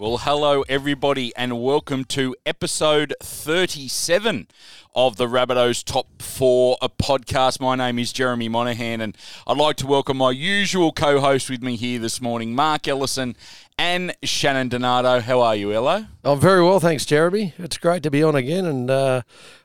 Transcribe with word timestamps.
Well, 0.00 0.18
hello, 0.18 0.62
everybody, 0.68 1.34
and 1.34 1.60
welcome 1.60 2.04
to 2.04 2.36
episode 2.46 3.12
37 3.20 4.46
of 4.94 5.16
the 5.16 5.26
Rabbitohs 5.26 5.82
Top 5.82 6.22
4 6.22 6.76
a 6.80 6.88
podcast. 6.88 7.60
My 7.60 7.74
name 7.74 7.98
is 7.98 8.12
Jeremy 8.12 8.48
Monahan, 8.48 9.00
and 9.00 9.16
I'd 9.44 9.56
like 9.56 9.74
to 9.78 9.88
welcome 9.88 10.18
my 10.18 10.30
usual 10.30 10.92
co 10.92 11.18
host 11.18 11.50
with 11.50 11.64
me 11.64 11.74
here 11.74 11.98
this 11.98 12.20
morning, 12.20 12.54
Mark 12.54 12.86
Ellison 12.86 13.34
and 13.78 14.14
Shannon 14.24 14.68
Donato. 14.68 15.20
How 15.20 15.40
are 15.40 15.56
you, 15.56 15.72
Ello? 15.72 16.06
I'm 16.24 16.40
very 16.40 16.62
well, 16.62 16.80
thanks, 16.80 17.06
Jeremy. 17.06 17.54
It's 17.58 17.78
great 17.78 18.02
to 18.02 18.10
be 18.10 18.22
on 18.22 18.34
again 18.34 18.66
and 18.66 18.90
uh, 18.90 19.22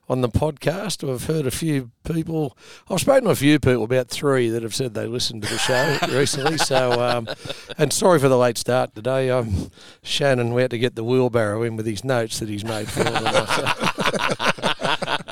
on 0.08 0.22
the 0.22 0.30
podcast. 0.30 1.08
I've 1.10 1.26
heard 1.26 1.48
a 1.48 1.52
few 1.52 1.92
people, 2.04 2.56
I've 2.90 3.02
spoken 3.02 3.26
to 3.26 3.32
a 3.32 3.36
few 3.36 3.60
people, 3.60 3.84
about 3.84 4.10
three, 4.10 4.50
that 4.50 4.62
have 4.64 4.76
said 4.76 4.94
they 4.94 5.08
listened 5.08 5.44
to 5.44 5.50
the 5.50 5.58
show 5.58 5.98
recently. 6.18 6.58
So, 6.58 7.02
um, 7.02 7.28
and 7.78 7.92
sorry 7.92 8.20
for 8.20 8.30
the 8.30 8.38
late 8.38 8.58
start 8.58 8.94
today. 8.96 9.30
Um, 9.30 9.72
Shannon, 10.04 10.54
we 10.54 10.62
had 10.62 10.72
to 10.72 10.80
get 10.80 10.96
the 10.96 11.04
wheelbarrow 11.04 11.64
in 11.64 11.76
with 11.76 11.88
his 11.88 12.04
notes 12.04 12.40
that 12.40 12.50
he's 12.50 12.64
made 12.64 12.90
for 12.90 13.08
all 13.08 13.28
of 13.28 13.36
us. 13.36 14.60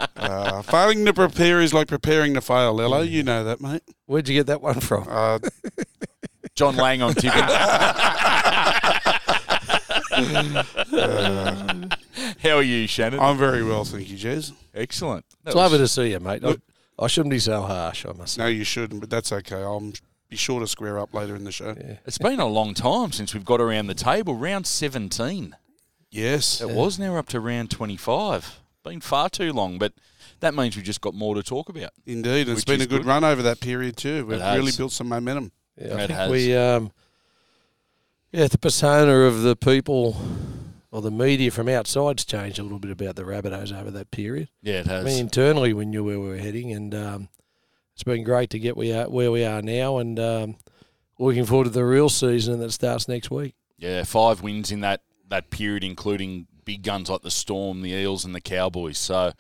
Uh, 0.31 0.61
failing 0.61 1.03
to 1.03 1.13
prepare 1.13 1.59
is 1.59 1.73
like 1.73 1.87
preparing 1.87 2.35
to 2.35 2.41
fail, 2.41 2.79
Ello. 2.79 3.01
You 3.01 3.21
know 3.21 3.43
that, 3.43 3.59
mate. 3.59 3.81
Where'd 4.05 4.29
you 4.29 4.35
get 4.35 4.47
that 4.47 4.61
one 4.61 4.79
from? 4.79 5.05
Uh, 5.09 5.39
John 6.55 6.75
Lang 6.75 7.01
on 7.01 7.13
tipping. 7.13 7.31
How 12.43 12.57
are 12.57 12.63
you, 12.63 12.87
Shannon? 12.87 13.19
I'm 13.19 13.37
very 13.37 13.63
well, 13.63 13.83
thank 13.85 14.09
you, 14.09 14.17
Jez. 14.17 14.51
Excellent. 14.73 15.25
That 15.43 15.51
It's 15.51 15.55
was- 15.55 15.61
lovely 15.63 15.77
to 15.79 15.87
see 15.87 16.11
you, 16.11 16.19
mate. 16.19 16.43
I, 16.43 16.55
I 16.99 17.07
shouldn't 17.07 17.31
be 17.31 17.39
so 17.39 17.61
harsh, 17.61 18.05
I 18.05 18.13
must 18.13 18.35
say. 18.35 18.41
No, 18.41 18.47
you 18.47 18.63
shouldn't, 18.63 18.99
but 19.01 19.09
that's 19.09 19.31
okay. 19.31 19.61
I'll 19.61 19.93
be 20.29 20.35
sure 20.37 20.59
to 20.59 20.67
square 20.67 20.99
up 20.99 21.13
later 21.13 21.35
in 21.35 21.43
the 21.43 21.51
show. 21.51 21.75
Yeah. 21.79 21.97
It's 22.05 22.17
been 22.17 22.39
a 22.39 22.45
long 22.47 22.73
time 22.73 23.11
since 23.11 23.33
we've 23.33 23.45
got 23.45 23.59
around 23.61 23.87
the 23.87 23.93
table. 23.95 24.35
Round 24.35 24.67
17. 24.67 25.55
Yes. 26.09 26.61
It 26.61 26.69
was 26.69 26.99
now 26.99 27.15
up 27.15 27.27
to 27.29 27.39
round 27.39 27.71
25. 27.71 28.59
Been 28.83 28.99
far 29.01 29.29
too 29.29 29.53
long, 29.53 29.77
but 29.77 29.93
that 30.41 30.53
means 30.55 30.75
we've 30.75 30.83
just 30.85 31.01
got 31.01 31.13
more 31.13 31.35
to 31.35 31.43
talk 31.43 31.69
about. 31.69 31.91
Indeed. 32.05 32.49
It's 32.49 32.65
been 32.65 32.79
is 32.81 32.85
a 32.85 32.89
good, 32.89 33.03
good. 33.03 33.05
run 33.07 33.23
over 33.23 33.41
that 33.43 33.59
period, 33.61 33.95
too. 33.97 34.25
We've 34.25 34.37
It 34.39 34.41
has. 34.41 34.57
really 34.57 34.71
built 34.75 34.91
some 34.91 35.07
momentum. 35.09 35.51
Yeah, 35.77 35.95
I 35.95 36.03
It 36.03 36.07
think 36.07 36.11
has. 36.11 36.31
we, 36.31 36.55
um, 36.55 36.91
yeah, 38.31 38.47
the 38.47 38.57
persona 38.57 39.11
of 39.11 39.41
the 39.41 39.55
people 39.55 40.15
or 40.91 41.01
the 41.01 41.11
media 41.11 41.51
from 41.51 41.67
outside's 41.69 42.25
changed 42.25 42.59
a 42.59 42.63
little 42.63 42.79
bit 42.79 42.91
about 42.91 43.15
the 43.15 43.23
Rabbitohs 43.23 43.77
over 43.77 43.91
that 43.91 44.11
period. 44.11 44.49
Yeah, 44.61 44.79
it 44.81 44.87
has. 44.87 45.03
I 45.03 45.07
mean, 45.07 45.19
internally, 45.19 45.73
we 45.73 45.85
knew 45.85 46.03
where 46.03 46.19
we 46.19 46.27
were 46.27 46.37
heading, 46.37 46.71
and 46.73 46.93
um, 46.93 47.29
it's 47.93 48.03
been 48.03 48.23
great 48.23 48.49
to 48.51 48.59
get 48.59 48.75
we 48.77 48.91
are, 48.93 49.09
where 49.09 49.31
we 49.31 49.43
are 49.45 49.61
now, 49.61 49.97
and 49.97 50.19
um, 50.19 50.55
looking 51.19 51.45
forward 51.45 51.65
to 51.65 51.69
the 51.69 51.85
real 51.85 52.09
season 52.09 52.59
that 52.59 52.71
starts 52.71 53.07
next 53.07 53.31
week. 53.31 53.55
yeah, 53.77 54.03
five 54.03 54.41
wins 54.41 54.71
in 54.71 54.81
that, 54.81 55.01
that 55.29 55.49
period, 55.49 55.83
including 55.83 56.47
big 56.65 56.83
guns 56.83 57.09
like 57.09 57.21
the 57.21 57.31
Storm, 57.31 57.81
the 57.81 57.91
Eels, 57.91 58.25
and 58.25 58.35
the 58.35 58.41
Cowboys. 58.41 58.97
So, 58.97 59.31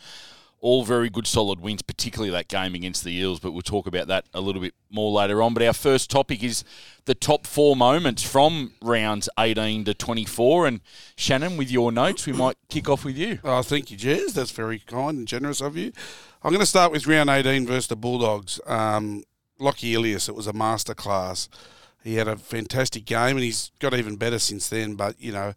all 0.61 0.83
very 0.83 1.09
good, 1.09 1.25
solid 1.25 1.59
wins, 1.59 1.81
particularly 1.81 2.31
that 2.31 2.47
game 2.47 2.75
against 2.75 3.03
the 3.03 3.11
Eels. 3.11 3.39
But 3.39 3.51
we'll 3.51 3.63
talk 3.63 3.87
about 3.87 4.07
that 4.07 4.25
a 4.33 4.39
little 4.39 4.61
bit 4.61 4.75
more 4.89 5.11
later 5.11 5.41
on. 5.41 5.53
But 5.53 5.63
our 5.63 5.73
first 5.73 6.09
topic 6.09 6.43
is 6.43 6.63
the 7.05 7.15
top 7.15 7.47
four 7.47 7.75
moments 7.75 8.23
from 8.23 8.73
rounds 8.81 9.27
18 9.39 9.85
to 9.85 9.93
24. 9.93 10.67
And 10.67 10.81
Shannon, 11.15 11.57
with 11.57 11.71
your 11.71 11.91
notes, 11.91 12.27
we 12.27 12.33
might 12.33 12.57
kick 12.69 12.87
off 12.87 13.03
with 13.03 13.17
you. 13.17 13.39
Oh, 13.43 13.63
thank 13.63 13.91
you, 13.91 13.97
Jez. 13.97 14.33
That's 14.33 14.51
very 14.51 14.79
kind 14.79 15.17
and 15.17 15.27
generous 15.27 15.61
of 15.61 15.75
you. 15.75 15.91
I'm 16.43 16.51
going 16.51 16.61
to 16.61 16.65
start 16.65 16.91
with 16.91 17.07
round 17.07 17.29
18 17.29 17.65
versus 17.65 17.87
the 17.87 17.95
Bulldogs. 17.95 18.59
Um, 18.67 19.23
Lockie 19.59 19.93
Ilias, 19.93 20.29
it 20.29 20.35
was 20.35 20.47
a 20.47 20.53
masterclass. 20.53 21.47
He 22.03 22.15
had 22.15 22.27
a 22.27 22.35
fantastic 22.35 23.05
game, 23.05 23.35
and 23.35 23.43
he's 23.43 23.71
got 23.79 23.93
even 23.93 24.15
better 24.15 24.39
since 24.39 24.69
then. 24.69 24.95
But 24.95 25.19
you 25.19 25.31
know, 25.31 25.53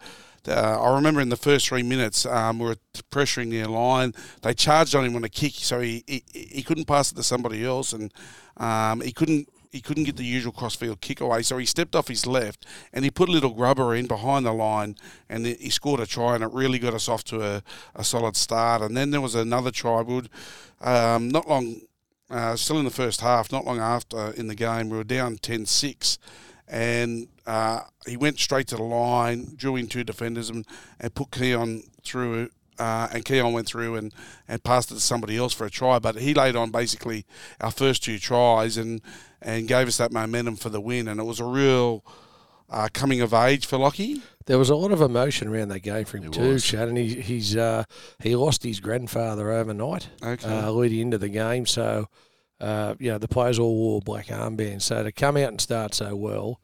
uh, 0.49 0.81
I 0.81 0.95
remember 0.95 1.21
in 1.21 1.29
the 1.29 1.37
first 1.37 1.69
three 1.69 1.83
minutes, 1.83 2.27
um, 2.27 2.59
we 2.59 2.67
were 2.67 2.77
pressuring 3.11 3.51
their 3.51 3.67
line. 3.67 4.15
They 4.43 4.55
charged 4.55 4.95
on 4.95 5.05
him 5.05 5.17
on 5.17 5.25
a 5.25 5.29
kick, 5.29 5.55
so 5.55 5.81
he 5.81 6.05
he, 6.07 6.25
he 6.33 6.63
couldn't 6.63 6.87
pass 6.87 7.13
it 7.13 7.17
to 7.17 7.23
somebody 7.23 7.65
else, 7.65 7.93
and 7.93 8.13
um, 8.57 9.01
he 9.01 9.13
couldn't. 9.13 9.49
He 9.71 9.81
couldn't 9.81 10.05
get 10.05 10.17
the 10.17 10.25
usual 10.25 10.53
crossfield 10.53 11.01
kick 11.01 11.21
away, 11.21 11.43
so 11.43 11.59
he 11.59 11.67
stepped 11.67 11.97
off 11.97 12.07
his 12.07 12.29
left 12.29 12.65
and 12.93 13.05
he 13.05 13.11
put 13.11 13.29
a 13.29 13.33
little 13.33 13.51
grubber 13.51 13.93
in 13.93 14.07
behind 14.07 14.47
the 14.47 14.53
line, 14.53 14.95
and 15.29 15.45
he 15.45 15.69
scored 15.69 15.99
a 15.99 16.07
try, 16.07 16.37
and 16.37 16.45
it 16.45 16.53
really 16.53 16.79
got 16.79 16.95
us 16.95 17.09
off 17.09 17.25
to 17.25 17.43
a, 17.43 17.63
a 17.97 18.05
solid 18.05 18.37
start. 18.37 18.83
And 18.83 18.97
then 18.97 19.11
there 19.11 19.21
was 19.21 19.35
another 19.35 19.73
try, 19.73 20.01
would 20.01 20.31
um, 20.81 21.29
not 21.29 21.49
long 21.49 21.81
uh, 22.31 22.57
still 22.57 22.79
in 22.79 22.85
the 22.85 22.91
first 22.91 23.21
half, 23.21 23.53
not 23.53 23.65
long 23.65 23.79
after 23.79 24.31
in 24.33 24.47
the 24.47 24.55
game, 24.55 24.89
we 24.89 24.97
were 24.97 25.05
down 25.05 25.37
10 25.37 25.67
6. 25.67 26.19
And 26.69 27.29
uh, 27.47 27.81
he 28.07 28.17
went 28.17 28.39
straight 28.41 28.67
to 28.69 28.77
the 28.77 28.83
line, 28.83 29.53
drew 29.57 29.77
in 29.77 29.87
two 29.87 30.05
defenders, 30.05 30.49
and, 30.51 30.67
and 30.99 31.15
put 31.15 31.31
Keon 31.31 31.83
through. 32.03 32.51
Uh, 32.79 33.07
and 33.13 33.25
Keon 33.25 33.53
went 33.53 33.67
through 33.69 33.95
and, 33.97 34.13
and 34.49 34.65
passed 34.65 34.91
it 34.91 34.95
to 34.95 35.01
somebody 35.01 35.37
else 35.37 35.53
for 35.53 35.65
a 35.67 35.71
try. 35.71 35.99
But 35.99 36.17
he 36.17 36.35
laid 36.35 36.57
on 36.57 36.71
basically 36.71 37.25
our 37.61 37.71
first 37.71 38.03
two 38.03 38.19
tries 38.19 38.77
and, 38.77 39.01
and 39.41 39.69
gave 39.69 39.87
us 39.87 39.99
that 39.99 40.11
momentum 40.11 40.57
for 40.57 40.71
the 40.71 40.81
win. 40.81 41.07
And 41.07 41.21
it 41.21 41.25
was 41.25 41.39
a 41.39 41.45
real 41.45 42.05
uh, 42.71 42.89
coming 42.93 43.21
of 43.21 43.33
age 43.33 43.67
for 43.67 43.79
Lockie. 43.79 44.23
There 44.47 44.59
was 44.59 44.71
a 44.71 44.75
lot 44.77 44.91
of 44.91 45.01
emotion 45.01 45.49
around 45.49 45.69
that 45.69 45.81
game 45.81 46.05
for 46.05 46.17
him 46.17 46.25
There 46.25 46.33
too, 46.33 46.49
was. 46.55 46.65
Shannon. 46.65 46.97
He, 46.97 47.21
he's 47.21 47.57
uh, 47.57 47.85
he 48.23 48.35
lost 48.37 48.63
his 48.63 48.81
grandfather 48.81 49.53
overnight, 49.53 50.09
Okay. 50.23 50.47
uh, 50.49 50.71
leading 50.71 50.99
into 51.01 51.19
the 51.19 51.29
game. 51.31 51.65
So, 51.67 52.09
uh, 52.65 52.95
you 52.99 53.11
know, 53.11 53.19
the 53.19 53.29
players 53.29 53.59
all 53.59 53.75
wore 53.75 54.01
black 54.01 54.29
armbands. 54.29 54.83
So 54.83 55.03
to 55.03 55.13
come 55.13 55.37
out 55.37 55.51
and 55.51 55.61
start 55.61 55.93
so 55.93 56.17
well 56.17 56.61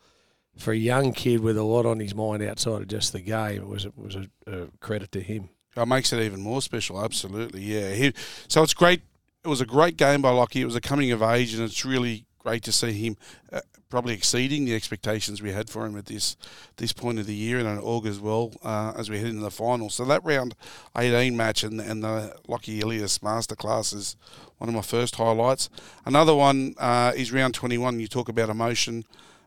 for 0.56 0.72
a 0.72 0.76
young 0.76 1.12
kid 1.12 1.40
with 1.40 1.58
a 1.58 1.62
lot 1.62 1.84
on 1.84 2.00
his 2.00 2.14
mind 2.14 2.42
outside 2.42 2.80
of 2.80 2.88
just 2.88 3.12
the 3.12 3.20
game, 3.20 3.68
was 3.68 3.86
was 3.96 4.16
a, 4.16 4.28
a 4.46 4.68
credit 4.80 5.12
to 5.12 5.20
him. 5.20 5.50
It 5.76 5.86
makes 5.86 6.12
it 6.12 6.22
even 6.22 6.40
more 6.40 6.62
special. 6.62 7.04
Absolutely, 7.04 7.60
yeah. 7.60 7.92
He, 7.92 8.14
so 8.48 8.62
it's 8.62 8.72
great. 8.74 9.02
It 9.44 9.48
was 9.48 9.60
a 9.60 9.66
great 9.66 9.98
game 9.98 10.22
by 10.22 10.30
Lockie. 10.30 10.62
It 10.62 10.66
was 10.66 10.74
a 10.76 10.80
coming 10.80 11.12
of 11.12 11.22
age, 11.22 11.54
and 11.54 11.62
it's 11.62 11.84
really 11.84 12.26
great 12.40 12.62
to 12.64 12.72
see 12.72 12.92
him 12.92 13.16
uh, 13.52 13.60
probably 13.90 14.14
exceeding 14.14 14.64
the 14.64 14.74
expectations 14.74 15.42
we 15.42 15.52
had 15.52 15.68
for 15.68 15.84
him 15.84 15.96
at 15.96 16.06
this 16.06 16.36
this 16.76 16.92
point 16.92 17.18
of 17.18 17.26
the 17.26 17.34
year, 17.34 17.58
and 17.58 17.78
it 17.78 17.82
augurs 17.82 18.18
well 18.20 18.52
uh, 18.64 18.92
as 18.96 19.10
we 19.10 19.18
head 19.18 19.26
into 19.28 19.42
the 19.42 19.50
final. 19.50 19.90
So 19.90 20.04
that 20.06 20.24
round 20.24 20.54
18 20.96 21.36
match 21.36 21.62
and 21.64 21.80
and 21.80 22.02
the 22.02 22.34
Lockie 22.48 22.80
Ilias 22.80 23.18
masterclass 23.18 23.94
is 23.94 24.16
one 24.58 24.68
of 24.68 24.74
my 24.74 24.82
first 24.82 25.16
highlights. 25.16 25.68
Another 26.06 26.34
one 26.34 26.74
uh, 26.78 27.12
is 27.14 27.32
round 27.32 27.54
21. 27.54 28.00
You 28.00 28.08
talk 28.08 28.28
about 28.28 28.48
emotion. 28.48 29.04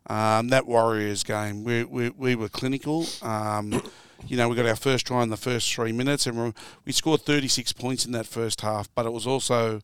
Um, 0.08 0.50
that 0.50 0.68
Warriors 0.68 1.24
game, 1.24 1.64
we, 1.64 1.86
we, 1.86 2.10
we 2.10 2.36
were 2.36 2.50
clinical. 2.50 3.06
Um, 3.22 3.82
you 4.28 4.36
know, 4.36 4.50
we 4.50 4.56
got 4.58 4.66
our 4.66 4.76
first 4.76 5.08
try 5.08 5.24
in 5.24 5.30
the 5.30 5.38
first 5.38 5.74
three 5.74 5.94
minutes, 5.94 6.28
and 6.28 6.54
we 6.86 6.92
scored 6.92 7.22
36 7.22 7.72
points 7.72 8.06
in 8.06 8.12
that 8.12 8.26
first 8.26 8.62
half. 8.62 8.94
But 8.96 9.06
it 9.06 9.14
was 9.14 9.26
also 9.26 9.82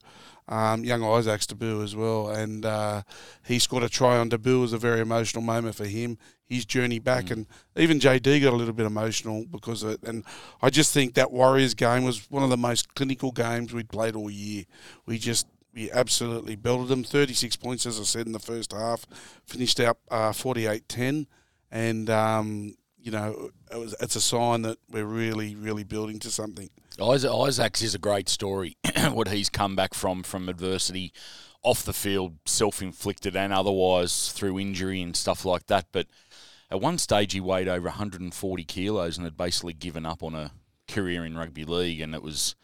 um, 0.49 0.83
young 0.83 1.03
Isaac's 1.03 1.47
debut 1.47 1.81
as 1.83 1.95
well, 1.95 2.29
and 2.29 2.65
uh, 2.65 3.03
he 3.45 3.59
scored 3.59 3.83
a 3.83 3.89
try 3.89 4.17
on 4.17 4.29
debut. 4.29 4.57
It 4.57 4.61
was 4.61 4.73
a 4.73 4.77
very 4.77 4.99
emotional 4.99 5.43
moment 5.43 5.75
for 5.75 5.85
him. 5.85 6.17
His 6.45 6.65
journey 6.65 6.97
back, 6.97 7.29
and 7.29 7.45
even 7.75 7.99
JD 7.99 8.41
got 8.41 8.53
a 8.53 8.55
little 8.55 8.73
bit 8.73 8.87
emotional 8.87 9.45
because 9.45 9.83
of 9.83 9.91
it. 9.91 10.03
And 10.03 10.23
I 10.63 10.71
just 10.71 10.91
think 10.91 11.13
that 11.13 11.31
Warriors 11.31 11.75
game 11.75 12.03
was 12.03 12.29
one 12.31 12.41
of 12.41 12.49
the 12.49 12.57
most 12.57 12.95
clinical 12.95 13.31
games 13.31 13.71
we'd 13.71 13.89
played 13.89 14.15
all 14.15 14.31
year. 14.31 14.65
We 15.05 15.19
just 15.19 15.45
we 15.73 15.91
absolutely 15.91 16.55
belted 16.55 16.87
them. 16.87 17.03
36 17.03 17.55
points, 17.57 17.85
as 17.85 17.99
I 17.99 18.03
said, 18.03 18.25
in 18.25 18.31
the 18.31 18.39
first 18.39 18.73
half. 18.73 19.05
Finished 19.45 19.79
out 19.79 19.99
uh, 20.09 20.31
48-10. 20.31 21.27
And, 21.71 22.09
um, 22.09 22.75
you 22.97 23.11
know, 23.11 23.51
it 23.71 23.77
was, 23.77 23.95
it's 24.01 24.15
a 24.15 24.21
sign 24.21 24.63
that 24.63 24.79
we're 24.89 25.05
really, 25.05 25.55
really 25.55 25.83
building 25.83 26.19
to 26.19 26.31
something. 26.31 26.69
Isaac, 27.01 27.31
Isaac's 27.31 27.81
is 27.81 27.95
a 27.95 27.99
great 27.99 28.29
story. 28.29 28.77
what 29.11 29.29
he's 29.29 29.49
come 29.49 29.75
back 29.75 29.93
from 29.93 30.23
from 30.23 30.49
adversity, 30.49 31.13
off 31.63 31.83
the 31.83 31.93
field, 31.93 32.37
self-inflicted 32.45 33.35
and 33.35 33.53
otherwise 33.53 34.31
through 34.31 34.59
injury 34.59 35.01
and 35.01 35.15
stuff 35.15 35.45
like 35.45 35.67
that. 35.67 35.87
But 35.91 36.07
at 36.71 36.81
one 36.81 36.97
stage, 36.97 37.33
he 37.33 37.39
weighed 37.39 37.67
over 37.67 37.87
140 37.87 38.63
kilos 38.65 39.17
and 39.17 39.25
had 39.25 39.37
basically 39.37 39.73
given 39.73 40.05
up 40.05 40.23
on 40.23 40.35
a 40.35 40.51
career 40.87 41.25
in 41.25 41.37
rugby 41.37 41.65
league. 41.65 42.01
And 42.01 42.13
it 42.13 42.23
was 42.23 42.55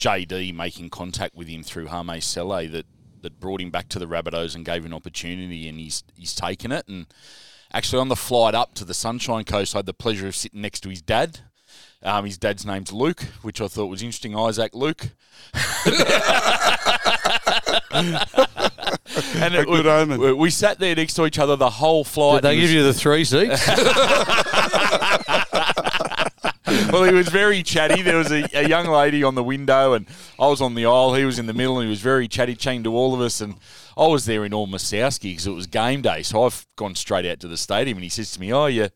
JD 0.00 0.54
making 0.54 0.90
contact 0.90 1.34
with 1.34 1.48
him 1.48 1.62
through 1.62 1.86
Hame 1.86 2.20
Sele 2.20 2.68
that 2.68 2.86
that 3.22 3.40
brought 3.40 3.60
him 3.60 3.70
back 3.70 3.88
to 3.88 3.98
the 3.98 4.06
Rabbitohs 4.06 4.54
and 4.54 4.64
gave 4.64 4.82
him 4.82 4.92
an 4.92 4.94
opportunity, 4.94 5.68
and 5.68 5.80
he's 5.80 6.04
he's 6.14 6.34
taken 6.34 6.70
it. 6.70 6.86
And 6.86 7.06
actually, 7.72 8.00
on 8.00 8.08
the 8.08 8.16
flight 8.16 8.54
up 8.54 8.74
to 8.74 8.84
the 8.84 8.94
Sunshine 8.94 9.44
Coast, 9.44 9.74
I 9.74 9.78
had 9.78 9.86
the 9.86 9.94
pleasure 9.94 10.28
of 10.28 10.36
sitting 10.36 10.60
next 10.60 10.80
to 10.80 10.90
his 10.90 11.02
dad. 11.02 11.40
Um, 12.02 12.24
his 12.26 12.38
dad's 12.38 12.64
name's 12.64 12.92
Luke, 12.92 13.22
which 13.42 13.60
I 13.60 13.66
thought 13.68 13.86
was 13.86 14.02
interesting. 14.02 14.36
Isaac 14.36 14.74
Luke. 14.74 15.08
and 17.92 19.54
A 19.54 19.64
good 19.64 19.86
omen. 19.86 20.20
we, 20.20 20.32
we 20.32 20.50
sat 20.50 20.78
there 20.78 20.94
next 20.94 21.14
to 21.14 21.26
each 21.26 21.38
other 21.38 21.56
the 21.56 21.70
whole 21.70 22.04
flight. 22.04 22.42
Did 22.42 22.48
they 22.48 22.54
give 22.56 22.62
was- 22.64 22.72
you 22.72 22.82
the 22.82 22.94
three 22.94 23.24
seats? 23.24 23.66
well, 26.92 27.04
he 27.04 27.12
was 27.12 27.28
very 27.28 27.62
chatty. 27.62 28.02
There 28.02 28.18
was 28.18 28.30
a, 28.30 28.44
a 28.54 28.68
young 28.68 28.86
lady 28.86 29.22
on 29.22 29.34
the 29.34 29.42
window, 29.42 29.94
and 29.94 30.06
I 30.38 30.48
was 30.48 30.60
on 30.60 30.74
the 30.74 30.86
aisle. 30.86 31.14
He 31.14 31.24
was 31.24 31.38
in 31.38 31.46
the 31.46 31.54
middle, 31.54 31.78
and 31.78 31.86
he 31.86 31.90
was 31.90 32.00
very 32.00 32.28
chatty, 32.28 32.54
chatting 32.54 32.84
to 32.84 32.94
all 32.94 33.14
of 33.14 33.20
us. 33.20 33.40
And 33.40 33.56
I 33.96 34.06
was 34.06 34.26
there 34.26 34.44
in 34.44 34.52
all 34.52 34.66
Masowski 34.66 35.32
because 35.32 35.46
it 35.46 35.52
was 35.52 35.66
game 35.66 36.02
day, 36.02 36.22
so 36.22 36.44
I've 36.44 36.66
gone 36.76 36.94
straight 36.94 37.26
out 37.26 37.40
to 37.40 37.48
the 37.48 37.56
stadium, 37.56 37.96
and 37.98 38.04
he 38.04 38.10
says 38.10 38.32
to 38.32 38.40
me, 38.40 38.52
"Oh, 38.52 38.66
you 38.66 38.88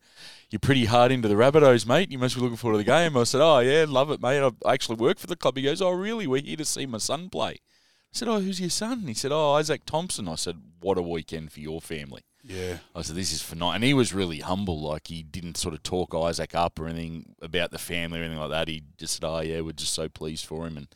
you're 0.51 0.59
pretty 0.59 0.85
hard 0.85 1.11
into 1.11 1.27
the 1.27 1.35
Rabbitohs, 1.35 1.87
mate. 1.87 2.11
You 2.11 2.19
must 2.19 2.35
be 2.35 2.41
looking 2.41 2.57
forward 2.57 2.77
to 2.77 2.83
the 2.83 2.83
game." 2.83 3.17
I 3.17 3.23
said, 3.23 3.41
"Oh 3.41 3.59
yeah, 3.59 3.85
love 3.87 4.11
it, 4.11 4.21
mate. 4.21 4.53
I 4.65 4.73
actually 4.73 4.97
work 4.97 5.17
for 5.17 5.27
the 5.27 5.35
club." 5.35 5.57
He 5.57 5.63
goes, 5.63 5.81
"Oh 5.81 5.91
really? 5.91 6.27
We're 6.27 6.41
here 6.41 6.57
to 6.57 6.65
see 6.65 6.85
my 6.85 6.97
son 6.97 7.29
play." 7.29 7.53
I 7.53 8.13
said, 8.13 8.27
"Oh, 8.27 8.41
who's 8.41 8.59
your 8.59 8.69
son?" 8.69 9.07
He 9.07 9.13
said, 9.13 9.31
"Oh, 9.31 9.53
Isaac 9.53 9.85
Thompson." 9.85 10.27
I 10.27 10.35
said, 10.35 10.57
"What 10.81 10.97
a 10.97 11.01
weekend 11.01 11.53
for 11.53 11.61
your 11.61 11.79
family." 11.79 12.23
Yeah. 12.43 12.79
I 12.93 13.01
said, 13.01 13.15
"This 13.15 13.31
is 13.31 13.41
phenomenal," 13.41 13.75
and 13.75 13.83
he 13.85 13.93
was 13.93 14.13
really 14.13 14.39
humble. 14.39 14.81
Like 14.81 15.07
he 15.07 15.23
didn't 15.23 15.57
sort 15.57 15.73
of 15.73 15.83
talk 15.83 16.13
Isaac 16.13 16.53
up 16.53 16.79
or 16.79 16.87
anything 16.87 17.35
about 17.41 17.71
the 17.71 17.77
family 17.77 18.19
or 18.19 18.23
anything 18.23 18.39
like 18.39 18.49
that. 18.49 18.67
He 18.67 18.83
just 18.97 19.15
said, 19.15 19.23
"Oh 19.25 19.39
yeah, 19.39 19.61
we're 19.61 19.71
just 19.71 19.93
so 19.93 20.09
pleased 20.09 20.45
for 20.45 20.67
him 20.67 20.75
and 20.75 20.87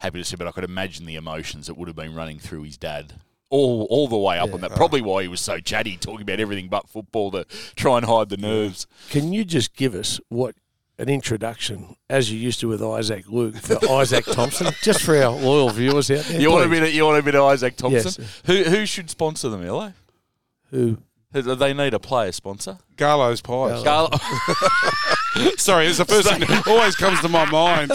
happy 0.00 0.18
to 0.18 0.24
see." 0.24 0.36
But 0.36 0.48
I 0.48 0.52
could 0.52 0.64
imagine 0.64 1.06
the 1.06 1.14
emotions 1.14 1.68
that 1.68 1.76
would 1.76 1.88
have 1.88 1.96
been 1.96 2.14
running 2.14 2.40
through 2.40 2.62
his 2.64 2.76
dad 2.76 3.20
all 3.50 3.86
all 3.90 4.08
the 4.08 4.16
way 4.16 4.38
up 4.38 4.52
on 4.52 4.60
that. 4.60 4.72
Probably 4.72 5.00
why 5.00 5.22
he 5.22 5.28
was 5.28 5.40
so 5.40 5.58
chatty, 5.58 5.96
talking 5.96 6.22
about 6.22 6.40
everything 6.40 6.68
but 6.68 6.88
football 6.88 7.30
to 7.32 7.44
try 7.76 7.96
and 7.98 8.06
hide 8.06 8.28
the 8.28 8.36
nerves. 8.36 8.86
Can 9.10 9.32
you 9.32 9.44
just 9.44 9.74
give 9.74 9.94
us 9.94 10.20
what 10.28 10.54
an 10.98 11.08
introduction, 11.08 11.94
as 12.10 12.32
you 12.32 12.38
used 12.38 12.58
to 12.60 12.68
with 12.68 12.82
Isaac 12.82 13.28
Luke, 13.28 13.56
for 13.56 13.78
Isaac 13.90 14.24
Thompson, 14.24 14.72
just 14.82 15.02
for 15.02 15.16
our 15.16 15.30
loyal 15.30 15.70
viewers 15.70 16.10
out 16.10 16.24
there? 16.24 16.40
You 16.40 16.50
want 16.50 16.64
a 16.64 16.68
please? 16.68 16.80
bit? 16.80 16.88
Of, 16.88 16.94
you 16.94 17.04
want 17.04 17.18
a 17.18 17.22
bit 17.22 17.34
of 17.34 17.44
Isaac 17.44 17.76
Thompson? 17.76 18.24
Yes. 18.24 18.42
Who 18.46 18.64
who 18.64 18.86
should 18.86 19.08
sponsor 19.10 19.48
them, 19.48 19.64
Elo? 19.64 19.92
Who? 20.70 20.98
They 21.30 21.74
need 21.74 21.92
a 21.92 21.98
player 21.98 22.32
sponsor. 22.32 22.78
Garlo's 22.96 23.42
Pies. 23.42 23.82
Carlo- 23.82 24.10
Sorry, 25.56 25.86
it's 25.86 25.98
the 25.98 26.04
first 26.06 26.28
thing 26.28 26.40
that 26.40 26.66
always 26.66 26.96
comes 26.96 27.20
to 27.20 27.28
my 27.28 27.44
mind. 27.50 27.90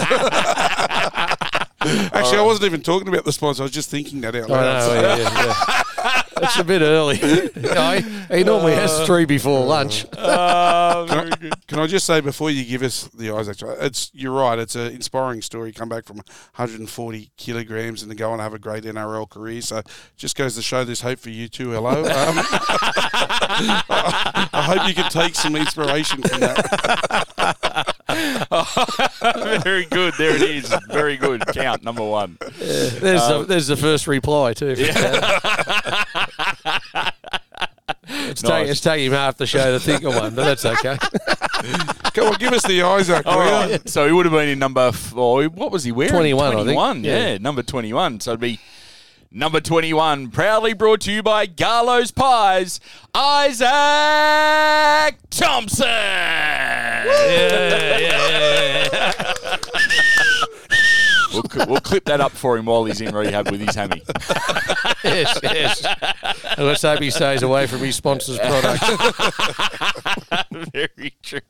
Actually, 2.12 2.38
I 2.38 2.42
wasn't 2.42 2.66
even 2.66 2.82
talking 2.82 3.08
about 3.08 3.24
the 3.24 3.32
sponsor. 3.32 3.62
I 3.62 3.64
was 3.64 3.72
just 3.72 3.90
thinking 3.90 4.20
that 4.22 4.34
out 4.34 4.50
I 4.50 4.54
loud. 4.54 4.88
know, 4.88 4.94
yeah, 5.00 5.16
yeah, 5.16 5.44
yeah. 5.44 5.82
It's 6.36 6.58
a 6.58 6.64
bit 6.64 6.82
early. 6.82 7.18
No, 7.74 7.92
he, 7.92 8.36
he 8.38 8.44
normally 8.44 8.74
has 8.74 9.06
three 9.06 9.24
before 9.24 9.64
lunch. 9.64 10.04
Ah, 10.18 11.06
very 11.08 11.30
good. 11.30 11.54
Can 11.66 11.78
I 11.78 11.86
just 11.86 12.04
say 12.06 12.20
before 12.20 12.50
you 12.50 12.64
give 12.64 12.82
us 12.82 13.04
the 13.14 13.30
Isaac, 13.30 13.56
it's 13.80 14.10
you're 14.12 14.32
right. 14.32 14.58
It's 14.58 14.74
an 14.74 14.92
inspiring 14.92 15.40
story. 15.42 15.72
Come 15.72 15.88
back 15.88 16.04
from 16.04 16.16
140 16.16 17.30
kilograms 17.36 18.02
and 18.02 18.10
to 18.10 18.16
go 18.16 18.32
and 18.32 18.40
have 18.42 18.52
a 18.52 18.58
great 18.58 18.84
NRL 18.84 19.28
career. 19.30 19.60
So 19.62 19.82
just 20.16 20.36
goes 20.36 20.54
to 20.56 20.62
show 20.62 20.84
there's 20.84 21.00
hope 21.00 21.18
for 21.20 21.30
you 21.30 21.48
too. 21.48 21.70
Hello. 21.70 22.00
Um, 22.00 22.36
I 24.50 24.62
hope 24.66 24.88
you 24.88 24.94
can 24.94 25.10
take 25.10 25.34
some 25.34 25.56
inspiration 25.56 26.22
from 26.22 26.40
that. 26.40 27.93
very 29.62 29.86
good. 29.86 30.14
There 30.18 30.34
it 30.36 30.42
is. 30.42 30.74
Very 30.90 31.16
good. 31.16 31.44
Count 31.48 31.82
number 31.82 32.04
one. 32.04 32.36
There's, 32.58 33.00
the, 33.00 33.36
um, 33.40 33.46
there's 33.46 33.66
the 33.66 33.76
first 33.76 34.06
reply, 34.06 34.52
too. 34.52 34.74
it's, 38.08 38.42
Nice. 38.42 38.50
take, 38.50 38.68
it's 38.68 38.80
taking 38.80 39.06
him 39.06 39.12
half 39.12 39.36
the 39.36 39.46
show 39.46 39.72
to 39.72 39.80
think 39.80 40.02
of 40.04 40.14
one, 40.14 40.34
but 40.34 40.44
that's 40.44 40.64
okay. 40.64 40.98
Come 42.14 42.28
on, 42.28 42.34
give 42.38 42.52
us 42.52 42.62
the 42.66 42.82
Isaac. 42.82 43.26
All 43.26 43.38
will. 43.38 43.78
So 43.86 44.06
he 44.06 44.12
would 44.12 44.26
have 44.26 44.32
been 44.32 44.48
in 44.48 44.58
number. 44.58 44.82
F- 44.82 45.12
oh, 45.16 45.48
what 45.48 45.72
was 45.72 45.84
he 45.84 45.92
wearing? 45.92 46.12
21, 46.12 46.46
I 46.46 46.50
think. 46.50 46.64
21, 46.64 47.04
Yeah. 47.04 47.28
yeah. 47.30 47.38
number 47.38 47.62
21. 47.62 48.20
So 48.20 48.32
it'd 48.32 48.40
be 48.40 48.60
number 49.34 49.60
21. 49.60 50.30
Proudly 50.30 50.72
brought 50.72 51.02
to 51.02 51.12
you 51.12 51.22
by 51.22 51.46
Garlo's 51.46 52.10
Pies, 52.10 52.80
Isaac 53.14 55.18
Thompson. 55.30 55.86
We'll, 61.34 61.66
we'll 61.66 61.80
clip 61.80 62.04
that 62.04 62.20
up 62.20 62.30
for 62.30 62.56
him 62.56 62.66
while 62.66 62.84
he's 62.84 63.00
in 63.00 63.12
rehab 63.14 63.50
with 63.50 63.60
his 63.60 63.74
hammy. 63.74 64.02
yes, 65.04 65.38
yes. 65.42 65.84
And 66.56 66.66
let's 66.66 66.82
hope 66.82 67.00
he 67.00 67.10
stays 67.10 67.42
away 67.42 67.66
from 67.66 67.80
his 67.80 67.96
sponsor's 67.96 68.38
product. 68.38 68.84
Very 70.72 71.14
true. 71.22 71.40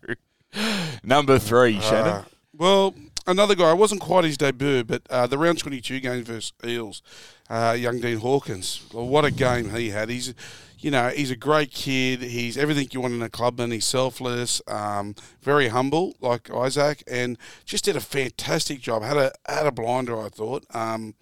Number 1.02 1.38
three, 1.38 1.80
Shannon. 1.80 2.12
Uh, 2.12 2.24
well, 2.56 2.94
another 3.26 3.54
guy. 3.54 3.72
It 3.72 3.76
wasn't 3.76 4.00
quite 4.00 4.24
his 4.24 4.38
debut, 4.38 4.84
but 4.84 5.02
uh, 5.10 5.26
the 5.26 5.36
round 5.36 5.58
22 5.58 6.00
game 6.00 6.24
versus 6.24 6.54
Eels, 6.64 7.02
uh, 7.50 7.76
young 7.78 8.00
Dean 8.00 8.18
Hawkins. 8.18 8.86
Well, 8.92 9.06
what 9.06 9.24
a 9.24 9.30
game 9.30 9.70
he 9.70 9.90
had. 9.90 10.08
He's, 10.08 10.34
you 10.78 10.90
know, 10.90 11.08
he's 11.08 11.30
a 11.30 11.36
great 11.36 11.70
kid. 11.70 12.20
He's 12.20 12.56
everything 12.56 12.88
you 12.92 13.00
want 13.00 13.14
in 13.14 13.22
a 13.22 13.30
clubman. 13.30 13.70
He's 13.70 13.86
selfless, 13.86 14.60
um, 14.68 15.14
very 15.42 15.68
humble, 15.68 16.14
like 16.20 16.50
Isaac, 16.50 17.02
and 17.06 17.38
just 17.64 17.84
did 17.84 17.96
a 17.96 18.00
fantastic 18.00 18.80
job. 18.80 19.02
Had 19.02 19.16
a 19.16 19.32
had 19.46 19.66
a 19.66 19.72
blinder, 19.72 20.20
I 20.20 20.28
thought. 20.28 20.64
Um, 20.74 21.14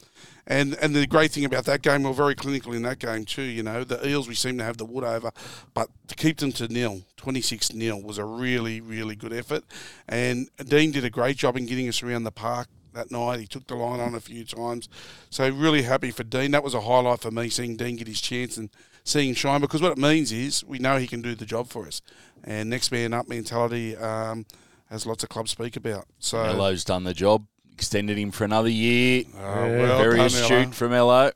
and 0.46 0.74
and 0.82 0.94
the 0.96 1.06
great 1.06 1.30
thing 1.30 1.44
about 1.44 1.64
that 1.66 1.82
game, 1.82 2.02
we 2.02 2.08
were 2.08 2.14
very 2.14 2.34
clinical 2.34 2.72
in 2.72 2.82
that 2.82 2.98
game 2.98 3.24
too. 3.24 3.42
You 3.42 3.62
know, 3.62 3.84
the 3.84 4.04
Eels 4.06 4.26
we 4.26 4.34
seem 4.34 4.58
to 4.58 4.64
have 4.64 4.78
the 4.78 4.84
wood 4.84 5.04
over, 5.04 5.30
but 5.74 5.88
to 6.08 6.16
keep 6.16 6.38
them 6.38 6.50
to 6.52 6.66
nil, 6.66 7.02
twenty 7.16 7.40
six 7.40 7.72
nil, 7.72 8.02
was 8.02 8.18
a 8.18 8.24
really 8.24 8.80
really 8.80 9.14
good 9.14 9.32
effort. 9.32 9.62
And 10.08 10.48
Dean 10.56 10.90
did 10.90 11.04
a 11.04 11.10
great 11.10 11.36
job 11.36 11.56
in 11.56 11.66
getting 11.66 11.88
us 11.88 12.02
around 12.02 12.24
the 12.24 12.32
park 12.32 12.66
that 12.94 13.10
night. 13.10 13.40
He 13.40 13.46
took 13.46 13.66
the 13.66 13.74
line 13.74 14.00
on 14.00 14.14
a 14.14 14.20
few 14.20 14.44
times, 14.44 14.88
so 15.30 15.48
really 15.48 15.82
happy 15.82 16.10
for 16.10 16.24
Dean. 16.24 16.50
That 16.52 16.62
was 16.64 16.74
a 16.74 16.80
highlight 16.82 17.20
for 17.20 17.30
me 17.30 17.48
seeing 17.48 17.76
Dean 17.76 17.96
get 17.96 18.06
his 18.08 18.20
chance 18.20 18.56
and 18.56 18.70
seeing 19.04 19.30
him 19.30 19.34
shine 19.34 19.60
because 19.60 19.82
what 19.82 19.92
it 19.92 19.98
means 19.98 20.30
is 20.32 20.62
we 20.64 20.78
know 20.78 20.96
he 20.96 21.06
can 21.06 21.22
do 21.22 21.34
the 21.34 21.46
job 21.46 21.68
for 21.68 21.86
us. 21.86 22.00
And 22.44 22.70
next 22.70 22.90
man 22.92 23.12
up 23.12 23.28
mentality, 23.28 23.96
um, 23.96 24.46
as 24.90 25.06
lots 25.06 25.22
of 25.22 25.28
clubs 25.28 25.50
speak 25.52 25.76
about. 25.76 26.06
So 26.18 26.42
Elo's 26.42 26.84
done 26.84 27.04
the 27.04 27.14
job. 27.14 27.46
Extended 27.72 28.18
him 28.18 28.30
for 28.30 28.44
another 28.44 28.68
year. 28.68 29.24
uh, 29.34 29.38
well 29.40 29.98
Very 29.98 30.16
done, 30.18 30.26
astute 30.26 30.52
Ella. 30.52 30.72
from 30.72 30.92
Elo. 30.92 31.32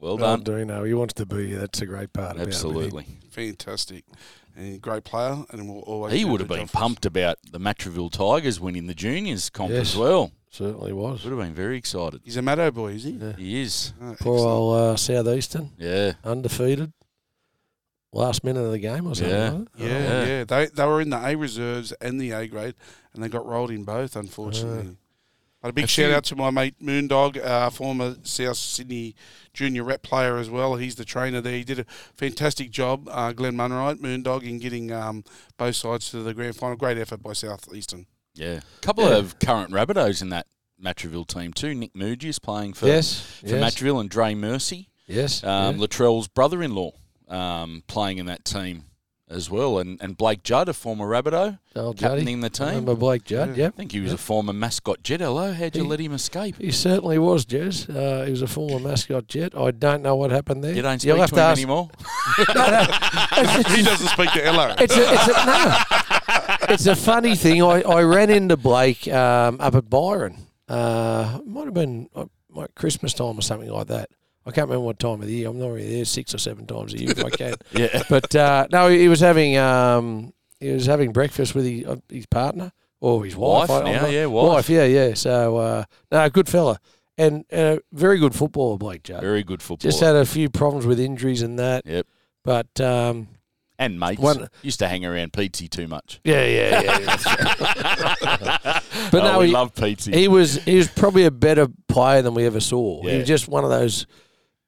Well 0.00 0.16
Well, 0.18 0.36
done. 0.38 0.42
Dino, 0.42 0.82
he 0.84 0.94
wants 0.94 1.14
to 1.14 1.26
be 1.26 1.48
here. 1.48 1.58
That's 1.60 1.80
a 1.80 1.86
great 1.86 2.12
part 2.12 2.32
about 2.36 2.42
it. 2.42 2.48
Absolutely. 2.48 3.06
fantastic, 3.30 4.04
and 4.56 4.80
great 4.82 5.04
player, 5.04 5.44
and 5.50 5.68
will 5.68 5.80
always. 5.82 6.12
He 6.12 6.24
would 6.24 6.40
have 6.40 6.48
been 6.48 6.58
job 6.58 6.64
us. 6.64 6.72
pumped 6.72 7.06
about 7.06 7.38
the 7.50 7.60
Matraville 7.60 8.10
Tigers 8.10 8.58
winning 8.58 8.86
the 8.88 8.94
juniors 8.94 9.48
comp 9.50 9.70
Yes. 9.70 9.92
as 9.92 9.96
well. 9.96 10.32
Certainly 10.52 10.92
was. 10.92 11.22
Would 11.24 11.30
have 11.30 11.38
been 11.38 11.54
very 11.54 11.76
excited. 11.78 12.22
He's 12.24 12.36
a 12.36 12.40
Maddo 12.40 12.74
boy, 12.74 12.92
is 12.94 13.04
he? 13.04 13.12
Yeah. 13.12 13.36
He 13.36 13.60
is. 13.62 13.92
Oh, 14.00 14.16
Poor 14.20 14.34
excellent. 14.34 14.38
old 14.40 14.76
uh, 14.80 14.96
Southeastern, 14.96 15.70
Yeah. 15.78 16.12
undefeated. 16.24 16.92
Last 18.12 18.42
minute 18.42 18.60
of 18.60 18.72
the 18.72 18.80
game 18.80 19.06
or 19.06 19.14
something. 19.14 19.32
Yeah. 19.32 19.50
wasn't 19.52 19.68
it? 19.78 19.84
Yeah, 19.84 19.88
Yeah. 20.00 20.26
yeah. 20.26 20.44
They 20.44 20.66
they 20.66 20.84
were 20.86 21.00
in 21.00 21.10
the 21.10 21.24
A 21.24 21.36
reserves 21.36 21.92
and 22.00 22.20
the 22.20 22.32
A 22.32 22.48
grade, 22.48 22.74
and 23.14 23.22
they 23.22 23.28
got 23.28 23.46
rolled 23.46 23.70
in 23.70 23.84
both, 23.84 24.16
unfortunately. 24.16 24.96
But 25.62 25.68
a 25.68 25.72
big 25.74 25.88
shout 25.88 26.06
few- 26.06 26.14
out 26.16 26.24
to 26.24 26.36
my 26.36 26.50
mate 26.50 26.74
Moondog, 26.82 27.36
uh, 27.44 27.70
former 27.70 28.16
South 28.24 28.56
Sydney 28.56 29.14
junior 29.52 29.84
rep 29.84 30.02
player 30.02 30.38
as 30.38 30.50
well. 30.50 30.74
He's 30.76 30.96
the 30.96 31.04
trainer 31.04 31.40
there. 31.40 31.52
He 31.52 31.62
did 31.64 31.78
a 31.80 31.84
fantastic 32.16 32.70
job, 32.72 33.08
uh, 33.12 33.30
Glenn 33.32 33.54
Munwright, 33.56 34.00
Moondog, 34.00 34.42
in 34.42 34.58
getting 34.58 34.90
um, 34.90 35.22
both 35.58 35.76
sides 35.76 36.10
to 36.10 36.22
the 36.24 36.34
grand 36.34 36.56
final. 36.56 36.76
Great 36.76 36.98
effort 36.98 37.22
by 37.22 37.34
Southeastern. 37.34 38.06
Yeah. 38.34 38.60
A 38.78 38.80
couple 38.80 39.04
Yeah. 39.04 39.16
of 39.16 39.38
current 39.38 39.70
Rabbitohs 39.72 40.22
in 40.22 40.28
that 40.30 40.46
Matraville 40.82 41.26
team 41.26 41.52
too. 41.52 41.74
Nick 41.74 41.94
Mugius 41.94 42.40
playing 42.40 42.72
for, 42.74 42.86
Yes. 42.86 43.20
for 43.40 43.48
yes. 43.48 43.74
Matraville 43.74 44.00
and 44.00 44.08
Dre 44.08 44.34
Mercy. 44.34 44.88
yes. 45.06 45.42
Um, 45.44 45.76
yeah. 45.78 45.86
Latrell's 45.86 46.28
brother-in-law 46.28 46.92
um, 47.28 47.82
playing 47.86 48.18
in 48.18 48.26
that 48.26 48.44
team 48.44 48.84
as 49.28 49.48
well. 49.50 49.78
And, 49.78 50.00
and 50.02 50.16
Blake 50.16 50.42
Judd, 50.42 50.68
a 50.68 50.72
former 50.72 51.06
Rabbitoh, 51.06 51.58
Old 51.76 51.96
Juddy. 51.98 52.16
captaining 52.16 52.40
the 52.40 52.50
team. 52.50 52.66
Remember 52.68 52.96
Blake 52.96 53.22
Judd? 53.24 53.56
Yeah. 53.56 53.66
I 53.68 53.70
think 53.70 53.92
he 53.92 54.00
was 54.00 54.12
a 54.12 54.18
former 54.18 54.52
mascot 54.52 55.02
jet. 55.04 55.20
Hello, 55.20 55.52
how'd 55.52 55.76
you 55.76 55.82
He- 55.84 55.88
let 55.88 56.00
him 56.00 56.12
escape? 56.14 56.56
He 56.58 56.72
certainly 56.72 57.18
was, 57.18 57.44
Jez. 57.46 57.88
Uh, 57.94 58.24
he 58.24 58.30
was 58.32 58.42
a 58.42 58.48
former 58.48 58.80
mascot 58.80 59.28
jet. 59.28 59.54
I 59.56 59.70
don't 59.70 60.02
know 60.02 60.16
what 60.16 60.30
happened 60.32 60.64
there. 60.64 60.74
You 60.74 60.82
don't 60.82 61.04
You'll 61.04 61.16
speak 61.16 61.20
have 61.20 61.30
to 61.30 61.36
to 61.36 61.40
him 61.42 61.50
ask. 61.50 61.58
anymore. 61.58 61.90
he 63.76 63.82
doesn't 63.82 64.08
speak 64.08 64.32
to 64.32 64.44
Ella. 64.44 64.74
It's 64.78 64.96
a, 64.96 65.12
it's 65.12 65.28
a, 65.28 65.46
no. 65.46 66.09
It's 66.68 66.86
a 66.86 66.96
funny 66.96 67.34
thing. 67.36 67.62
I, 67.62 67.82
I 67.82 68.02
ran 68.02 68.30
into 68.30 68.56
Blake 68.56 69.06
um, 69.08 69.56
up 69.60 69.74
at 69.74 69.88
Byron. 69.90 70.36
Uh, 70.68 71.40
might 71.44 71.64
have 71.64 71.74
been 71.74 72.08
uh, 72.14 72.26
like 72.50 72.74
Christmas 72.74 73.12
time 73.14 73.38
or 73.38 73.42
something 73.42 73.68
like 73.70 73.88
that. 73.88 74.10
I 74.46 74.52
can't 74.52 74.68
remember 74.68 74.86
what 74.86 74.98
time 74.98 75.20
of 75.20 75.26
the 75.26 75.32
year. 75.34 75.48
I'm 75.48 75.58
normally 75.58 75.88
there 75.96 76.04
six 76.04 76.34
or 76.34 76.38
seven 76.38 76.66
times 76.66 76.94
a 76.94 76.98
year 76.98 77.10
if 77.10 77.24
I 77.24 77.30
can. 77.30 77.54
Yeah. 77.72 78.02
But 78.08 78.34
uh, 78.34 78.66
no, 78.72 78.88
he 78.88 79.08
was 79.08 79.20
having 79.20 79.56
um, 79.58 80.32
he 80.58 80.70
was 80.70 80.86
having 80.86 81.12
breakfast 81.12 81.54
with 81.54 81.66
his, 81.66 81.84
uh, 81.86 81.96
his 82.08 82.26
partner 82.26 82.72
or 83.00 83.24
his 83.24 83.36
wife. 83.36 83.68
Wife 83.68 83.82
I- 83.86 83.92
now, 83.92 84.02
not- 84.02 84.12
yeah, 84.12 84.26
wife. 84.26 84.68
yeah, 84.70 84.84
yeah. 84.84 85.14
So 85.14 85.56
uh, 85.58 85.84
no, 86.10 86.28
good 86.30 86.48
fella 86.48 86.78
and 87.18 87.44
uh, 87.52 87.76
very 87.92 88.18
good 88.18 88.34
footballer, 88.34 88.78
Blake 88.78 89.02
Judd. 89.02 89.20
Very 89.20 89.42
good 89.44 89.60
football. 89.62 89.90
Just 89.90 90.00
had 90.00 90.16
a 90.16 90.24
few 90.24 90.48
problems 90.48 90.86
with 90.86 90.98
injuries 90.98 91.42
and 91.42 91.58
that. 91.58 91.84
Yep. 91.84 92.06
But 92.42 92.80
um, 92.80 93.28
and 93.80 93.98
mates. 93.98 94.20
One- 94.20 94.46
Used 94.62 94.78
to 94.78 94.86
hang 94.86 95.04
around 95.04 95.32
Pizzy 95.32 95.66
too 95.68 95.88
much. 95.88 96.20
yeah, 96.22 96.44
yeah, 96.46 96.80
yeah. 96.82 96.98
that's 97.00 97.26
right. 97.26 98.82
but 99.10 99.14
oh, 99.22 99.32
no, 99.32 99.38
we 99.40 99.46
he, 99.46 99.52
love 99.52 99.74
Pizzy. 99.74 100.12
he 100.12 100.28
was 100.28 100.62
he 100.64 100.76
was 100.76 100.86
probably 100.88 101.24
a 101.24 101.30
better 101.32 101.66
player 101.88 102.22
than 102.22 102.34
we 102.34 102.46
ever 102.46 102.60
saw. 102.60 103.02
He 103.02 103.10
Yeah. 103.10 103.18
was 103.18 103.26
just 103.26 103.48
one 103.48 103.64
of 103.64 103.70
those 103.70 104.06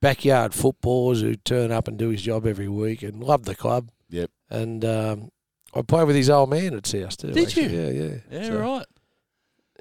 backyard 0.01 0.53
footballers 0.55 1.21
who 1.21 1.37
turn 1.37 1.71
up 1.71 1.87
and 1.87 1.97
do 1.97 2.09
his 2.09 2.23
job 2.23 2.47
every 2.47 2.67
week 2.69 3.03
and 3.05 3.23
loved 3.23 3.45
the 3.45 3.55
club. 3.55 3.91
Yep. 4.11 4.31
And 4.51 4.85
um, 4.85 5.31
I 5.75 5.83
played 5.83 6.07
with 6.09 6.17
his 6.17 6.29
old 6.29 6.51
man 6.51 6.75
at 6.75 6.87
South 6.87 7.17
too. 7.17 7.31
Did 7.33 7.47
actually. 7.47 7.73
you? 7.75 7.81
Yeah, 7.81 7.91
yeah. 7.91 8.15
yeah, 8.41 8.47
So, 8.49 8.59
right. 8.59 8.87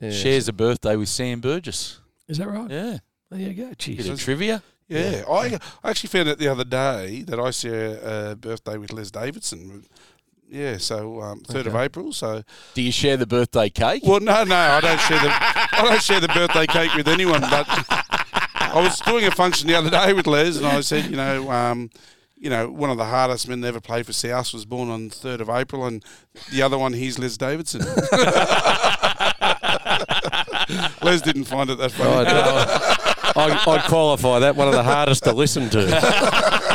yeah. 0.01 0.11
Shares 0.11 0.47
a 0.47 0.53
birthday 0.53 0.95
with 0.95 1.09
Sam 1.09 1.41
Burgess. 1.41 2.00
Is 2.27 2.38
that 2.38 2.47
right? 2.47 2.69
Yeah. 2.69 2.97
There 3.29 3.39
you 3.39 3.53
go. 3.53 3.69
Bit 3.69 3.77
Jeez. 3.79 4.09
of 4.09 4.19
trivia. 4.19 4.61
Yeah, 4.91 5.24
I, 5.29 5.57
I 5.83 5.89
actually 5.89 6.10
found 6.10 6.29
out 6.29 6.38
the 6.38 6.50
other 6.50 6.65
day 6.65 7.21
that 7.24 7.39
I 7.39 7.51
share 7.51 8.31
a 8.31 8.36
birthday 8.36 8.77
with 8.77 8.91
Les 8.91 9.10
Davidson. 9.10 9.86
Yeah, 10.50 10.77
so 10.77 11.21
um, 11.21 11.39
third 11.41 11.67
of 11.67 11.75
April. 11.75 12.12
So 12.12 12.43
Do 12.74 12.81
you 12.81 12.91
share 12.91 13.15
the 13.15 13.25
birthday 13.25 13.69
cake? 13.69 14.03
well, 14.05 14.19
no, 14.19 14.43
no, 14.43 14.55
I 14.55 14.81
don't 14.81 15.00
share 15.00 15.19
the 15.19 15.29
I 15.31 15.86
don't 15.89 16.01
share 16.01 16.19
the 16.19 16.27
birthday 16.27 16.67
cake 16.67 16.93
with 16.93 17.07
anyone. 17.07 17.39
But 17.39 17.65
I 17.69 18.74
was 18.75 19.00
doing 19.00 19.25
a 19.25 19.31
function 19.31 19.69
the 19.69 19.75
other 19.75 19.89
day 19.89 20.12
with 20.12 20.27
Les, 20.27 20.57
and 20.57 20.65
I 20.65 20.81
said, 20.81 21.05
you 21.10 21.15
know, 21.15 21.50
um, 21.50 21.89
you 22.38 22.50
know, 22.50 22.69
one 22.69 22.89
of 22.89 22.98
the 22.98 23.05
hardest 23.05 23.48
men 23.48 23.62
to 23.62 23.67
ever 23.67 23.79
play 23.79 24.03
for 24.03 24.13
South 24.13 24.51
was 24.51 24.65
born 24.65 24.89
on 24.89 25.10
third 25.10 25.39
of 25.39 25.50
April, 25.50 25.86
and 25.86 26.03
the 26.51 26.62
other 26.62 26.77
one, 26.77 26.93
he's 26.93 27.17
Les 27.17 27.38
Davidson. 27.38 27.81
Les 31.01 31.21
didn't 31.21 31.45
find 31.45 31.69
it 31.69 31.77
that 31.77 31.91
funny. 31.91 32.27
I'd, 32.27 32.90
uh, 33.35 33.39
I'd, 33.39 33.67
I'd 33.67 33.83
qualify 33.85 34.39
that 34.39 34.55
one 34.55 34.67
of 34.67 34.73
the 34.73 34.83
hardest 34.83 35.23
to 35.25 35.33
listen 35.33 35.69
to. 35.69 36.51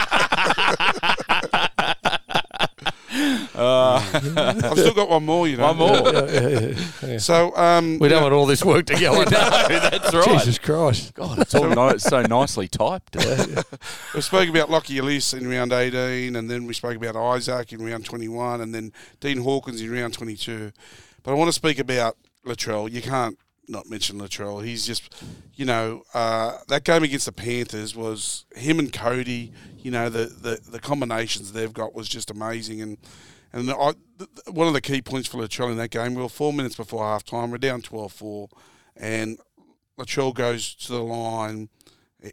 I've 3.58 4.72
still 4.78 4.94
got 4.94 5.08
one 5.08 5.24
more, 5.24 5.48
you 5.48 5.56
know. 5.56 5.72
One 5.72 5.76
more. 5.76 6.12
Yeah, 6.12 6.48
yeah, 6.48 6.74
yeah. 7.06 7.18
So 7.18 7.54
um, 7.56 7.98
We 7.98 8.08
don't 8.08 8.22
want 8.22 8.34
all 8.34 8.46
this 8.46 8.64
work 8.64 8.86
to 8.86 8.98
go 8.98 9.20
on. 9.20 9.26
That's 9.30 10.14
right. 10.14 10.38
Jesus 10.38 10.58
Christ. 10.58 11.14
God, 11.14 11.38
it's 11.38 11.54
all 11.54 11.68
ni- 11.68 11.98
so 11.98 12.22
nicely 12.22 12.68
typed. 12.68 13.16
we 14.14 14.20
spoke 14.20 14.48
about 14.48 14.70
Lockie 14.70 14.98
Ilias 14.98 15.32
in 15.34 15.48
round 15.48 15.72
18, 15.72 16.36
and 16.36 16.50
then 16.50 16.66
we 16.66 16.74
spoke 16.74 16.96
about 16.96 17.16
Isaac 17.16 17.72
in 17.72 17.84
round 17.84 18.04
21, 18.04 18.60
and 18.60 18.74
then 18.74 18.92
Dean 19.20 19.38
Hawkins 19.38 19.80
in 19.80 19.90
round 19.90 20.14
22. 20.14 20.72
But 21.22 21.30
I 21.30 21.34
want 21.34 21.48
to 21.48 21.52
speak 21.52 21.78
about 21.78 22.16
Latrell. 22.44 22.90
You 22.90 23.02
can't 23.02 23.38
not 23.68 23.88
mention 23.88 24.18
Latrell. 24.18 24.64
He's 24.64 24.86
just, 24.86 25.14
you 25.54 25.64
know, 25.64 26.02
uh, 26.14 26.58
that 26.68 26.84
game 26.84 27.02
against 27.02 27.26
the 27.26 27.32
Panthers 27.32 27.94
was 27.96 28.44
him 28.54 28.78
and 28.78 28.92
Cody. 28.92 29.52
You 29.78 29.90
know, 29.90 30.08
the, 30.08 30.26
the, 30.26 30.60
the 30.70 30.78
combinations 30.78 31.52
they've 31.52 31.72
got 31.72 31.94
was 31.94 32.08
just 32.08 32.30
amazing. 32.30 32.80
And 32.80 32.98
and 33.52 33.70
I, 33.70 33.94
one 34.50 34.66
of 34.68 34.74
the 34.74 34.80
key 34.80 35.00
points 35.00 35.28
for 35.28 35.38
Latrell 35.38 35.70
in 35.70 35.78
that 35.78 35.90
game, 35.90 36.14
we 36.14 36.22
were 36.22 36.28
four 36.28 36.52
minutes 36.52 36.76
before 36.76 37.04
half 37.04 37.24
time, 37.24 37.50
we're 37.50 37.58
down 37.58 37.80
12 37.80 38.12
4, 38.12 38.48
and 38.96 39.38
Latrell 39.98 40.34
goes 40.34 40.74
to 40.74 40.92
the 40.92 41.02
line. 41.02 41.70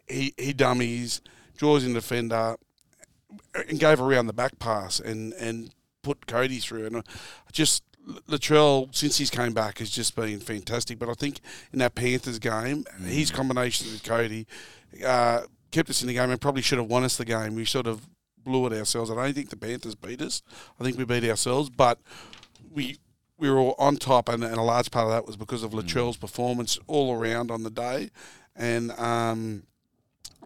He, 0.06 0.34
he 0.36 0.52
dummies, 0.52 1.22
draws 1.56 1.84
in 1.84 1.94
the 1.94 2.00
defender, 2.00 2.56
and 3.54 3.78
gave 3.78 4.00
around 4.00 4.26
the 4.26 4.32
back 4.32 4.58
pass 4.58 5.00
and, 5.00 5.32
and 5.34 5.70
put 6.02 6.26
Cody 6.26 6.58
through. 6.58 6.86
And 6.86 6.96
I 6.98 7.02
just 7.52 7.82
Latrell, 8.28 8.94
since 8.94 9.18
he's 9.18 9.30
came 9.30 9.52
back, 9.52 9.78
has 9.78 9.90
just 9.90 10.14
been 10.14 10.40
fantastic. 10.40 10.98
But 10.98 11.08
I 11.08 11.14
think 11.14 11.40
in 11.72 11.78
that 11.78 11.94
Panthers 11.94 12.38
game, 12.38 12.84
his 13.04 13.30
combination 13.30 13.90
with 13.90 14.02
Cody 14.02 14.46
uh, 15.04 15.42
kept 15.70 15.90
us 15.90 16.02
in 16.02 16.08
the 16.08 16.14
game 16.14 16.30
and 16.30 16.40
probably 16.40 16.62
should 16.62 16.78
have 16.78 16.88
won 16.88 17.04
us 17.04 17.16
the 17.16 17.24
game. 17.24 17.54
We 17.54 17.64
sort 17.64 17.86
of 17.86 18.06
blew 18.44 18.66
it 18.66 18.72
ourselves. 18.72 19.10
I 19.10 19.14
don't 19.14 19.34
think 19.34 19.50
the 19.50 19.56
Panthers 19.56 19.94
beat 19.94 20.20
us. 20.20 20.42
I 20.78 20.84
think 20.84 20.98
we 20.98 21.04
beat 21.04 21.24
ourselves, 21.24 21.70
but 21.70 21.98
we 22.70 22.98
we 23.36 23.50
were 23.50 23.58
all 23.58 23.74
on 23.78 23.96
top, 23.96 24.28
and, 24.28 24.44
and 24.44 24.56
a 24.56 24.62
large 24.62 24.90
part 24.90 25.06
of 25.06 25.12
that 25.12 25.26
was 25.26 25.36
because 25.36 25.64
of 25.64 25.72
Latrell's 25.72 26.16
performance 26.16 26.78
all 26.86 27.14
around 27.14 27.50
on 27.50 27.64
the 27.64 27.70
day, 27.70 28.10
and 28.54 28.92
um, 28.92 29.64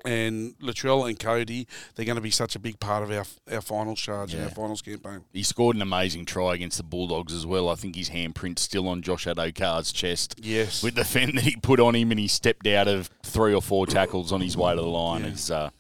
and 0.05 0.55
Latrell 0.59 1.09
and 1.09 1.19
Cody, 1.19 1.67
they're 1.95 2.05
going 2.07 2.17
to 2.17 2.23
be 2.23 2.31
such 2.31 2.55
a 2.57 2.59
big 2.59 2.79
part 2.81 3.03
of 3.03 3.11
our 3.11 3.25
our 3.55 3.61
finals 3.61 4.01
charge 4.01 4.33
and 4.35 4.41
Yeah. 4.43 4.49
our 4.49 4.55
finals 4.55 4.83
campaign. 4.83 5.21
He 5.33 5.43
scored 5.43 5.77
an 5.77 5.83
amazing 5.83 6.25
try 6.27 6.55
against 6.55 6.77
the 6.79 6.83
Bulldogs 6.85 7.33
as 7.33 7.45
well. 7.47 7.69
I 7.69 7.75
think 7.75 7.97
his 7.97 8.11
handprint's 8.11 8.63
still 8.63 8.89
on 8.89 9.03
Josh 9.03 9.27
Addo-Carr's 9.27 9.93
chest. 9.93 10.37
Yes, 10.43 10.83
With 10.83 10.95
the 10.95 11.05
fend 11.05 11.37
that 11.39 11.45
he 11.45 11.57
put 11.57 11.81
on 11.81 11.95
him 11.95 12.11
and 12.11 12.21
he 12.21 12.29
stepped 12.29 12.67
out 12.67 12.89
of 12.89 13.11
three 13.23 13.55
or 13.55 13.63
four 13.63 13.87
tackles 13.87 14.33
on 14.33 14.41
his 14.41 14.57
way 14.57 14.75
to 14.75 14.81
the 14.81 14.87
line. 14.87 15.23
Yeah. 15.23 15.29
It's 15.31 15.51
uh, 15.51 15.71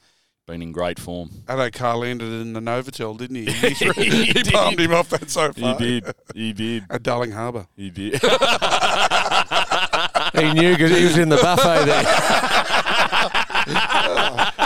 been 0.46 0.62
in 0.62 0.72
great 0.72 0.98
form. 0.98 1.28
Addo 1.46 1.70
Carr 1.72 1.96
landed 1.98 2.32
in 2.40 2.54
the 2.54 2.60
Novotel, 2.60 3.16
didn't 3.18 3.36
he? 3.36 3.44
He, 4.02 4.10
He 4.10 4.24
he 4.26 4.32
did. 4.32 4.46
palmed 4.52 4.80
him 4.80 4.94
off 4.94 5.10
that 5.10 5.28
so 5.30 5.52
far. 5.52 5.78
He 5.78 6.00
did. 6.00 6.14
He 6.34 6.52
did. 6.54 6.84
At 6.88 7.02
Darling 7.02 7.32
Harbour. 7.32 7.66
He 7.76 7.90
did. 7.90 8.14
He 10.34 10.52
knew 10.52 10.72
because 10.72 10.96
he 10.96 11.04
was 11.04 11.18
in 11.18 11.28
the 11.28 11.36
buffet 11.36 11.84
there. 11.86 12.04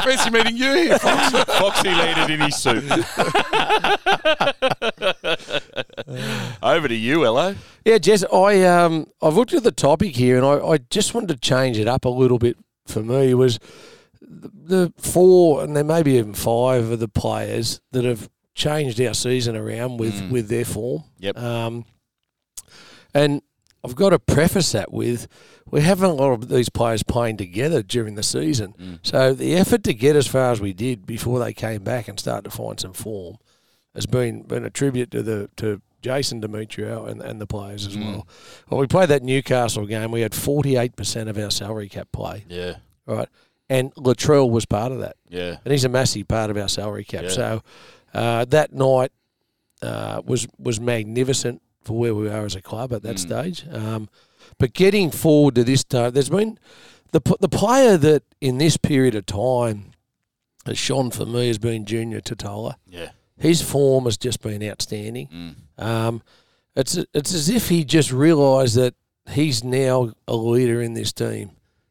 Fancy 0.03 0.31
meeting 0.31 0.57
you 0.57 0.73
here, 0.75 0.99
Fox. 0.99 1.45
Foxy 1.59 1.89
landed 1.89 2.35
in 2.35 2.41
his 2.41 2.57
suit. 2.57 2.85
Over 6.63 6.89
to 6.89 6.95
you, 6.95 7.25
Ello. 7.25 7.55
Yeah, 7.85 7.99
Jess, 7.99 8.25
I 8.33 8.63
um 8.65 9.07
I've 9.21 9.35
looked 9.37 9.53
at 9.55 9.65
the 9.65 9.73
topic 9.73 10.15
here 10.17 10.37
and 10.37 10.47
I, 10.47 10.59
I 10.67 10.79
just 10.91 11.15
wanted 11.15 11.29
to 11.31 11.37
change 11.37 11.79
it 11.79 11.89
up 11.89 12.05
a 12.05 12.09
little 12.09 12.39
bit 12.39 12.57
for 12.87 13.03
me 13.03 13.35
was 13.35 13.59
the, 14.21 14.51
the 14.65 14.93
four 14.99 15.63
and 15.63 15.77
there 15.77 15.85
may 15.85 16.03
be 16.03 16.17
even 16.17 16.35
five 16.35 16.91
of 16.91 17.01
the 17.01 17.09
players 17.09 17.81
that 17.93 18.05
have 18.05 18.29
changed 18.55 19.01
our 19.01 19.15
season 19.15 19.57
around 19.57 19.99
with, 19.99 20.15
Mm. 20.15 20.31
with 20.31 20.49
their 20.49 20.65
form. 20.65 21.05
Yep. 21.19 21.39
Um 21.39 21.85
and 23.15 23.43
I've 23.85 23.97
got 23.97 24.11
to 24.11 24.19
preface 24.19 24.73
that 24.73 24.93
with 24.93 25.27
we 25.71 25.81
haven't 25.81 26.11
a 26.11 26.15
lot 26.15 26.33
of 26.33 26.49
these 26.49 26.69
players 26.69 27.03
playing 27.03 27.37
together 27.39 27.83
during 27.83 28.15
the 28.15 28.23
season. 28.23 28.75
Mm. 28.79 28.99
So 29.03 29.35
the 29.35 29.55
effort 29.57 29.83
to 29.85 29.95
get 29.95 30.15
as 30.17 30.27
far 30.29 30.53
as 30.53 30.61
we 30.61 30.73
did 30.73 31.05
before 31.07 31.39
they 31.41 31.53
came 31.53 31.83
back 31.83 32.07
and 32.09 32.19
started 32.21 32.49
to 32.51 32.57
find 32.57 32.79
some 32.79 32.93
form 32.93 33.39
has 33.95 34.07
been 34.07 34.43
been 34.43 34.65
a 34.65 34.71
tribute 34.71 35.11
to 35.11 35.23
the 35.23 35.51
to 35.57 35.81
Jason 36.01 36.41
Demetriou 36.41 37.09
and, 37.09 37.21
and 37.23 37.41
the 37.41 37.47
players 37.47 37.87
as 37.87 37.97
Mm. 37.97 38.05
well. 38.07 38.29
When 38.69 38.81
we 38.81 38.87
played 38.87 39.09
that 39.11 39.23
Newcastle 39.23 39.87
game, 39.87 40.11
we 40.13 40.21
had 40.21 40.35
forty 40.35 40.77
eight 40.77 40.95
percent 40.97 41.29
of 41.29 41.37
our 41.39 41.51
salary 41.51 41.89
cap 41.89 42.09
play, 42.13 42.45
Yeah. 42.49 42.77
right? 43.07 43.29
And 43.69 43.95
Latrell 43.95 44.51
was 44.51 44.65
part 44.67 44.93
of 44.93 44.99
that, 45.01 45.17
Yeah. 45.29 45.57
and 45.65 45.73
he's 45.73 45.85
a 45.85 45.89
massive 45.89 46.29
part 46.29 46.51
of 46.51 46.57
our 46.57 46.69
salary 46.69 47.05
cap. 47.05 47.23
Yeah. 47.25 47.29
So 47.31 47.63
uh, 48.15 48.45
that 48.47 48.73
night 48.73 49.11
uh, 49.81 50.23
was 50.25 50.47
was 50.59 50.81
magnificent 50.81 51.63
for 51.85 51.99
where 51.99 52.15
we 52.15 52.29
are 52.29 52.45
as 52.45 52.55
a 52.55 52.63
club 52.63 52.93
at 52.93 53.03
that 53.03 53.17
Mm. 53.17 53.19
stage. 53.19 53.65
Um, 53.71 54.09
but 54.59 54.73
getting 54.73 55.11
forward 55.11 55.55
to 55.57 55.65
this 55.65 55.85
time, 55.85 56.13
there's 56.13 56.31
been 56.31 56.59
the 57.13 57.21
the 57.41 57.49
player 57.49 57.97
that 57.99 58.23
in 58.41 58.59
this 58.59 58.77
period 58.77 59.15
of 59.15 59.27
time 59.27 59.93
has 60.67 60.79
shone 60.79 61.11
for 61.11 61.27
me 61.27 61.49
has 61.49 61.59
been 61.59 61.85
Junior 61.85 62.21
Tatola. 62.21 62.75
Yeah. 62.89 63.11
His 63.37 63.61
form 63.63 64.05
has 64.05 64.17
just 64.17 64.41
been 64.41 64.63
outstanding. 64.63 65.29
Mm. 65.79 65.85
Um, 65.85 66.23
it's 66.77 66.97
it's 67.13 67.35
as 67.35 67.49
if 67.49 67.69
he 67.69 67.85
just 67.85 68.13
realised 68.13 68.77
that 68.77 68.95
he's 69.31 69.63
now 69.65 70.13
a 70.29 70.37
leader 70.37 70.81
in 70.81 70.95
this 70.95 71.13
team, 71.13 71.51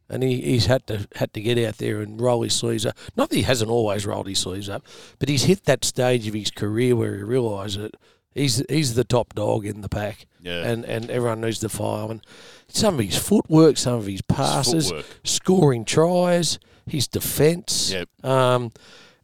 and 0.09 0.23
he, 0.23 0.39
he's 0.41 0.67
had 0.67 0.87
to 0.87 1.07
had 1.15 1.33
to 1.33 1.41
get 1.41 1.57
out 1.57 1.77
there 1.77 1.99
and 2.01 2.19
roll 2.21 2.41
his 2.43 2.53
sleeves 2.53 2.85
up. 2.85 2.97
Not 3.17 3.29
that 3.29 3.35
he 3.35 3.41
hasn't 3.43 3.69
always 3.69 4.05
rolled 4.05 4.27
his 4.27 4.39
sleeves 4.39 4.69
up, 4.69 4.83
but 5.19 5.27
he's 5.29 5.43
hit 5.43 5.65
that 5.65 5.83
stage 5.85 6.27
of 6.27 6.33
his 6.33 6.51
career 6.51 6.95
where 6.95 7.17
he 7.17 7.23
realised 7.23 7.79
that 7.79 7.95
he's 8.33 8.63
he's 8.69 8.93
the 8.95 9.03
top 9.03 9.33
dog 9.33 9.65
in 9.65 9.81
the 9.81 9.89
pack, 9.89 10.25
Yeah. 10.41 10.65
and 10.65 10.85
and 10.85 11.09
everyone 11.09 11.41
needs 11.41 11.59
to 11.59 11.69
follow 11.69 12.05
him. 12.05 12.11
And 12.11 12.21
some 12.67 12.95
of 12.99 13.05
his 13.05 13.17
footwork, 13.17 13.77
some 13.77 13.95
of 13.95 14.05
his 14.05 14.21
passes, 14.21 14.89
Footwork. 14.89 15.05
scoring 15.23 15.85
tries, 15.85 16.59
his 16.85 17.07
defence, 17.07 17.91
Yep. 17.91 18.09
um, 18.25 18.71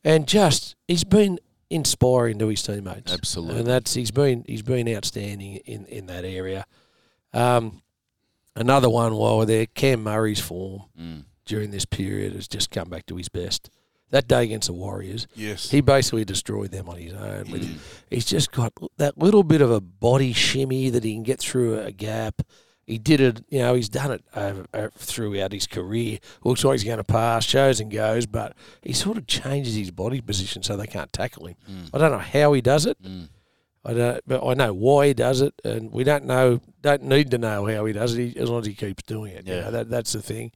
and 0.04 0.28
just 0.28 0.76
he's 0.88 1.04
been 1.04 1.40
inspiring 1.70 2.40
to 2.40 2.48
his 2.48 2.64
teammates. 2.64 3.12
Absolutely. 3.14 3.60
and 3.60 3.68
that's 3.68 3.94
he's 3.94 4.12
been 4.12 4.44
he's 4.48 4.62
been 4.62 4.88
outstanding 4.96 5.56
in 5.66 5.86
in 5.88 6.06
that 6.08 6.24
area. 6.26 6.66
Um, 7.34 7.82
another 8.56 8.90
one 8.90 9.16
while 9.16 9.38
we're 9.40 9.46
there, 9.46 9.66
Cam 9.66 10.04
Murray's 10.04 10.40
form 10.40 10.84
Mm. 11.00 11.24
during 11.46 11.72
this 11.72 11.86
period 11.86 12.34
has 12.34 12.48
just 12.48 12.72
come 12.72 12.90
back 12.90 13.06
to 13.08 13.16
his 13.18 13.30
best. 13.30 13.70
That 14.12 14.28
day 14.28 14.44
against 14.46 14.68
the 14.68 14.74
Warriors, 14.74 15.28
Yes. 15.36 15.70
he 15.70 15.82
basically 15.82 16.24
destroyed 16.24 16.72
them 16.72 16.88
on 16.88 16.98
his 16.98 17.14
own. 17.14 17.52
With 17.52 17.64
Mm. 17.64 17.78
He's 18.10 18.26
just 18.26 18.52
got 18.52 18.72
that 18.98 19.18
little 19.18 19.44
bit 19.44 19.62
of 19.62 19.70
a 19.70 19.82
body 19.82 20.32
shimmy 20.32 20.90
that 20.90 21.04
he 21.04 21.14
can 21.14 21.24
get 21.24 21.40
through 21.40 21.80
a 21.80 21.92
gap. 21.92 22.42
He 22.86 22.98
did 22.98 23.20
it, 23.20 23.44
you 23.50 23.60
know, 23.60 23.74
he's 23.74 23.90
done 23.90 24.12
it 24.12 24.24
uh, 24.34 24.88
throughout 24.98 25.52
his 25.52 25.68
career. 25.68 26.20
Looks 26.46 26.64
like 26.64 26.76
he's 26.76 26.86
going 26.86 27.00
to 27.00 27.04
pass, 27.04 27.44
shows 27.44 27.82
and 27.82 27.92
goes, 27.92 28.26
but 28.26 28.54
he 28.82 28.94
sort 28.94 29.18
of 29.18 29.28
changes 29.28 29.76
his 29.76 29.92
body 29.92 30.22
position 30.22 30.64
so 30.64 30.78
they 30.78 30.88
can't 30.88 31.12
tackle 31.12 31.48
him. 31.48 31.56
Mm. 31.70 31.90
I 31.94 31.98
don't 31.98 32.12
know 32.14 32.18
how 32.20 32.54
he 32.54 32.62
does 32.62 32.86
it. 32.86 33.02
Mm. 33.04 33.28
I 33.90 33.94
don't, 33.94 34.22
but 34.28 34.46
I 34.46 34.54
know 34.54 34.74
why 34.74 35.08
he 35.08 35.14
does 35.14 35.40
it, 35.42 35.54
and 35.64 35.92
we 35.92 36.04
don't 36.04 36.26
know, 36.26 36.60
don't 36.82 37.04
need 37.04 37.32
to 37.32 37.38
know 37.38 37.66
how 37.66 37.86
he 37.86 37.94
does 37.94 38.18
it, 38.18 38.34
he, 38.34 38.38
as 38.40 38.50
long 38.50 38.60
as 38.60 38.66
he 38.68 38.74
keeps 38.74 39.04
doing 39.04 39.32
it. 39.34 39.48
you 39.48 39.54
Yeah. 39.54 39.62
know, 39.62 39.72
that 39.72 39.90
that's 39.90 40.12
the 40.12 40.22
thing. 40.22 40.52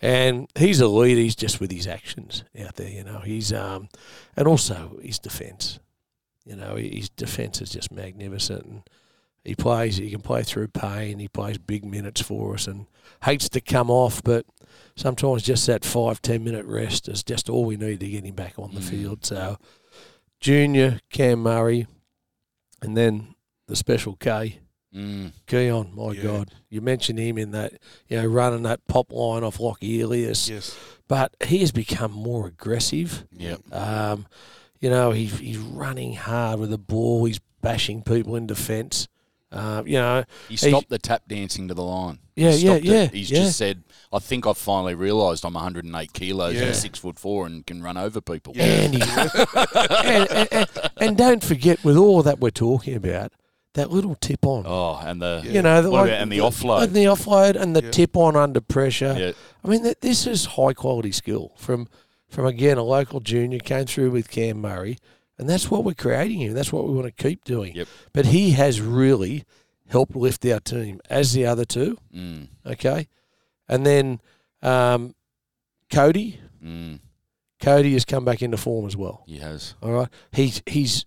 And 0.00 0.48
he's 0.58 0.80
a 0.80 0.88
leader. 0.88 1.20
He's 1.20 1.36
just 1.36 1.60
with 1.60 1.70
his 1.70 1.86
actions 1.86 2.42
out 2.58 2.76
there. 2.76 2.88
You 2.88 3.04
know, 3.04 3.18
he's 3.18 3.52
um, 3.52 3.88
and 4.34 4.48
also 4.48 4.98
his 5.02 5.18
defence. 5.18 5.78
You 6.46 6.56
know, 6.56 6.76
his 6.76 7.10
defence 7.10 7.60
is 7.60 7.68
just 7.68 7.92
magnificent, 7.92 8.64
and 8.64 8.82
he 9.44 9.54
plays. 9.54 9.98
He 9.98 10.10
can 10.10 10.22
play 10.22 10.42
through 10.42 10.68
pain. 10.68 11.18
He 11.18 11.28
plays 11.28 11.58
big 11.58 11.84
minutes 11.84 12.22
for 12.22 12.54
us, 12.54 12.66
and 12.66 12.86
hates 13.24 13.50
to 13.50 13.60
come 13.60 13.90
off, 13.90 14.22
but 14.24 14.46
sometimes 14.96 15.42
just 15.42 15.66
that 15.66 15.84
five 15.84 16.22
ten 16.22 16.42
minute 16.44 16.64
rest 16.64 17.08
is 17.08 17.22
just 17.22 17.50
all 17.50 17.66
we 17.66 17.76
need 17.76 18.00
to 18.00 18.08
get 18.08 18.24
him 18.24 18.34
back 18.34 18.58
on 18.58 18.72
the 18.74 18.80
Mm. 18.80 18.84
field. 18.90 19.26
So, 19.26 19.58
Junior 20.40 21.00
Cam 21.10 21.40
Murray, 21.40 21.86
and 22.82 22.96
then 22.96 23.34
the 23.66 23.76
special 23.76 24.16
K, 24.16 24.58
Mm. 24.94 25.32
Keon, 25.46 25.92
my 25.94 26.12
Yeah. 26.12 26.22
God, 26.24 26.50
you 26.68 26.80
mentioned 26.80 27.20
him 27.20 27.38
in 27.38 27.52
that, 27.52 27.74
you 28.08 28.16
know, 28.20 28.26
running 28.26 28.64
that 28.64 28.84
pop 28.88 29.12
line 29.12 29.44
off 29.44 29.60
Lockie 29.60 30.00
Ilias, 30.00 30.48
Yes. 30.48 30.74
but 31.06 31.36
he 31.46 31.58
has 31.58 31.70
become 31.70 32.10
more 32.10 32.48
aggressive. 32.48 33.24
Yeah, 33.30 33.58
Um, 33.70 34.26
you 34.80 34.90
know, 34.90 35.12
he's 35.12 35.38
he's 35.38 35.58
running 35.58 36.14
hard 36.14 36.58
with 36.58 36.70
the 36.70 36.78
ball. 36.78 37.24
He's 37.24 37.38
bashing 37.60 38.02
people 38.02 38.34
in 38.34 38.48
defence. 38.48 39.06
Uh, 39.52 39.82
you 39.84 39.94
know, 39.94 40.24
He 40.48 40.56
stopped 40.56 40.88
the 40.90 40.98
tap 40.98 41.22
dancing 41.26 41.66
to 41.68 41.74
the 41.74 41.82
line. 41.82 42.20
Yeah, 42.36 42.50
yeah, 42.52 42.72
it. 42.74 42.84
yeah, 42.84 43.06
He's 43.06 43.30
yeah. 43.30 43.40
just 43.40 43.58
said, 43.58 43.82
"I 44.12 44.18
think 44.20 44.46
I've 44.46 44.56
finally 44.56 44.94
realised 44.94 45.44
I'm 45.44 45.54
108 45.54 46.12
kilos 46.12 46.54
Yeah. 46.54 46.62
and 46.66 46.76
six 46.76 46.98
foot 47.00 47.18
four 47.18 47.46
and 47.46 47.66
can 47.66 47.82
run 47.82 47.96
over 47.96 48.20
people." 48.20 48.52
Yeah. 48.56 48.64
and, 48.64 48.94
he, 48.94 49.02
and, 50.04 50.30
and, 50.30 50.48
and, 50.52 50.68
and 50.98 51.16
don't 51.18 51.42
forget, 51.42 51.82
with 51.84 51.96
all 51.96 52.22
that 52.22 52.38
we're 52.38 52.50
talking 52.50 52.94
about, 52.94 53.32
that 53.74 53.90
little 53.90 54.14
tip 54.14 54.46
on. 54.46 54.64
Oh, 54.66 55.00
and 55.04 55.20
the 55.20 55.42
You 55.44 55.62
know, 55.62 55.82
the, 55.82 55.90
what 55.90 56.02
like- 56.02 56.08
about- 56.10 56.22
and 56.22 56.32
the 56.32 56.38
offload. 56.38 56.82
and 56.84 56.92
the 56.94 57.04
offload 57.04 57.56
and 57.60 57.74
the 57.76 57.82
Yeah. 57.84 57.90
tip 57.90 58.16
on 58.16 58.36
under 58.36 58.60
pressure. 58.60 59.14
yeah, 59.18 59.32
I 59.64 59.68
mean, 59.68 59.82
that 59.82 60.00
this 60.00 60.26
is 60.26 60.44
high 60.46 60.72
quality 60.74 61.12
skill 61.12 61.52
from 61.56 61.88
from 62.28 62.46
again 62.46 62.78
a 62.78 62.84
local 62.84 63.18
junior 63.18 63.58
came 63.58 63.86
through 63.86 64.12
with 64.12 64.30
Cam 64.30 64.60
Murray, 64.60 64.98
and 65.40 65.48
that's 65.48 65.70
what 65.70 65.82
we're 65.84 65.94
creating 65.94 66.38
here. 66.38 66.52
That's 66.52 66.72
what 66.72 66.86
we 66.86 66.92
want 66.94 67.06
to 67.06 67.22
keep 67.22 67.42
doing. 67.44 67.74
Yep. 67.74 67.88
But 68.12 68.26
he 68.26 68.50
has 68.52 68.80
really 68.80 69.44
helped 69.88 70.14
lift 70.14 70.44
our 70.46 70.60
team 70.60 71.00
as 71.10 71.32
the 71.32 71.46
other 71.46 71.64
two. 71.64 71.96
mm, 72.14 72.46
Okay, 72.66 73.08
and 73.68 73.84
then 73.86 74.20
um, 74.62 75.14
Cody. 75.90 76.38
mm, 76.64 77.00
Cody 77.60 77.92
has 77.94 78.04
come 78.04 78.24
back 78.24 78.42
into 78.42 78.56
form 78.56 78.86
as 78.86 78.96
well. 78.96 79.24
he 79.26 79.38
has. 79.38 79.74
All 79.82 79.92
right, 79.92 80.08
he's 80.32 80.62
he's 80.66 81.04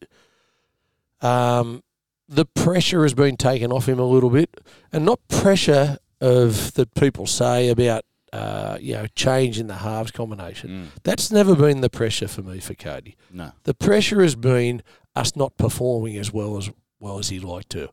um, 1.22 1.84
the 2.28 2.46
pressure 2.46 3.04
has 3.04 3.13
been 3.13 3.38
taken 3.38 3.72
off 3.72 3.88
him 3.88 4.00
a 4.00 4.06
little 4.06 4.30
bit, 4.30 4.50
and 4.92 5.06
not 5.06 5.20
pressure 5.28 5.98
of 6.22 6.74
that 6.74 6.94
people 6.96 7.28
say 7.28 7.70
about 7.70 8.04
uh, 8.34 8.78
you 8.82 8.94
know 8.96 9.06
change 9.16 9.60
in 9.60 9.68
the 9.68 9.75
halves 9.78 10.12
combination. 10.12 10.70
Mm, 10.70 10.88
That's 11.04 11.32
never 11.32 11.56
been 11.56 11.82
the 11.82 11.90
pressure 11.90 12.28
for 12.28 12.42
me 12.42 12.60
for 12.60 12.74
Cody. 12.74 13.16
no, 13.32 13.52
The 13.63 13.74
pressure 13.74 14.22
has 14.24 14.36
been 14.36 14.82
us 15.16 15.36
not 15.36 15.56
performing 15.58 16.18
as 16.18 16.34
well 16.34 16.58
as 16.58 16.70
well 17.00 17.20
as 17.20 17.30
he'd 17.30 17.44
like 17.44 17.70
to, 17.70 17.90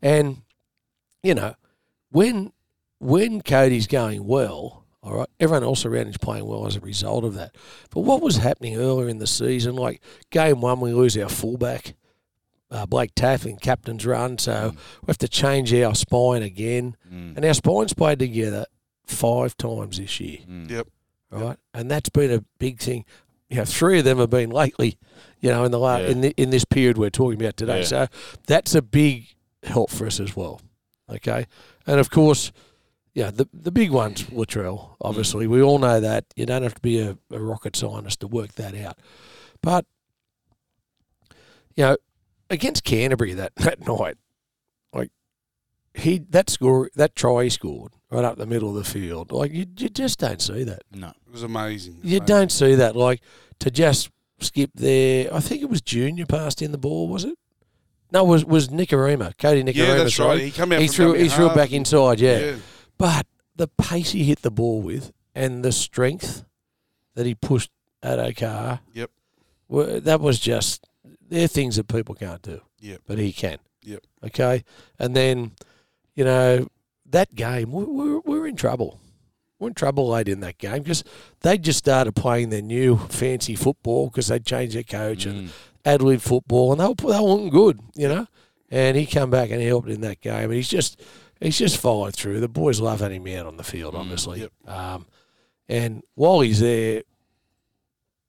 and 0.00 0.42
you 1.22 1.34
know 1.34 1.54
when 2.10 2.52
when 2.98 3.40
Cody's 3.42 3.86
going 3.86 4.26
well. 4.26 4.78
All 5.04 5.14
right, 5.18 5.28
everyone 5.40 5.64
else 5.64 5.84
around 5.84 6.06
is 6.06 6.16
playing 6.16 6.46
well 6.46 6.64
as 6.64 6.76
a 6.76 6.80
result 6.80 7.24
of 7.24 7.34
that. 7.34 7.56
But 7.90 8.02
what 8.02 8.22
was 8.22 8.36
happening 8.36 8.76
earlier 8.76 9.08
in 9.08 9.18
the 9.18 9.26
season, 9.26 9.74
like 9.74 10.00
game 10.30 10.60
one, 10.60 10.78
we 10.78 10.92
lose 10.92 11.18
our 11.18 11.28
fullback, 11.28 11.94
uh, 12.70 12.86
Blake 12.86 13.12
Taaffe 13.16 13.46
in 13.46 13.56
captain's 13.56 14.06
run, 14.06 14.38
so 14.38 14.70
we 15.02 15.06
have 15.08 15.18
to 15.18 15.26
change 15.26 15.74
our 15.74 15.96
spine 15.96 16.44
again. 16.44 16.96
mm, 17.12 17.34
And 17.36 17.44
our 17.44 17.52
spines 17.54 17.92
played 17.94 18.20
together 18.20 18.64
five 19.06 19.56
times 19.56 19.98
this 19.98 20.20
year 20.20 20.38
mm, 20.48 20.70
Yep. 20.70 20.86
right? 21.30 21.56
And 21.74 21.90
that's 21.90 22.08
been 22.10 22.30
a 22.30 22.44
big 22.58 22.78
thing. 22.78 23.04
You 23.50 23.58
know, 23.58 23.64
three 23.64 23.98
of 23.98 24.04
them 24.04 24.18
have 24.18 24.30
been 24.30 24.50
lately, 24.50 24.96
you 25.40 25.50
know, 25.50 25.64
in 25.64 25.70
the 25.72 25.78
la- 25.78 25.98
Yeah. 25.98 26.08
in 26.08 26.20
the, 26.22 26.34
in 26.36 26.50
this 26.50 26.64
period 26.64 26.96
we're 26.96 27.10
talking 27.10 27.40
about 27.40 27.56
today. 27.56 27.80
Yeah. 27.80 27.84
So 27.84 28.06
that's 28.46 28.74
a 28.74 28.80
big 28.82 29.26
help 29.62 29.90
for 29.90 30.06
us 30.06 30.18
as 30.20 30.34
well. 30.36 30.60
Okay, 31.10 31.46
and 31.86 32.00
of 32.00 32.08
course, 32.10 32.52
yeah, 33.12 33.30
the 33.30 33.46
the 33.52 33.70
big 33.70 33.90
ones, 33.90 34.22
Latrell. 34.30 34.96
Obviously, 35.02 35.46
we 35.46 35.60
all 35.60 35.78
know 35.78 36.00
that 36.00 36.24
you 36.36 36.46
don't 36.46 36.62
have 36.62 36.74
to 36.76 36.80
be 36.80 36.98
a, 37.00 37.18
a 37.30 37.38
rocket 37.38 37.76
scientist 37.76 38.20
to 38.20 38.26
work 38.28 38.52
that 38.52 38.74
out. 38.74 38.96
But 39.60 39.84
you 41.76 41.84
know, 41.84 41.96
against 42.50 42.84
Canterbury 42.84 43.34
that, 43.34 43.54
that 43.56 43.80
night, 43.86 43.88
like 43.98 44.16
he 45.94 46.18
that 46.30 46.48
score 46.50 46.90
that 46.96 47.14
try 47.14 47.44
he 47.44 47.50
scored 47.50 47.92
right 48.10 48.24
up 48.24 48.36
the 48.38 48.46
middle 48.46 48.70
of 48.70 48.74
the 48.84 48.90
field, 48.90 49.32
like 49.32 49.52
you 49.52 49.66
you 49.76 49.88
just 49.88 50.18
don't 50.18 50.40
see 50.40 50.64
that. 50.64 50.82
no, 50.94 51.08
It 51.26 51.32
was 51.32 51.42
amazing. 51.42 51.94
You 52.02 52.18
Amazing. 52.18 52.26
don't 52.26 52.52
see 52.52 52.74
that. 52.76 52.96
Like 52.96 53.20
to 53.60 53.70
just 53.70 54.10
skip 54.40 54.70
there. 54.74 55.32
I 55.32 55.40
think 55.40 55.62
it 55.62 55.68
was 55.70 55.80
Junior 55.82 56.26
passed 56.26 56.62
in 56.62 56.72
the 56.72 56.78
ball, 56.78 57.08
was 57.08 57.24
it? 57.24 57.38
No, 58.10 58.24
it 58.24 58.28
was 58.28 58.44
was 58.44 58.68
Nicarima, 58.68 59.36
Cody 59.38 59.62
Nicarima. 59.62 59.74
Yeah, 59.76 59.94
that's 59.96 60.14
sorry. 60.14 60.28
right. 60.36 60.44
He 60.44 60.50
come 60.50 60.72
out. 60.72 60.80
He 60.80 60.86
from 60.88 60.94
threw 60.94 61.12
dummy 61.12 61.22
he 61.24 61.28
threw 61.28 61.50
it 61.50 61.54
back 61.54 61.72
inside, 61.72 62.20
yeah. 62.20 62.38
Yeah. 62.38 62.56
But 62.98 63.26
the 63.56 63.68
pace 63.68 64.12
he 64.12 64.24
hit 64.24 64.42
the 64.42 64.50
ball 64.50 64.80
with 64.82 65.12
and 65.34 65.64
the 65.64 65.72
strength 65.72 66.44
that 67.14 67.26
he 67.26 67.34
pushed 67.34 67.70
at 68.02 68.18
Okar, 68.18 68.80
Yep. 68.94 69.10
were, 69.68 70.00
that 70.00 70.20
was 70.20 70.38
just 70.40 70.86
they're 71.28 71.46
things 71.48 71.76
that 71.76 71.88
people 71.88 72.14
can't 72.14 72.42
do. 72.42 72.60
Yeah. 72.80 72.96
But 73.06 73.18
he 73.18 73.32
can. 73.32 73.58
Yep. 73.82 74.02
Okay. 74.26 74.64
And 74.98 75.14
then, 75.16 75.52
you 76.14 76.24
know, 76.24 76.68
that 77.06 77.34
game 77.34 77.72
we 77.72 77.84
we're, 77.84 78.20
we're 78.20 78.46
in 78.46 78.56
trouble. 78.56 79.00
We're 79.58 79.68
in 79.68 79.74
trouble 79.74 80.08
late 80.08 80.28
in 80.28 80.40
that 80.40 80.58
game 80.58 80.82
because 80.82 81.04
they 81.40 81.56
just 81.58 81.78
started 81.78 82.16
playing 82.16 82.50
their 82.50 82.62
new 82.62 82.96
fancy 82.96 83.54
football 83.54 84.08
because 84.08 84.26
they 84.28 84.40
changed 84.40 84.74
their 84.74 84.82
coach 84.82 85.24
and 85.24 85.48
mm, 85.48 85.52
Adelaide 85.84 86.20
football, 86.22 86.72
and 86.72 86.80
they 86.80 86.86
were, 86.86 86.94
they 86.94 87.18
were 87.20 87.28
looking 87.28 87.50
good, 87.50 87.80
you 87.94 88.08
know. 88.08 88.26
And 88.70 88.96
he 88.96 89.04
come 89.06 89.30
back 89.30 89.50
and 89.50 89.60
he 89.60 89.66
helped 89.68 89.88
in 89.88 90.00
that 90.00 90.20
game, 90.20 90.44
and 90.44 90.54
he's 90.54 90.68
just 90.68 91.00
he's 91.40 91.58
just 91.58 91.76
followed 91.76 92.14
through. 92.14 92.40
The 92.40 92.48
boys 92.48 92.80
love 92.80 93.00
having 93.00 93.24
him 93.26 93.38
out 93.38 93.46
on 93.46 93.56
the 93.56 93.62
field, 93.64 93.94
Mm, 93.94 93.98
obviously. 94.00 94.40
yep. 94.40 94.52
Um, 94.66 95.06
and 95.68 96.02
while 96.14 96.40
he's 96.40 96.58
there, 96.60 97.02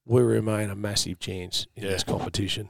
we 0.06 0.22
remain 0.22 0.70
a 0.70 0.76
massive 0.76 1.20
chance 1.20 1.66
in 1.76 1.84
Yeah. 1.84 1.90
this 1.92 2.04
competition. 2.04 2.70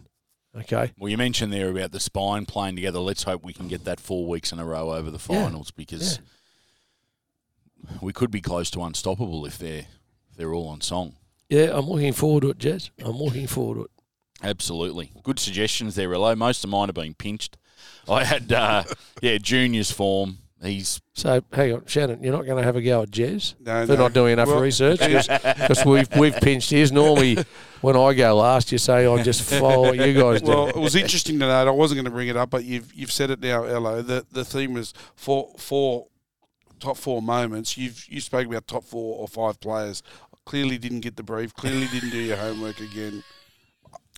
Okay, 0.55 0.91
Well, 0.99 1.09
you 1.09 1.17
mentioned 1.17 1.51
there 1.51 1.69
about 1.69 1.91
the 1.91 1.99
spine 1.99 2.45
playing 2.45 2.75
together. 2.75 2.99
Let's 2.99 3.23
hope 3.23 3.43
we 3.43 3.53
can 3.53 3.67
get 3.67 3.85
that 3.85 3.99
four 3.99 4.27
weeks 4.27 4.51
in 4.51 4.59
a 4.59 4.65
row 4.65 4.91
over 4.93 5.09
the 5.09 5.17
Yeah. 5.17 5.43
finals 5.45 5.71
because 5.71 6.19
we 8.01 8.13
could 8.13 8.29
be 8.31 8.39
close 8.41 8.69
to 8.71 8.83
unstoppable 8.83 9.45
if 9.45 9.57
they're 9.57 9.85
if 10.29 10.37
they're 10.37 10.53
all 10.53 10.67
on 10.67 10.81
song. 10.81 11.15
yeah, 11.49 11.69
I'm 11.77 11.87
looking 11.87 12.13
forward 12.13 12.41
to 12.41 12.49
it, 12.51 12.57
Jez. 12.59 12.89
I'm 13.03 13.17
looking 13.17 13.47
forward 13.47 13.75
to 13.75 13.81
it. 13.85 13.91
Absolutely, 14.43 15.11
good 15.23 15.39
suggestions 15.39 15.95
there, 15.95 16.09
Relo. 16.09 16.35
Most 16.37 16.63
of 16.63 16.69
mine 16.69 16.87
have 16.87 16.95
been 16.95 17.13
pinched. 17.15 17.57
I 18.07 18.23
had 18.23 18.51
uh, 18.51 18.83
yeah, 19.21 19.37
juniors 19.39 19.91
form. 19.91 20.37
He's 20.61 21.01
So 21.13 21.41
hang 21.51 21.73
on, 21.73 21.85
Shannon, 21.87 22.23
you're 22.23 22.31
not 22.31 22.45
going 22.45 22.57
to 22.57 22.63
have 22.63 22.75
a 22.77 22.81
go 22.81 23.01
at 23.01 23.09
Jez 23.11 23.55
No, 23.59 23.85
for 23.85 23.93
no. 23.93 23.99
not 24.03 24.13
doing 24.13 24.33
enough 24.33 24.47
Well, 24.47 24.61
research 24.61 24.99
because 24.99 25.83
we've 25.85 26.07
we've 26.15 26.35
pinched 26.35 26.69
his. 26.69 26.91
Normally, 26.91 27.37
when 27.83 27.97
I 27.97 28.13
go 28.13 28.37
last, 28.37 28.71
you 28.71 28.77
say 28.77 29.05
I 29.05 29.21
just 29.23 29.41
follow 29.59 29.81
what 29.81 29.97
you 29.97 30.13
guys 30.13 30.41
do. 30.41 30.47
Well, 30.47 30.67
it 30.69 30.77
was 30.77 30.95
interesting 30.95 31.37
to 31.39 31.47
note. 31.47 31.67
I 31.67 31.71
wasn't 31.71 31.97
going 31.97 32.05
to 32.05 32.11
bring 32.11 32.29
it 32.29 32.37
up, 32.37 32.49
but 32.49 32.63
you've 32.63 32.93
you've 32.93 33.11
said 33.11 33.29
it 33.29 33.41
now, 33.41 33.65
Ello. 33.65 34.01
The 34.01 34.25
the 34.31 34.45
theme 34.45 34.73
was 34.73 34.93
four 35.15 35.53
four 35.57 36.07
top 36.79 36.95
four 36.95 37.21
moments. 37.21 37.77
You've 37.77 38.05
you 38.07 38.21
spoke 38.21 38.47
about 38.47 38.67
top 38.67 38.85
four 38.85 39.19
or 39.19 39.27
five 39.27 39.59
players. 39.59 40.01
Clearly 40.45 40.77
didn't 40.77 41.01
get 41.01 41.17
the 41.17 41.23
brief. 41.23 41.53
Clearly 41.55 41.87
didn't 41.87 42.11
do 42.11 42.19
your 42.19 42.37
homework 42.37 42.79
again. 42.79 43.21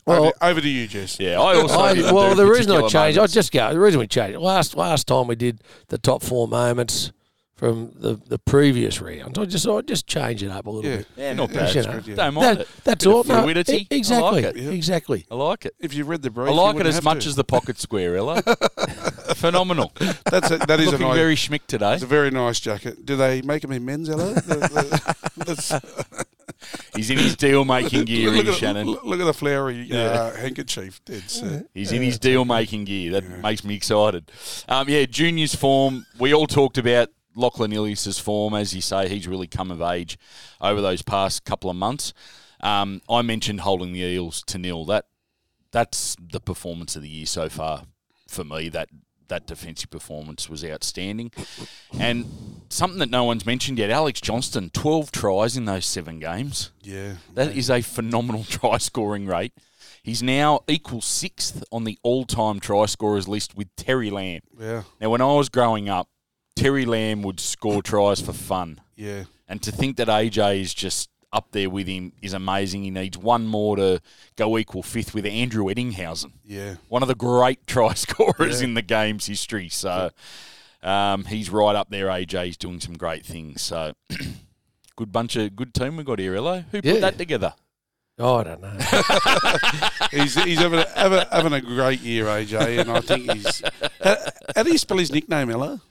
Well- 0.06 0.26
over, 0.26 0.34
over 0.42 0.62
to 0.62 0.70
you, 0.70 0.88
Jess. 0.88 1.20
yeah. 1.20 1.42
I 1.42 1.56
also 1.56 1.80
I, 1.80 1.96
didn't 1.96 2.14
well, 2.14 2.30
do 2.30 2.36
the 2.36 2.46
reason 2.46 2.72
I 2.72 2.82
particular 2.82 3.06
changed, 3.06 3.18
I'll 3.18 3.28
just 3.28 3.52
go. 3.52 3.74
The 3.74 3.80
reason 3.80 4.00
we 4.00 4.06
changed 4.06 4.38
last 4.38 4.78
last 4.78 5.08
time 5.08 5.26
we 5.26 5.36
did 5.36 5.62
the 5.88 5.98
top 5.98 6.22
four 6.22 6.48
moments 6.48 7.12
from 7.56 7.92
the, 7.96 8.16
the 8.28 8.38
previous 8.38 9.00
round. 9.02 9.38
I 9.38 9.46
just 9.46 9.66
I 9.68 9.80
just 9.82 10.08
change 10.08 10.44
it 10.44 10.52
up 10.52 10.66
a 10.66 10.70
little 10.70 10.90
Yeah, 10.90 10.98
bit. 10.98 11.08
Yeah, 11.16 11.34
not 11.34 11.50
Yeah, 11.52 11.56
bad. 11.60 11.68
you 11.70 11.74
that's 11.74 11.88
know. 11.88 11.94
good, 11.94 12.08
yeah. 12.08 12.16
Don't 12.16 12.34
mind 12.34 12.46
That, 12.58 12.62
it. 12.62 12.68
that's 12.84 13.06
all. 13.06 13.24
No, 13.24 13.42
fluidity. 13.42 13.78
e- 13.78 13.88
exactly, 13.92 14.28
I 14.28 14.48
like 14.48 14.56
it. 14.58 14.74
exactly. 14.74 15.26
I 15.32 15.36
like 15.36 15.66
it. 15.66 15.76
If 15.80 15.94
you 15.94 16.04
read 16.04 16.22
the 16.22 16.30
brief, 16.32 16.50
I 16.50 16.52
you 16.54 16.58
like 16.62 16.76
it 16.78 16.86
as 16.86 16.96
have 16.96 17.04
much 17.06 17.24
to. 17.24 17.30
as 17.30 17.36
the 17.36 17.44
pocket 17.46 17.80
square, 17.80 18.18
Ella. 18.18 18.42
Phenomenal. 19.36 19.94
That's 20.26 20.52
a, 20.52 20.58
that 20.58 20.80
is 20.80 20.88
a 20.88 20.92
Looking 20.92 21.08
nice. 21.08 21.16
very 21.18 21.36
schmick 21.36 21.66
today. 21.68 21.94
It's 21.94 22.04
a 22.04 22.08
very 22.08 22.30
nice 22.32 22.60
jacket. 22.60 23.06
Do 23.06 23.16
they 23.16 23.42
make 23.42 23.62
them 23.62 23.72
in 23.72 23.86
men's, 23.86 24.10
Ella? 24.10 24.34
The- 24.34 25.16
the- 25.38 26.26
He's 26.96 27.10
in 27.10 27.18
his 27.18 27.36
deal 27.36 27.66
making 27.66 28.06
gear, 28.06 28.32
look, 28.32 28.44
here, 28.46 28.54
at, 28.54 28.58
Shannon. 28.60 28.88
look, 28.88 29.04
look 29.04 29.20
at 29.20 29.26
the 29.26 29.34
flowery 29.34 29.82
uh, 29.92 29.96
Yeah. 29.96 30.38
handkerchief. 30.38 31.04
Dead 31.06 31.30
set. 31.30 31.66
He's 31.74 31.92
in 31.92 32.02
his 32.02 32.18
deal 32.18 32.46
making 32.46 32.86
gear. 32.86 33.12
That 33.12 33.28
makes 33.42 33.64
me 33.64 33.76
excited. 33.76 34.32
Um, 34.68 34.88
yeah, 34.90 35.06
juniors 35.06 35.54
form. 35.54 36.06
We 36.18 36.34
all 36.34 36.48
talked 36.48 36.78
about 36.78 37.10
Lachlan 37.36 37.74
Ilias's 37.74 38.20
form. 38.20 38.54
As 38.54 38.74
you 38.74 38.82
say, 38.82 39.08
he's 39.08 39.28
really 39.28 39.48
come 39.48 39.72
of 39.72 39.82
age 39.82 40.18
over 40.62 40.82
those 40.82 41.02
past 41.02 41.46
couple 41.46 41.70
of 41.70 41.76
months. 41.76 42.14
Um, 42.62 43.02
I 43.10 43.22
mentioned 43.22 43.62
holding 43.62 43.94
the 43.94 44.00
Eels 44.00 44.44
to 44.48 44.58
nil. 44.58 44.86
That 44.86 45.06
that's 45.72 46.16
the 46.20 46.40
performance 46.40 46.96
of 46.96 47.02
the 47.02 47.10
year 47.10 47.26
so 47.26 47.50
far 47.50 47.84
for 48.28 48.44
me. 48.44 48.70
That 48.70 48.90
that 49.28 49.48
defensive 49.48 49.90
performance 49.90 50.50
was 50.50 50.64
outstanding. 50.64 51.32
And 52.00 52.26
something 52.70 53.00
that 53.00 53.10
no 53.10 53.24
one's 53.24 53.46
mentioned 53.46 53.80
yet, 53.80 53.90
Alex 53.90 54.22
Johnston, 54.22 54.70
twelve 54.70 55.12
tries 55.12 55.58
in 55.58 55.66
those 55.66 55.86
seven 55.86 56.20
games. 56.20 56.72
Yeah. 56.82 57.16
That 57.34 57.56
is 57.56 57.70
a 57.70 57.82
phenomenal 57.82 58.44
try 58.50 58.78
scoring 58.78 59.26
rate. 59.26 59.54
He's 60.04 60.22
now 60.22 60.60
equal 60.68 61.02
sixth 61.02 61.64
on 61.72 61.84
the 61.84 61.98
all 62.04 62.26
time 62.26 62.60
try 62.60 62.86
scorers 62.86 63.28
list 63.28 63.58
with 63.58 63.76
Terry 63.76 64.12
Lamb. 64.12 64.42
Yeah. 64.60 64.84
Now, 65.02 65.10
when 65.10 65.22
I 65.22 65.34
was 65.34 65.50
growing 65.50 65.90
up, 65.90 66.10
Terry 66.56 66.86
Lamb 66.86 67.22
would 67.24 67.40
score 67.40 67.82
tries 67.84 68.22
for 68.22 68.34
fun. 68.34 68.80
Yeah. 68.96 69.24
And 69.48 69.62
to 69.64 69.72
think 69.72 69.98
that 69.98 70.08
AJ 70.08 70.62
is 70.62 70.74
just 70.74 71.10
up 71.34 71.52
there 71.52 71.70
with 71.70 71.86
him 71.88 72.14
is 72.22 72.34
amazing. 72.34 72.84
He 72.84 72.92
needs 72.92 73.18
one 73.18 73.46
more 73.46 73.76
to 73.76 74.02
go 74.38 74.58
equal 74.58 74.82
fifth 74.82 75.14
with 75.14 75.26
Andrew 75.26 75.66
Ettingshausen, 75.66 76.32
Yeah. 76.46 76.76
one 76.88 77.02
of 77.02 77.08
the 77.10 77.16
great 77.16 77.68
try 77.68 77.94
scorers 77.94 78.62
in 78.62 78.74
the 78.74 78.82
game's 78.82 79.26
history. 79.26 79.68
So 79.70 80.12
um, 80.82 81.26
he's 81.26 81.50
right 81.50 81.76
up 81.76 81.90
there. 81.90 82.08
AJ's 82.08 82.56
doing 82.58 82.80
some 82.80 82.94
great 82.96 83.26
things. 83.26 83.62
So 83.62 83.94
good 84.96 85.12
bunch 85.12 85.36
of 85.36 85.56
good 85.58 85.74
team 85.74 85.98
we 85.98 86.04
got 86.06 86.20
here. 86.20 86.36
Hello, 86.36 86.64
who 86.72 86.82
put 86.82 86.86
Yeah. 86.86 87.00
that 87.02 87.18
together? 87.18 87.54
Oh, 88.18 88.36
I 88.38 88.44
don't 88.46 88.62
know. 88.62 88.78
He's 90.12 90.42
he's 90.42 90.60
having 90.60 90.80
a, 90.80 90.88
having, 90.96 91.26
having 91.30 91.52
a 91.54 91.60
great 91.60 92.00
year, 92.00 92.24
AJ, 92.28 92.80
and 92.80 92.90
I 92.90 93.02
think 93.02 93.30
he's. 93.30 93.62
How, 94.02 94.16
how 94.56 94.64
do 94.64 94.72
you 94.72 94.78
spell 94.78 95.00
his 95.00 95.12
nickname, 95.12 95.50
Ella? 95.50 95.82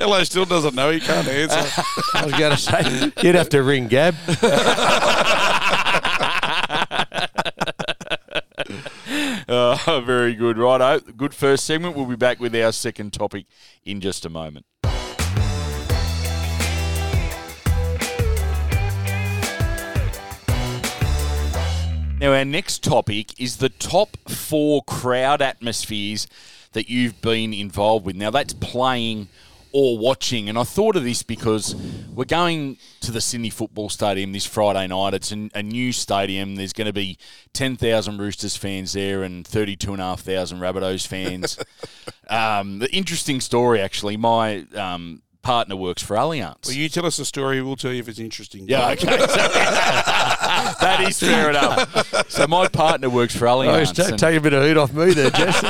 Ella 0.00 0.24
still 0.24 0.44
doesn't 0.44 0.74
know. 0.74 0.90
He 0.90 1.00
can't 1.00 1.28
answer. 1.28 1.82
I 2.14 2.24
was 2.24 2.34
going 2.34 2.52
to 2.52 2.58
say 2.58 3.12
you'd 3.22 3.34
have 3.34 3.48
to 3.50 3.62
ring 3.62 3.88
Gab. 3.88 4.14
Uh, 9.46 10.00
very 10.00 10.34
good. 10.34 10.56
Righto. 10.58 11.00
Good 11.00 11.34
first 11.34 11.64
segment. 11.64 11.94
We'll 11.96 12.06
be 12.06 12.16
back 12.16 12.40
with 12.40 12.56
our 12.56 12.72
second 12.72 13.12
topic 13.12 13.46
in 13.84 14.00
just 14.00 14.24
a 14.24 14.30
moment. 14.30 14.64
Now, 22.24 22.32
our 22.32 22.44
next 22.46 22.82
topic 22.82 23.38
is 23.38 23.58
the 23.58 23.68
top 23.68 24.16
four 24.30 24.82
crowd 24.84 25.42
atmospheres 25.42 26.26
that 26.72 26.88
you've 26.88 27.20
been 27.20 27.52
involved 27.52 28.06
with. 28.06 28.16
Now, 28.16 28.30
that's 28.30 28.54
playing 28.54 29.28
or 29.72 29.98
watching. 29.98 30.48
And 30.48 30.56
I 30.56 30.62
thought 30.62 30.96
of 30.96 31.04
this 31.04 31.22
because 31.22 31.74
we're 32.14 32.24
going 32.24 32.78
to 33.02 33.12
the 33.12 33.20
Sydney 33.20 33.50
Football 33.50 33.90
Stadium 33.90 34.32
this 34.32 34.46
Friday 34.46 34.86
night. 34.86 35.12
It's 35.12 35.32
a, 35.32 35.50
a 35.54 35.62
new 35.62 35.92
stadium. 35.92 36.56
There's 36.56 36.72
going 36.72 36.86
to 36.86 36.94
be 36.94 37.18
10,000 37.52 38.16
Roosters 38.16 38.56
fans 38.56 38.94
there 38.94 39.22
and 39.22 39.46
32,500 39.46 40.58
Rabbitohs 40.58 41.06
fans. 41.06 41.58
um, 42.30 42.78
the 42.78 42.90
interesting 42.90 43.42
story, 43.42 43.82
actually, 43.82 44.16
my 44.16 44.64
um, 44.74 45.20
partner 45.44 45.76
works 45.76 46.02
for 46.02 46.16
Allianz. 46.16 46.66
Well, 46.66 46.74
you 46.74 46.88
tell 46.88 47.06
us 47.06 47.18
a 47.20 47.24
story. 47.24 47.62
We'll 47.62 47.76
tell 47.76 47.92
you 47.92 48.00
if 48.00 48.08
it's 48.08 48.18
interesting. 48.18 48.66
Yeah, 48.68 48.90
okay. 48.90 49.06
that 49.16 51.04
is 51.06 51.20
fair 51.20 51.50
enough. 51.50 52.30
So 52.30 52.46
my 52.46 52.66
partner 52.68 53.08
works 53.10 53.36
for 53.36 53.46
Oh, 53.46 53.58
Allianz. 53.58 53.90
it's 53.90 54.10
ta- 54.10 54.16
take 54.16 54.36
a 54.36 54.40
bit 54.40 54.52
of 54.54 54.64
heat 54.64 54.76
off 54.76 54.92
me 54.92 55.12
there, 55.14 55.30
Jess. 55.30 55.60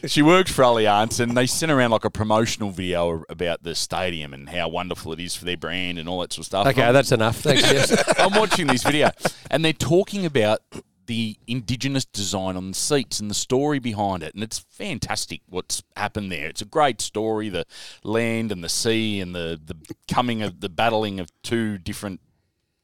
she 0.06 0.22
works 0.22 0.50
for 0.50 0.62
Allianz, 0.62 1.20
and 1.20 1.36
they 1.36 1.46
sent 1.46 1.70
around 1.70 1.90
like 1.90 2.04
a 2.04 2.10
promotional 2.10 2.70
video 2.70 3.22
about 3.28 3.62
the 3.62 3.74
stadium 3.74 4.32
and 4.34 4.48
how 4.48 4.68
wonderful 4.68 5.12
it 5.12 5.20
is 5.20 5.36
for 5.36 5.44
their 5.44 5.56
brand 5.56 5.98
and 5.98 6.08
all 6.08 6.20
that 6.20 6.32
sort 6.32 6.40
of 6.40 6.46
stuff. 6.46 6.66
okay, 6.68 6.82
I'm, 6.84 6.94
that's 6.94 7.12
enough. 7.12 7.36
Thanks, 7.40 7.62
Jess. 7.70 8.18
I'm 8.18 8.32
watching 8.34 8.66
this 8.66 8.82
video, 8.82 9.10
and 9.50 9.64
they're 9.64 9.72
talking 9.72 10.24
about 10.26 10.60
the 11.06 11.36
indigenous 11.46 12.04
design 12.04 12.56
on 12.56 12.68
the 12.68 12.76
seats 12.76 13.20
and 13.20 13.30
the 13.30 13.34
story 13.34 13.78
behind 13.78 14.22
it, 14.22 14.34
and 14.34 14.42
it's 14.42 14.58
fantastic 14.58 15.40
what's 15.48 15.82
happened 15.96 16.30
there. 16.30 16.48
It's 16.48 16.62
a 16.62 16.66
great 16.66 17.00
story, 17.00 17.48
the 17.48 17.66
land 18.02 18.52
and 18.52 18.62
the 18.62 18.68
sea, 18.68 19.20
and 19.20 19.34
the 19.34 19.60
the 19.64 19.76
coming 20.08 20.42
of 20.42 20.60
the 20.60 20.68
battling 20.68 21.20
of 21.20 21.30
two 21.42 21.78
different 21.78 22.20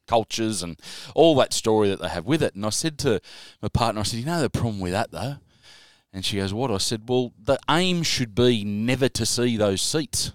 cultures 0.07 0.61
and 0.63 0.79
all 1.15 1.35
that 1.35 1.53
story 1.53 1.89
that 1.89 2.01
they 2.01 2.09
have 2.09 2.25
with 2.25 2.43
it. 2.43 2.55
And 2.55 2.65
I 2.65 2.69
said 2.69 2.97
to 2.99 3.21
my 3.61 3.69
partner, 3.69 4.01
I 4.01 4.03
said, 4.03 4.19
you 4.19 4.25
know 4.25 4.41
the 4.41 4.49
problem 4.49 4.79
with 4.79 4.91
that 4.91 5.11
though? 5.11 5.37
And 6.11 6.23
she 6.23 6.37
goes, 6.37 6.53
what? 6.53 6.69
I 6.69 6.77
said, 6.77 7.09
well, 7.09 7.33
the 7.41 7.57
aim 7.69 8.03
should 8.03 8.35
be 8.35 8.63
never 8.63 9.09
to 9.09 9.25
see 9.25 9.57
those 9.57 9.81
seats. 9.81 10.31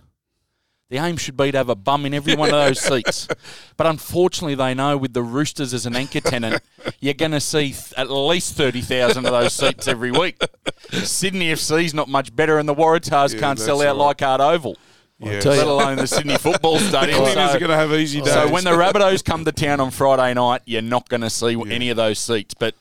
The 0.91 0.97
aim 0.97 1.19
should 1.19 1.37
be 1.37 1.53
to 1.53 1.59
have 1.59 1.69
a 1.69 1.75
bum 1.75 2.07
in 2.07 2.15
every 2.15 2.35
one 2.35 2.49
of 2.49 2.55
those 2.55 2.81
seats. 2.89 3.29
But 3.77 3.87
unfortunately, 3.87 4.55
they 4.55 4.73
know 4.73 4.97
with 4.97 5.13
the 5.13 5.23
Roosters 5.23 5.75
as 5.75 5.85
an 5.85 5.95
anchor 5.95 6.21
tenant, 6.21 6.63
you're 7.01 7.13
going 7.13 7.33
to 7.33 7.41
see 7.41 7.73
th- 7.73 7.93
at 7.99 8.11
least 8.11 8.55
30,000 8.55 9.27
of 9.27 9.31
those 9.33 9.53
seats 9.53 9.87
every 9.87 10.11
week. 10.11 10.41
Sydney 10.91 11.53
FC's 11.53 11.93
not 11.93 12.09
much 12.09 12.35
better, 12.35 12.59
and 12.59 12.67
the 12.67 12.75
Waratahs 12.75 13.35
Yeah, 13.35 13.41
can't 13.41 13.59
sell 13.59 13.83
out 13.83 13.89
right. 13.99 14.07
Leichhardt 14.07 14.41
Oval, 14.41 14.79
Yeah. 15.19 15.41
let 15.45 15.67
alone 15.67 15.97
the 15.99 16.07
Sydney 16.07 16.39
Football 16.39 16.79
Stadium. 16.79 17.19
Cleaners 17.19 17.51
So- 17.51 17.57
are 17.57 17.61
going 17.61 17.71
to 17.71 17.77
have 17.77 17.93
easy 17.93 18.23
days. 18.23 18.33
so 18.33 18.49
when 18.51 18.65
the 18.65 18.71
Rabbitohs 18.71 19.23
come 19.23 19.45
to 19.45 19.53
town 19.53 19.81
on 19.81 19.91
Friday 19.91 20.33
night, 20.33 20.63
you're 20.65 20.81
not 20.81 21.11
going 21.11 21.21
to 21.21 21.29
see 21.31 21.55
any 21.71 21.91
of 21.91 21.99
those 21.99 22.19
seats. 22.19 22.55
But 22.55 22.75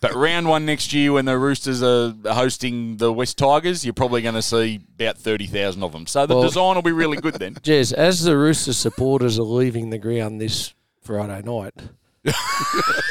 but 0.00 0.14
round 0.14 0.48
one 0.48 0.64
next 0.66 0.92
year, 0.92 1.12
when 1.12 1.24
the 1.24 1.38
Roosters 1.38 1.82
are 1.82 2.14
hosting 2.24 2.96
the 2.98 3.12
West 3.12 3.38
Tigers, 3.38 3.84
you're 3.84 3.94
probably 3.94 4.22
going 4.22 4.34
to 4.34 4.42
see 4.42 4.80
about 4.98 5.18
thirty 5.18 5.46
thousand 5.46 5.82
of 5.82 5.92
them. 5.92 6.06
So 6.06 6.26
the 6.26 6.34
Well- 6.34 6.44
design 6.44 6.74
will 6.74 6.82
be 6.82 6.92
really 6.92 7.16
good 7.18 7.34
then. 7.34 7.54
Jez, 7.62 7.92
as 7.92 8.22
the 8.22 8.36
Roosters 8.36 8.76
supporters 8.76 9.38
are 9.38 9.42
leaving 9.42 9.90
the 9.90 9.98
ground 9.98 10.40
this 10.40 10.74
Friday 11.02 11.42
night, 11.44 11.74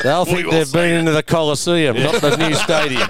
they'll 0.04 0.26
think 0.26 0.50
they've 0.52 0.72
been 0.72 1.00
into 1.00 1.12
the 1.12 1.24
Coliseum, 1.24 1.98
not 1.98 2.22
the 2.22 2.36
new 2.38 2.54
stadium. 2.66 3.10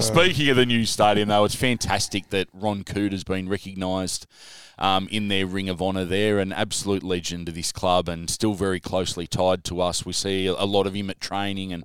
Speaking 0.00 0.48
of 0.50 0.56
the 0.56 0.66
new 0.66 0.84
stadium, 0.84 1.28
though, 1.28 1.44
it's 1.44 1.54
fantastic 1.54 2.30
that 2.30 2.48
Ron 2.52 2.82
Coote 2.84 3.12
has 3.12 3.24
been 3.24 3.48
recognised 3.48 4.26
um, 4.78 5.08
in 5.10 5.28
their 5.28 5.46
Ring 5.46 5.68
of 5.68 5.82
Honour 5.82 6.04
there, 6.04 6.38
an 6.38 6.52
absolute 6.52 7.02
legend 7.02 7.48
of 7.48 7.54
this 7.54 7.72
club 7.72 8.08
and 8.08 8.30
still 8.30 8.54
very 8.54 8.80
closely 8.80 9.26
tied 9.26 9.64
to 9.64 9.80
us. 9.80 10.06
We 10.06 10.12
see 10.12 10.46
a 10.46 10.64
lot 10.64 10.86
of 10.86 10.94
him 10.94 11.10
at 11.10 11.20
training 11.20 11.72
and, 11.72 11.84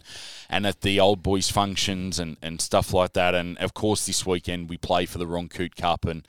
and 0.49 0.67
at 0.67 0.82
the 0.82 0.99
old 0.99 1.23
boys 1.23 1.49
functions 1.49 2.19
and, 2.19 2.38
and 2.41 2.62
stuff 2.62 2.93
like 2.93 3.13
that. 3.13 3.34
And 3.34 3.58
of 3.58 3.73
course, 3.73 4.06
this 4.06 4.25
weekend 4.25 4.69
we 4.69 4.77
play 4.77 5.06
for 5.06 5.17
the 5.17 5.27
Ron 5.27 5.49
Coote 5.49 5.75
Cup 5.75 6.06
and 6.06 6.27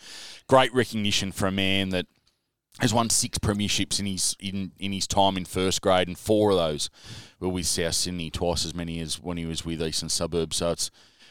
great 0.48 0.72
recognition 0.72 1.33
for 1.33 1.46
a 1.46 1.53
man 1.53 1.90
that 1.90 2.07
has 2.81 2.92
won 2.92 3.09
six 3.09 3.38
premierships 3.38 4.00
in 4.00 4.07
his 4.07 4.35
in, 4.40 4.72
in 4.79 4.92
his 4.92 5.07
time 5.07 5.37
in 5.37 5.44
first 5.44 5.81
grade, 5.81 6.09
and 6.09 6.18
four 6.18 6.50
of 6.50 6.57
those 6.57 6.90
were 7.38 7.48
with 7.48 7.66
South 7.66 7.94
Sydney, 7.94 8.31
twice 8.31 8.64
as 8.64 8.74
many 8.74 8.98
as 9.00 9.20
when 9.20 9.37
he 9.37 9.46
was 9.46 9.64
with 9.64 9.81
Eastern 9.81 10.09
Suburbs. 10.09 10.57
So 10.57 10.72
it's 10.72 10.90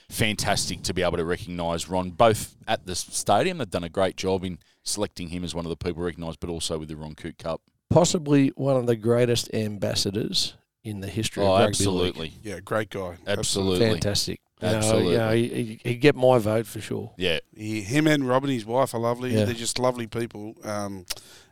fantastic 0.09 0.83
to 0.83 0.93
be 0.93 1.01
able 1.01 1.17
to 1.17 1.25
recognise 1.25 1.89
Ron 1.89 2.11
both 2.11 2.55
at 2.65 2.85
the 2.85 2.95
stadium. 2.95 3.57
They've 3.57 3.69
done 3.69 3.83
a 3.83 3.89
great 3.89 4.15
job 4.15 4.45
in 4.45 4.59
selecting 4.83 5.29
him 5.29 5.43
as 5.43 5.55
one 5.55 5.65
of 5.65 5.69
the 5.69 5.75
people 5.77 6.03
recognised, 6.03 6.39
but 6.39 6.49
also 6.49 6.77
with 6.79 6.89
the 6.89 6.95
Ron 6.95 7.15
Coote 7.15 7.37
Cup. 7.37 7.61
Possibly 7.89 8.49
one 8.55 8.75
of 8.75 8.85
the 8.85 8.95
greatest 8.95 9.53
ambassadors 9.53 10.55
in 10.83 10.99
the 10.99 11.07
history 11.07 11.43
Oh, 11.43 11.47
of 11.53 11.59
rugby 11.59 11.67
absolutely, 11.69 12.21
league. 12.29 12.33
yeah, 12.43 12.59
great 12.59 12.89
guy. 12.89 13.17
absolutely, 13.27 13.79
Fantastic. 13.89 14.41
You 14.63 14.79
know, 14.79 14.97
you 14.99 15.17
know, 15.17 15.31
he, 15.31 15.47
he, 15.47 15.79
he'd 15.83 15.95
get 16.01 16.15
my 16.15 16.37
vote 16.37 16.65
for 16.67 16.79
sure. 16.81 17.11
yeah. 17.17 17.39
He, 17.55 17.81
him 17.81 18.07
and 18.07 18.27
Robin, 18.27 18.49
his 18.49 18.65
wife, 18.65 18.93
are 18.93 18.99
lovely. 18.99 19.33
Yeah. 19.35 19.45
They're 19.45 19.53
just 19.53 19.77
lovely 19.79 20.07
people. 20.07 20.55
Um, 20.63 21.05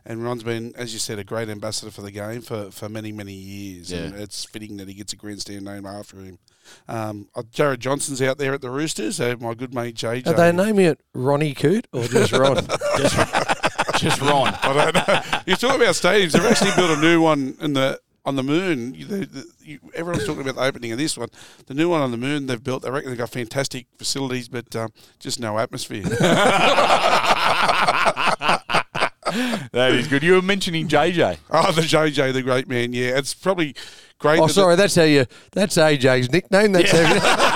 and 0.04 0.24
Ron's 0.24 0.42
been, 0.42 0.72
as 0.76 0.92
you 0.92 0.98
said, 0.98 1.18
a 1.18 1.24
great 1.24 1.48
ambassador 1.48 1.90
for 1.92 2.02
the 2.02 2.10
game 2.10 2.40
for, 2.40 2.70
for 2.72 2.88
many, 2.88 3.12
many 3.12 3.34
years. 3.34 3.92
And 3.92 4.14
Yeah. 4.14 4.20
it's 4.22 4.44
fitting 4.44 4.76
that 4.78 4.88
he 4.88 4.94
gets 4.94 5.12
a 5.12 5.16
grandstand 5.16 5.64
name 5.64 5.86
after 5.86 6.16
him. 6.18 6.38
Um, 6.88 7.28
uh, 7.36 7.42
Jared 7.52 7.80
Johnson's 7.80 8.20
out 8.22 8.38
there 8.38 8.54
at 8.54 8.60
the 8.62 8.70
Roosters. 8.70 9.20
Uh, 9.20 9.36
my 9.40 9.54
good 9.54 9.74
mate 9.74 9.94
JJ. 9.96 10.26
Are 10.26 10.32
they 10.32 10.50
naming 10.52 10.86
it 10.86 11.00
Ronnie 11.14 11.54
Coote 11.54 11.86
or 11.92 12.04
just 12.04 12.32
Ron? 12.32 12.56
Just, 12.98 14.00
just 14.00 14.20
Ron. 14.20 14.54
I 14.62 14.72
don't 14.92 14.94
know. 15.08 15.40
You 15.46 15.54
talk 15.56 15.76
about 15.76 15.94
stadiums. 15.94 16.32
They've 16.32 16.44
actually 16.44 16.72
built 16.76 16.98
a 16.98 17.00
new 17.00 17.20
one 17.22 17.56
in 17.60 17.72
the 17.74 18.00
on 18.24 18.36
the 18.36 18.42
moon. 18.42 18.94
You, 18.94 19.04
the, 19.04 19.26
the, 19.26 19.44
you, 19.62 19.78
everyone's 19.94 20.26
talking 20.26 20.42
about 20.42 20.56
the 20.56 20.62
opening 20.62 20.92
of 20.92 20.98
this 20.98 21.16
one. 21.16 21.28
The 21.66 21.74
new 21.74 21.88
one 21.88 22.00
on 22.00 22.10
the 22.10 22.16
moon 22.16 22.46
they've 22.46 22.62
built. 22.62 22.84
I 22.84 22.90
reckon 22.90 23.10
they've 23.10 23.18
got 23.18 23.30
fantastic 23.30 23.86
facilities, 23.98 24.48
but 24.48 24.74
um, 24.76 24.90
just 25.18 25.40
no 25.40 25.58
atmosphere. 25.58 26.04
That 29.72 29.92
is 29.92 30.08
good. 30.08 30.22
You 30.22 30.34
were 30.34 30.42
mentioning 30.42 30.88
JJ. 30.88 31.38
oh, 31.50 31.72
the 31.72 31.82
JJ, 31.82 32.34
the 32.34 32.42
great 32.42 32.68
man. 32.68 32.92
Yeah, 32.92 33.16
it's 33.16 33.32
probably 33.32 33.74
great. 34.18 34.38
oh, 34.38 34.46
that 34.46 34.52
sorry, 34.52 34.76
that's 34.76 34.94
how 34.94 35.04
you. 35.04 35.24
That's 35.52 35.76
AJ's 35.76 36.30
nickname. 36.30 36.72
That's 36.72 36.90
how. 36.90 37.48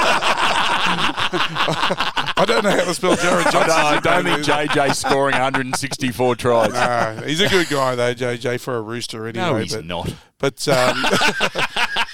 I 1.38 2.44
don't 2.46 2.64
know 2.64 2.70
how 2.70 2.85
to 2.85 2.94
spell 2.94 3.16
Jared 3.16 3.44
Johnson. 3.53 3.70
I 3.70 4.01
don't 4.03 4.25
think 4.44 4.44
JJ 4.46 4.94
scoring 4.94 5.33
164 5.35 6.37
tries. 6.37 6.72
No, 6.72 7.22
he's 7.27 7.40
a 7.40 7.49
good 7.49 7.68
guy 7.68 7.94
though, 7.94 8.14
JJ, 8.14 8.61
for 8.61 8.77
a 8.77 8.81
rooster 8.83 9.27
anyway. 9.27 9.44
No, 9.46 9.57
he's 9.57 9.75
but, 9.75 9.85
not. 9.85 10.14
But 10.38 10.68
um, 10.68 11.05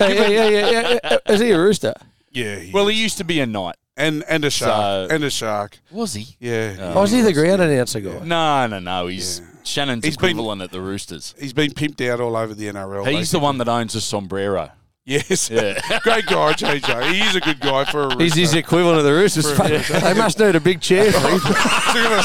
yeah, 0.00 0.08
yeah, 0.08 0.28
yeah, 0.28 0.48
yeah, 0.70 0.98
yeah. 1.04 1.16
Is 1.26 1.40
he 1.40 1.50
a 1.50 1.58
rooster? 1.58 1.94
yeah, 2.30 2.56
he 2.60 2.72
Well, 2.72 2.88
is. 2.88 2.94
he 2.96 3.02
used 3.02 3.18
to 3.18 3.24
be 3.24 3.40
a 3.40 3.46
knight. 3.46 3.76
and 3.96 4.24
and 4.28 4.44
a 4.44 4.50
shark 4.50 5.10
So- 5.10 5.14
and 5.14 5.24
a 5.24 5.30
shark. 5.30 5.78
Was 5.90 6.14
he? 6.14 6.36
Yeah. 6.40 6.92
Oh, 6.94 7.02
is 7.02 7.10
he 7.10 7.20
the 7.20 7.32
ground 7.32 7.60
announcer 7.62 8.00
guy? 8.00 8.20
No, 8.24 8.66
no, 8.66 8.78
no. 8.78 9.06
He's 9.08 9.40
Yeah. 9.40 9.46
Shannon's 9.64 10.04
He's 10.04 10.16
been- 10.16 10.30
equivalent 10.30 10.62
at 10.62 10.70
the 10.72 10.80
Roosters. 10.80 11.34
he's 11.38 11.52
been 11.52 11.70
pimped 11.72 12.04
out 12.08 12.20
all 12.20 12.36
over 12.36 12.52
the 12.54 12.66
NRL. 12.68 13.06
He's 13.10 13.30
the 13.30 13.38
one 13.38 13.58
that 13.58 13.68
owns 13.68 13.94
a 13.94 14.00
sombrero. 14.00 14.70
Yes, 15.04 15.50
Yeah. 15.50 15.80
great 16.02 16.26
guy, 16.26 16.52
JJ. 16.52 17.12
He 17.12 17.20
is 17.22 17.34
a 17.34 17.40
good 17.40 17.58
guy 17.60 17.84
for 17.84 18.02
a 18.02 18.04
rooster. 18.06 18.22
He's 18.22 18.34
his 18.34 18.54
equivalent 18.54 18.98
of 18.98 19.04
the 19.04 19.12
Roosters. 19.12 19.50
For- 19.50 19.66
they 20.00 20.14
must 20.14 20.38
need 20.38 20.54
a 20.54 20.60
big 20.60 20.80
chair 20.80 21.10
for 21.10 21.28
him. 21.28 21.40
I 21.44 21.92
was 21.94 22.08
gonna 22.08 22.22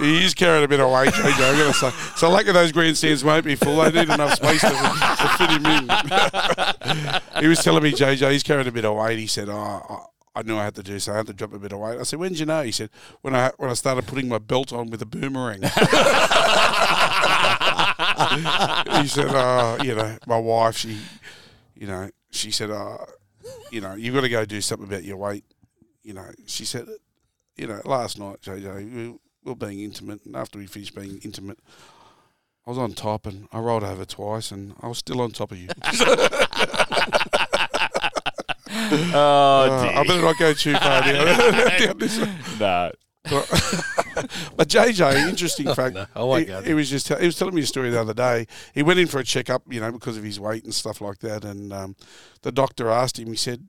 say. 0.00 0.04
he 0.04 0.24
is 0.24 0.34
carrying 0.34 0.64
a 0.64 0.68
bit 0.68 0.80
of 0.80 0.90
weight, 0.90 1.10
JJ. 1.10 1.50
I'm 1.50 1.56
going 1.56 1.72
to 1.72 1.78
say. 1.78 1.90
So, 2.16 2.28
lucky 2.30 2.50
those 2.52 2.72
grandstands 2.72 3.22
won't 3.22 3.44
be 3.44 3.54
full. 3.54 3.76
They 3.76 3.92
need 3.92 4.08
enough 4.12 4.34
space 4.34 4.60
to, 4.62 4.70
to 4.70 5.28
fit 5.38 5.50
him 5.50 5.64
in. 5.66 5.88
he 7.42 7.46
was 7.48 7.62
telling 7.62 7.82
me, 7.84 7.92
JJ, 7.92 8.30
he's 8.32 8.42
carrying 8.42 8.66
a 8.68 8.72
bit 8.72 8.84
of 8.84 8.96
weight. 8.96 9.18
He 9.18 9.26
said, 9.26 9.48
"Oh, 9.48 10.06
I 10.34 10.42
knew 10.42 10.56
I 10.56 10.64
had 10.64 10.74
to 10.76 10.82
do 10.82 10.98
so. 10.98 11.12
I 11.12 11.16
had 11.18 11.26
to 11.28 11.32
drop 11.32 11.52
a 11.52 11.58
bit 11.58 11.72
of 11.72 11.78
weight. 11.80 11.98
I 11.98 12.02
said, 12.04 12.18
"When 12.18 12.30
did 12.30 12.40
you 12.40 12.46
know?" 12.46 12.62
He 12.62 12.72
said, 12.72 12.90
"When 13.20 13.34
I 13.36 13.50
when 13.56 13.70
I 13.70 13.74
started 13.74 14.06
putting 14.06 14.28
my 14.28 14.38
belt 14.38 14.72
on 14.72 14.90
with 14.90 15.02
a 15.02 15.06
boomerang." 15.06 15.60
He 19.00 19.08
said, 19.08 19.28
uh, 19.28 19.78
"You 19.82 19.94
know, 19.94 20.16
my 20.26 20.38
wife, 20.38 20.76
she, 20.76 20.98
you 21.74 21.86
know, 21.86 22.10
she 22.30 22.50
said, 22.50 22.70
uh, 22.70 22.98
you 23.70 23.80
know, 23.80 23.94
you've 23.94 24.14
got 24.14 24.20
to 24.22 24.28
go 24.28 24.44
do 24.44 24.60
something 24.60 24.86
about 24.86 25.04
your 25.04 25.16
weight." 25.16 25.44
You 26.02 26.14
know, 26.14 26.30
she 26.46 26.64
said, 26.64 26.86
"You 27.56 27.66
know, 27.66 27.80
last 27.84 28.18
night, 28.18 28.40
JJ, 28.42 28.94
we 28.94 29.14
were 29.44 29.54
being 29.56 29.80
intimate, 29.80 30.24
and 30.24 30.36
after 30.36 30.58
we 30.58 30.66
finished 30.66 30.94
being 30.94 31.18
intimate." 31.24 31.58
I 32.66 32.70
was 32.70 32.78
on 32.78 32.92
top 32.92 33.26
and 33.26 33.48
I 33.52 33.58
rolled 33.58 33.82
over 33.82 34.04
twice 34.04 34.50
and 34.52 34.74
I 34.82 34.86
was 34.88 34.98
still 34.98 35.22
on 35.22 35.30
top 35.32 35.50
of 35.50 35.58
you. 35.58 35.68
Oh, 38.92 39.66
Uh, 39.68 39.82
dear. 39.82 39.92
I 39.98 40.04
better 40.06 40.22
not 40.22 40.38
go 40.38 40.52
too 40.52 40.74
far 40.74 41.02
down, 41.02 41.26
down 41.98 41.98
no. 42.58 42.92
But 44.56 44.68
JJ, 44.68 45.28
interesting 45.28 45.72
fact. 45.74 45.94
no, 45.94 46.06
I 46.14 46.22
won't 46.22 46.40
he, 46.40 46.46
go 46.46 46.62
he 46.62 46.74
was 46.74 46.90
just 46.90 47.08
he 47.08 47.26
was 47.26 47.38
telling 47.38 47.54
me 47.54 47.62
a 47.62 47.66
story 47.66 47.90
the 47.90 48.00
other 48.00 48.14
day. 48.14 48.46
He 48.74 48.82
went 48.82 48.98
in 48.98 49.06
for 49.06 49.18
a 49.18 49.24
checkup, 49.24 49.62
you 49.68 49.80
know, 49.80 49.92
because 49.92 50.16
of 50.16 50.24
his 50.24 50.38
weight 50.40 50.64
and 50.64 50.74
stuff 50.74 51.00
like 51.00 51.18
that. 51.18 51.44
And 51.44 51.72
um, 51.72 51.96
the 52.42 52.52
doctor 52.52 52.90
asked 52.90 53.18
him. 53.18 53.28
He 53.28 53.36
said, 53.36 53.66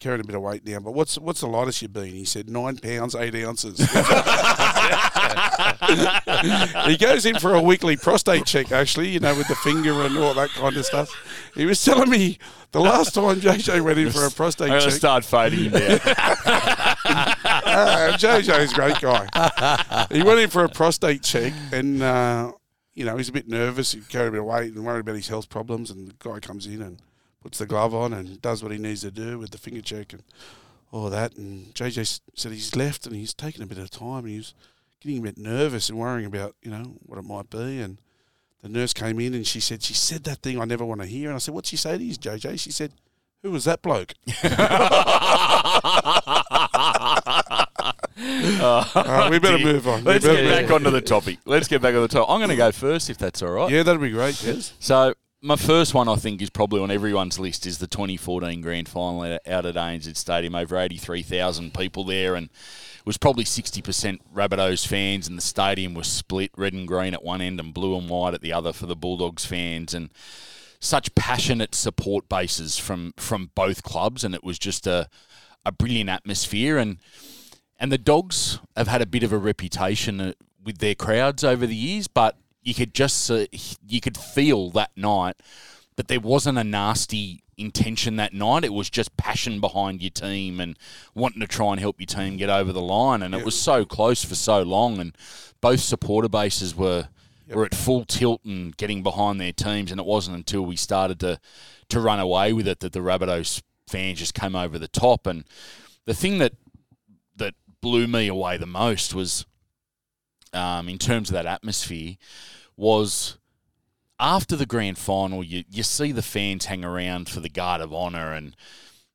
"Carrying 0.00 0.20
a 0.20 0.24
bit 0.24 0.34
of 0.34 0.42
weight 0.42 0.66
now, 0.66 0.80
but 0.80 0.92
what's 0.92 1.16
what's 1.18 1.40
the 1.40 1.46
lightest 1.46 1.82
you've 1.82 1.92
been?" 1.92 2.06
He 2.12 2.24
said, 2.24 2.50
nine 2.50 2.76
pounds 2.78 3.14
eight 3.14 3.34
ounces." 3.36 3.78
he 6.86 6.96
goes 6.96 7.24
in 7.26 7.38
for 7.38 7.54
a 7.54 7.62
weekly 7.62 7.96
prostate 7.96 8.44
check, 8.44 8.72
actually, 8.72 9.08
you 9.08 9.20
know, 9.20 9.34
with 9.34 9.48
the 9.48 9.56
finger 9.56 10.02
and 10.02 10.16
all 10.18 10.34
that 10.34 10.50
kind 10.50 10.76
of 10.76 10.84
stuff. 10.84 11.10
He 11.54 11.64
was 11.64 11.82
telling 11.82 12.10
me 12.10 12.38
the 12.72 12.80
last 12.80 13.14
time 13.14 13.40
JJ 13.40 13.82
went 13.82 13.98
in 13.98 14.10
for 14.10 14.26
a 14.26 14.30
prostate 14.30 14.70
I'm 14.70 14.78
going 14.78 14.82
to 14.82 14.88
check. 14.88 14.96
start 14.96 15.24
fading 15.24 15.70
him 15.70 15.72
down. 15.72 16.00
Uh, 17.76 18.16
JJ's 18.16 18.72
a 18.72 18.74
great 18.74 18.98
guy. 19.00 20.06
He 20.10 20.22
went 20.22 20.40
in 20.40 20.48
for 20.48 20.64
a 20.64 20.68
prostate 20.68 21.22
check, 21.22 21.52
and 21.72 22.02
uh, 22.02 22.52
you 22.94 23.04
know 23.04 23.18
he's 23.18 23.28
a 23.28 23.32
bit 23.32 23.48
nervous. 23.48 23.92
He 23.92 24.00
carried 24.00 24.28
a 24.28 24.30
bit 24.30 24.40
of 24.40 24.46
weight 24.46 24.72
and 24.72 24.82
worried 24.82 25.00
about 25.00 25.16
his 25.16 25.28
health 25.28 25.50
problems. 25.50 25.90
And 25.90 26.08
the 26.08 26.14
guy 26.18 26.40
comes 26.40 26.66
in 26.66 26.80
and 26.80 27.02
puts 27.42 27.58
the 27.58 27.66
glove 27.66 27.94
on 27.94 28.14
and 28.14 28.40
does 28.40 28.62
what 28.62 28.72
he 28.72 28.78
needs 28.78 29.02
to 29.02 29.10
do 29.10 29.38
with 29.38 29.50
the 29.50 29.58
finger 29.58 29.82
check 29.82 30.14
and 30.14 30.22
all 30.90 31.10
that. 31.10 31.36
And 31.36 31.74
JJ 31.74 32.20
said 32.34 32.52
he's 32.52 32.74
left 32.74 33.06
and 33.06 33.14
he's 33.14 33.34
taken 33.34 33.62
a 33.62 33.66
bit 33.66 33.78
of 33.78 33.90
time. 33.90 34.24
And 34.24 34.28
he 34.28 34.38
was 34.38 34.54
getting 35.00 35.18
a 35.18 35.22
bit 35.22 35.36
nervous 35.36 35.90
and 35.90 35.98
worrying 35.98 36.24
about 36.24 36.56
you 36.62 36.70
know 36.70 36.96
what 37.02 37.18
it 37.18 37.26
might 37.26 37.50
be. 37.50 37.80
And 37.80 37.98
the 38.62 38.70
nurse 38.70 38.94
came 38.94 39.20
in 39.20 39.34
and 39.34 39.46
she 39.46 39.60
said 39.60 39.82
she 39.82 39.92
said 39.92 40.24
that 40.24 40.38
thing 40.38 40.58
I 40.58 40.64
never 40.64 40.86
want 40.86 41.02
to 41.02 41.06
hear. 41.06 41.28
And 41.28 41.36
I 41.36 41.40
said, 41.40 41.52
"What'd 41.52 41.68
she 41.68 41.76
say 41.76 41.98
to 41.98 42.02
you, 42.02 42.14
JJ?" 42.14 42.58
She 42.58 42.72
said. 42.72 42.94
Who 43.42 43.52
was 43.52 43.66
that 43.66 43.80
bloke? 43.80 44.14
Uh, 48.46 49.28
we 49.30 49.38
better 49.38 49.62
move 49.62 49.86
on. 49.88 50.04
Let's 50.04 50.24
get 50.24 50.44
back 50.44 50.70
on. 50.70 50.76
onto 50.76 50.90
the 50.90 51.00
topic. 51.00 51.38
Let's 51.44 51.68
get 51.68 51.82
back 51.82 51.94
on 51.94 52.02
the 52.02 52.08
topic. 52.08 52.30
I'm 52.30 52.38
going 52.38 52.50
to 52.50 52.56
go 52.56 52.72
first, 52.72 53.10
if 53.10 53.18
that's 53.18 53.42
all 53.42 53.50
right. 53.50 53.70
Yeah, 53.70 53.82
that'd 53.82 54.00
be 54.00 54.10
great. 54.10 54.42
Yes. 54.42 54.74
So 54.78 55.14
my 55.42 55.56
first 55.56 55.94
one, 55.94 56.08
I 56.08 56.16
think, 56.16 56.40
is 56.42 56.50
probably 56.50 56.80
on 56.80 56.90
everyone's 56.90 57.38
list 57.38 57.66
is 57.66 57.78
the 57.78 57.86
2014 57.86 58.60
Grand 58.60 58.88
Final 58.88 59.22
out 59.22 59.40
out 59.46 59.66
at 59.66 59.74
ANZ 59.74 60.16
Stadium. 60.16 60.54
Over 60.54 60.78
83,000 60.78 61.74
people 61.74 62.04
there, 62.04 62.34
and 62.34 62.46
it 62.46 63.06
was 63.06 63.18
probably 63.18 63.44
60% 63.44 64.18
Rabbitohs 64.34 64.86
fans, 64.86 65.28
and 65.28 65.36
the 65.36 65.42
stadium 65.42 65.94
was 65.94 66.06
split 66.06 66.50
red 66.56 66.72
and 66.72 66.88
green 66.88 67.14
at 67.14 67.22
one 67.22 67.40
end 67.40 67.60
and 67.60 67.74
blue 67.74 67.96
and 67.96 68.08
white 68.08 68.34
at 68.34 68.40
the 68.40 68.52
other 68.52 68.72
for 68.72 68.86
the 68.86 68.96
Bulldogs 68.96 69.44
fans, 69.44 69.94
and 69.94 70.10
such 70.80 71.14
passionate 71.14 71.74
support 71.74 72.28
bases 72.28 72.78
from 72.78 73.12
from 73.16 73.50
both 73.54 73.82
clubs, 73.82 74.24
and 74.24 74.34
it 74.34 74.44
was 74.44 74.58
just 74.58 74.86
a 74.86 75.08
a 75.64 75.72
brilliant 75.72 76.08
atmosphere 76.08 76.78
and 76.78 76.98
and 77.78 77.92
the 77.92 77.98
dogs 77.98 78.58
have 78.76 78.88
had 78.88 79.02
a 79.02 79.06
bit 79.06 79.22
of 79.22 79.32
a 79.32 79.38
reputation 79.38 80.20
uh, 80.20 80.32
with 80.64 80.78
their 80.78 80.94
crowds 80.94 81.44
over 81.44 81.66
the 81.66 81.76
years, 81.76 82.08
but 82.08 82.36
you 82.62 82.74
could 82.74 82.94
just 82.94 83.30
uh, 83.30 83.46
you 83.86 84.00
could 84.00 84.16
feel 84.16 84.70
that 84.70 84.90
night 84.96 85.36
that 85.96 86.08
there 86.08 86.20
wasn't 86.20 86.58
a 86.58 86.64
nasty 86.64 87.42
intention 87.56 88.16
that 88.16 88.34
night. 88.34 88.64
It 88.64 88.72
was 88.72 88.90
just 88.90 89.16
passion 89.16 89.60
behind 89.60 90.02
your 90.02 90.10
team 90.10 90.60
and 90.60 90.78
wanting 91.14 91.40
to 91.40 91.46
try 91.46 91.70
and 91.70 91.80
help 91.80 91.98
your 91.98 92.06
team 92.06 92.36
get 92.36 92.50
over 92.50 92.72
the 92.72 92.82
line. 92.82 93.22
And 93.22 93.34
it 93.34 93.44
was 93.44 93.58
so 93.58 93.84
close 93.84 94.24
for 94.24 94.34
so 94.34 94.62
long, 94.62 94.98
and 94.98 95.16
both 95.60 95.80
supporter 95.80 96.28
bases 96.28 96.74
were 96.74 97.08
were 97.48 97.64
at 97.64 97.74
full 97.74 98.04
tilt 98.04 98.44
and 98.44 98.76
getting 98.76 99.02
behind 99.02 99.40
their 99.40 99.52
teams. 99.52 99.90
And 99.90 100.00
it 100.00 100.06
wasn't 100.06 100.36
until 100.36 100.62
we 100.62 100.76
started 100.76 101.20
to 101.20 101.40
to 101.88 102.00
run 102.00 102.20
away 102.20 102.52
with 102.52 102.66
it 102.66 102.80
that 102.80 102.92
the 102.92 103.00
Rabbitohs 103.00 103.62
fans 103.88 104.18
just 104.18 104.34
came 104.34 104.56
over 104.56 104.78
the 104.78 104.88
top. 104.88 105.26
And 105.26 105.44
the 106.04 106.14
thing 106.14 106.38
that 106.38 106.54
blew 107.86 108.08
me 108.08 108.26
away 108.26 108.56
the 108.56 108.66
most 108.66 109.14
was, 109.14 109.46
um, 110.52 110.88
in 110.88 110.98
terms 110.98 111.30
of 111.30 111.34
that 111.34 111.46
atmosphere, 111.46 112.16
was 112.76 113.38
after 114.18 114.56
the 114.56 114.66
grand 114.66 114.98
final, 114.98 115.44
you, 115.44 115.62
you 115.70 115.84
see 115.84 116.10
the 116.10 116.20
fans 116.20 116.64
hang 116.64 116.84
around 116.84 117.28
for 117.28 117.38
the 117.38 117.48
guard 117.48 117.80
of 117.80 117.94
honour. 117.94 118.32
And 118.32 118.56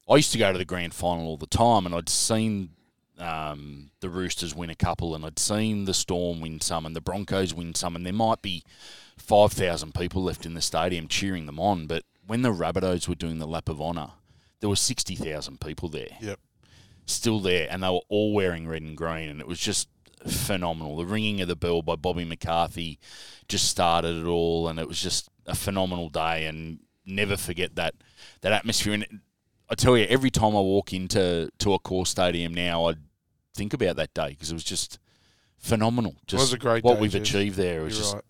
I 0.10 0.16
used 0.16 0.32
to 0.32 0.38
go 0.38 0.54
to 0.54 0.58
the 0.58 0.64
grand 0.64 0.94
final 0.94 1.28
all 1.28 1.36
the 1.36 1.48
time, 1.48 1.86
and 1.86 1.94
I'd 1.94 2.08
seen 2.08 2.70
um, 3.20 3.92
the 4.00 4.10
Roosters 4.10 4.56
win 4.56 4.70
a 4.70 4.76
couple, 4.76 5.14
and 5.14 5.26
I'd 5.26 5.38
seen 5.38 5.84
the 5.84 5.94
Storm 5.94 6.40
win 6.40 6.62
some, 6.62 6.86
and 6.86 6.96
the 6.96 7.02
Broncos 7.02 7.54
win 7.54 7.76
some, 7.76 7.98
and 7.98 8.06
there 8.06 8.14
might 8.14 8.42
be 8.42 8.64
5,000 9.18 9.94
people 9.94 10.24
left 10.24 10.46
in 10.46 10.54
the 10.54 10.62
stadium 10.62 11.10
cheering 11.10 11.46
them 11.46 11.60
on. 11.60 11.88
But 11.88 12.06
when 12.26 12.42
the 12.42 12.54
Rabbitohs 12.54 13.10
were 13.10 13.16
doing 13.16 13.40
the 13.40 13.48
lap 13.48 13.68
of 13.68 13.82
honour, 13.82 14.12
there 14.62 14.70
were 14.70 14.78
60,000 14.78 15.60
people 15.60 15.90
there 15.90 16.08
Yep. 16.22 16.40
Still 17.12 17.40
there, 17.40 17.68
and 17.70 17.84
they 17.84 17.90
were 17.90 18.02
all 18.10 18.34
wearing 18.34 18.68
red 18.68 18.82
and 18.82 18.96
green, 18.96 19.30
and 19.30 19.42
it 19.42 19.48
was 19.48 19.60
just 19.60 19.90
phenomenal. 20.28 20.98
The 20.98 21.06
ringing 21.06 21.42
of 21.42 21.48
the 21.48 21.56
bell 21.56 21.82
by 21.82 21.96
Bobby 21.96 22.26
McCarthy 22.26 23.00
just 23.48 23.68
started 23.68 24.16
it 24.16 24.26
all, 24.26 24.68
and 24.68 24.80
it 24.80 24.88
was 24.88 25.02
just 25.02 25.30
a 25.46 25.56
phenomenal 25.56 26.10
day, 26.10 26.46
and 26.46 26.80
never 27.06 27.38
forget 27.38 27.76
that 27.76 27.96
that 28.42 28.54
atmosphere. 28.54 28.94
And 28.94 29.06
I 29.70 29.76
tell 29.76 29.98
you, 29.98 30.06
every 30.06 30.32
time 30.32 30.56
I 30.56 30.62
walk 30.62 30.94
into 30.94 31.50
to 31.60 31.70
Accor 31.70 32.08
Stadium 32.08 32.54
now, 32.54 32.90
I 32.90 32.96
think 33.54 33.74
about 33.74 33.98
that 33.98 34.14
day 34.14 34.30
because 34.30 34.52
it 34.52 34.56
was 34.56 34.64
just 34.64 34.98
phenomenal. 35.62 36.16
Just 36.28 36.42
was 36.42 36.54
a 36.54 36.58
great 36.58 36.84
what 36.84 36.96
day, 36.96 37.02
we've 37.02 37.12
Jez. 37.12 37.22
achieved 37.22 37.56
there. 37.56 37.82
You're 37.82 37.90
just 37.90 38.14
right. 38.14 38.24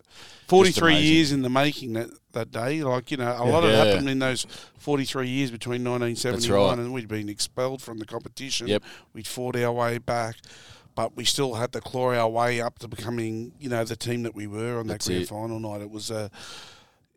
Forty-three 0.48 0.92
amazing. 0.92 1.12
years 1.14 1.32
in 1.32 1.42
the 1.42 1.48
making 1.48 1.94
that, 1.94 2.10
that 2.32 2.50
day. 2.50 2.82
Like 2.82 3.10
you 3.10 3.16
know, 3.16 3.24
a 3.38 3.44
lot 3.44 3.64
Yeah. 3.64 3.70
had 3.70 3.86
happened 3.86 4.10
in 4.10 4.18
those 4.18 4.46
forty-three 4.78 5.28
years 5.28 5.50
between 5.50 5.82
nineteen 5.82 6.14
seventy-one 6.16 6.60
right. 6.60 6.78
and 6.78 6.92
we'd 6.92 7.08
been 7.08 7.28
expelled 7.28 7.80
from 7.80 7.98
the 7.98 8.04
competition. 8.04 8.66
Yep. 8.68 8.82
We'd 9.14 9.26
fought 9.26 9.56
our 9.56 9.72
way 9.72 9.98
back, 9.98 10.36
but 10.94 11.16
we 11.16 11.24
still 11.24 11.54
had 11.54 11.72
to 11.72 11.80
claw 11.80 12.12
our 12.12 12.28
way 12.28 12.60
up 12.60 12.78
to 12.80 12.88
becoming, 12.88 13.52
you 13.58 13.70
know, 13.70 13.82
the 13.84 13.96
team 13.96 14.24
that 14.24 14.34
we 14.34 14.46
were 14.46 14.78
on 14.78 14.86
That's 14.88 15.06
that 15.06 15.12
grand 15.12 15.22
it. 15.24 15.28
final 15.28 15.58
night. 15.58 15.80
It 15.80 15.90
was 15.90 16.10
a. 16.10 16.30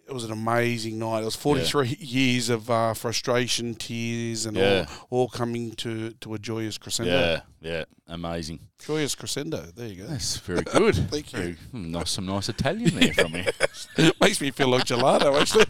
It 0.07 0.13
was 0.13 0.23
an 0.23 0.31
amazing 0.31 0.99
night. 0.99 1.21
It 1.23 1.25
was 1.25 1.35
43 1.35 1.97
years 1.99 2.49
of 2.49 2.69
uh, 2.69 2.93
frustration, 2.93 3.73
tears, 3.73 4.45
and 4.45 4.55
Yeah. 4.55 4.85
all, 5.09 5.21
all 5.21 5.27
coming 5.29 5.71
to, 5.77 6.11
to 6.21 6.35
a 6.35 6.37
joyous 6.39 6.77
crescendo. 6.77 7.11
yeah, 7.11 7.41
yeah, 7.59 7.85
amazing. 8.07 8.59
Joyous 8.85 9.15
crescendo. 9.15 9.63
There 9.75 9.87
you 9.87 10.03
go. 10.03 10.07
That's 10.07 10.37
very 10.37 10.61
good. 10.61 10.95
Thank 11.09 11.33
you. 11.33 11.39
Very, 11.39 11.53
hmm, 11.71 11.91
nice, 11.91 12.11
some 12.11 12.27
nice 12.27 12.49
Italian 12.49 12.93
there 12.99 13.13
from 13.13 13.33
you. 13.35 13.45
It 13.97 14.15
makes 14.21 14.39
me 14.41 14.51
feel 14.51 14.67
like 14.67 14.83
gelato, 14.85 15.41
actually. 15.41 15.65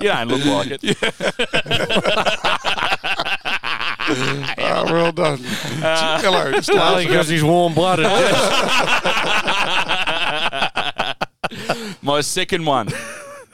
You 0.00 0.08
don't 0.08 0.28
look 0.28 0.44
like 0.44 0.78
it. 0.82 0.82
Ah, 4.58 4.84
well 4.90 5.12
done. 5.12 5.38
Hello. 5.38 6.52
I 6.52 7.04
because 7.06 7.28
he's 7.28 7.42
warm 7.44 7.72
blooded. 7.72 8.04
My 12.02 12.20
second 12.20 12.66
one, 12.66 12.88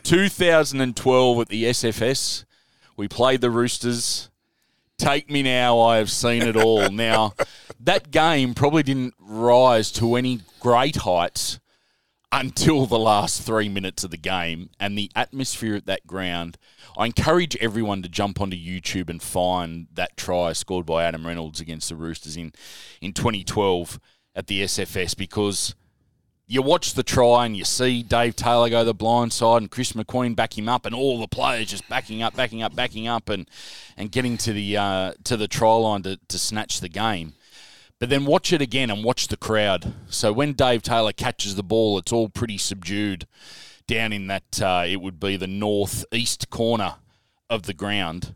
2012 0.02 1.40
at 1.40 1.48
the 1.48 1.64
SFS. 1.64 2.44
We 2.96 3.08
played 3.08 3.40
the 3.40 3.50
Roosters. 3.50 4.30
Take 4.98 5.30
me 5.30 5.42
now, 5.42 5.80
I 5.80 5.98
have 5.98 6.10
seen 6.10 6.42
it 6.42 6.56
all. 6.56 6.90
Now, 6.98 7.34
that 7.80 8.10
game 8.10 8.54
probably 8.54 8.82
didn't 8.82 9.14
rise 9.20 9.92
to 9.92 10.16
any 10.16 10.40
great 10.60 10.96
heights 10.96 11.60
until 12.32 12.86
the 12.86 12.98
last 12.98 13.42
three 13.42 13.68
minutes 13.68 14.04
of 14.04 14.10
the 14.10 14.16
game 14.16 14.70
and 14.78 14.98
the 14.98 15.10
atmosphere 15.14 15.76
at 15.76 15.86
that 15.86 16.06
ground. 16.06 16.58
I 16.98 17.06
encourage 17.06 17.56
everyone 17.56 18.02
to 18.02 18.08
jump 18.08 18.40
onto 18.40 18.56
YouTube 18.56 19.08
and 19.08 19.22
find 19.22 19.86
that 19.94 20.16
try 20.16 20.52
scored 20.52 20.84
by 20.84 21.04
Adam 21.04 21.26
Reynolds 21.26 21.60
against 21.60 21.88
the 21.88 21.96
Roosters 21.96 22.36
in, 22.36 22.52
in 23.00 23.12
2012 23.12 24.00
at 24.34 24.48
the 24.48 24.62
SFS 24.62 25.16
because 25.16 25.74
you 26.50 26.62
watch 26.62 26.94
the 26.94 27.02
try 27.02 27.44
and 27.44 27.54
you 27.56 27.64
see 27.64 28.02
Dave 28.02 28.34
Taylor 28.34 28.70
go 28.70 28.82
the 28.82 28.94
blind 28.94 29.34
side 29.34 29.60
and 29.60 29.70
Chris 29.70 29.92
McQueen 29.92 30.34
back 30.34 30.56
him 30.56 30.68
up 30.68 30.86
and 30.86 30.94
all 30.94 31.20
the 31.20 31.28
players 31.28 31.68
just 31.68 31.86
backing 31.90 32.22
up, 32.22 32.34
backing 32.34 32.62
up, 32.62 32.74
backing 32.74 33.06
up 33.06 33.28
and, 33.28 33.48
and 33.98 34.10
getting 34.10 34.38
to 34.38 34.54
the 34.54 34.76
uh, 34.76 35.12
to 35.24 35.36
the 35.36 35.46
try 35.46 35.74
line 35.74 36.02
to, 36.02 36.18
to 36.28 36.38
snatch 36.38 36.80
the 36.80 36.88
game. 36.88 37.34
But 38.00 38.08
then 38.08 38.24
watch 38.24 38.52
it 38.52 38.62
again 38.62 38.90
and 38.90 39.04
watch 39.04 39.28
the 39.28 39.36
crowd. 39.36 39.92
So 40.08 40.32
when 40.32 40.54
Dave 40.54 40.82
Taylor 40.82 41.12
catches 41.12 41.54
the 41.54 41.62
ball, 41.62 41.98
it's 41.98 42.12
all 42.12 42.28
pretty 42.28 42.56
subdued 42.56 43.26
down 43.86 44.12
in 44.12 44.28
that, 44.28 44.62
uh, 44.62 44.84
it 44.86 45.00
would 45.00 45.18
be 45.18 45.36
the 45.36 45.46
northeast 45.48 46.48
corner 46.50 46.96
of 47.50 47.64
the 47.64 47.74
ground. 47.74 48.34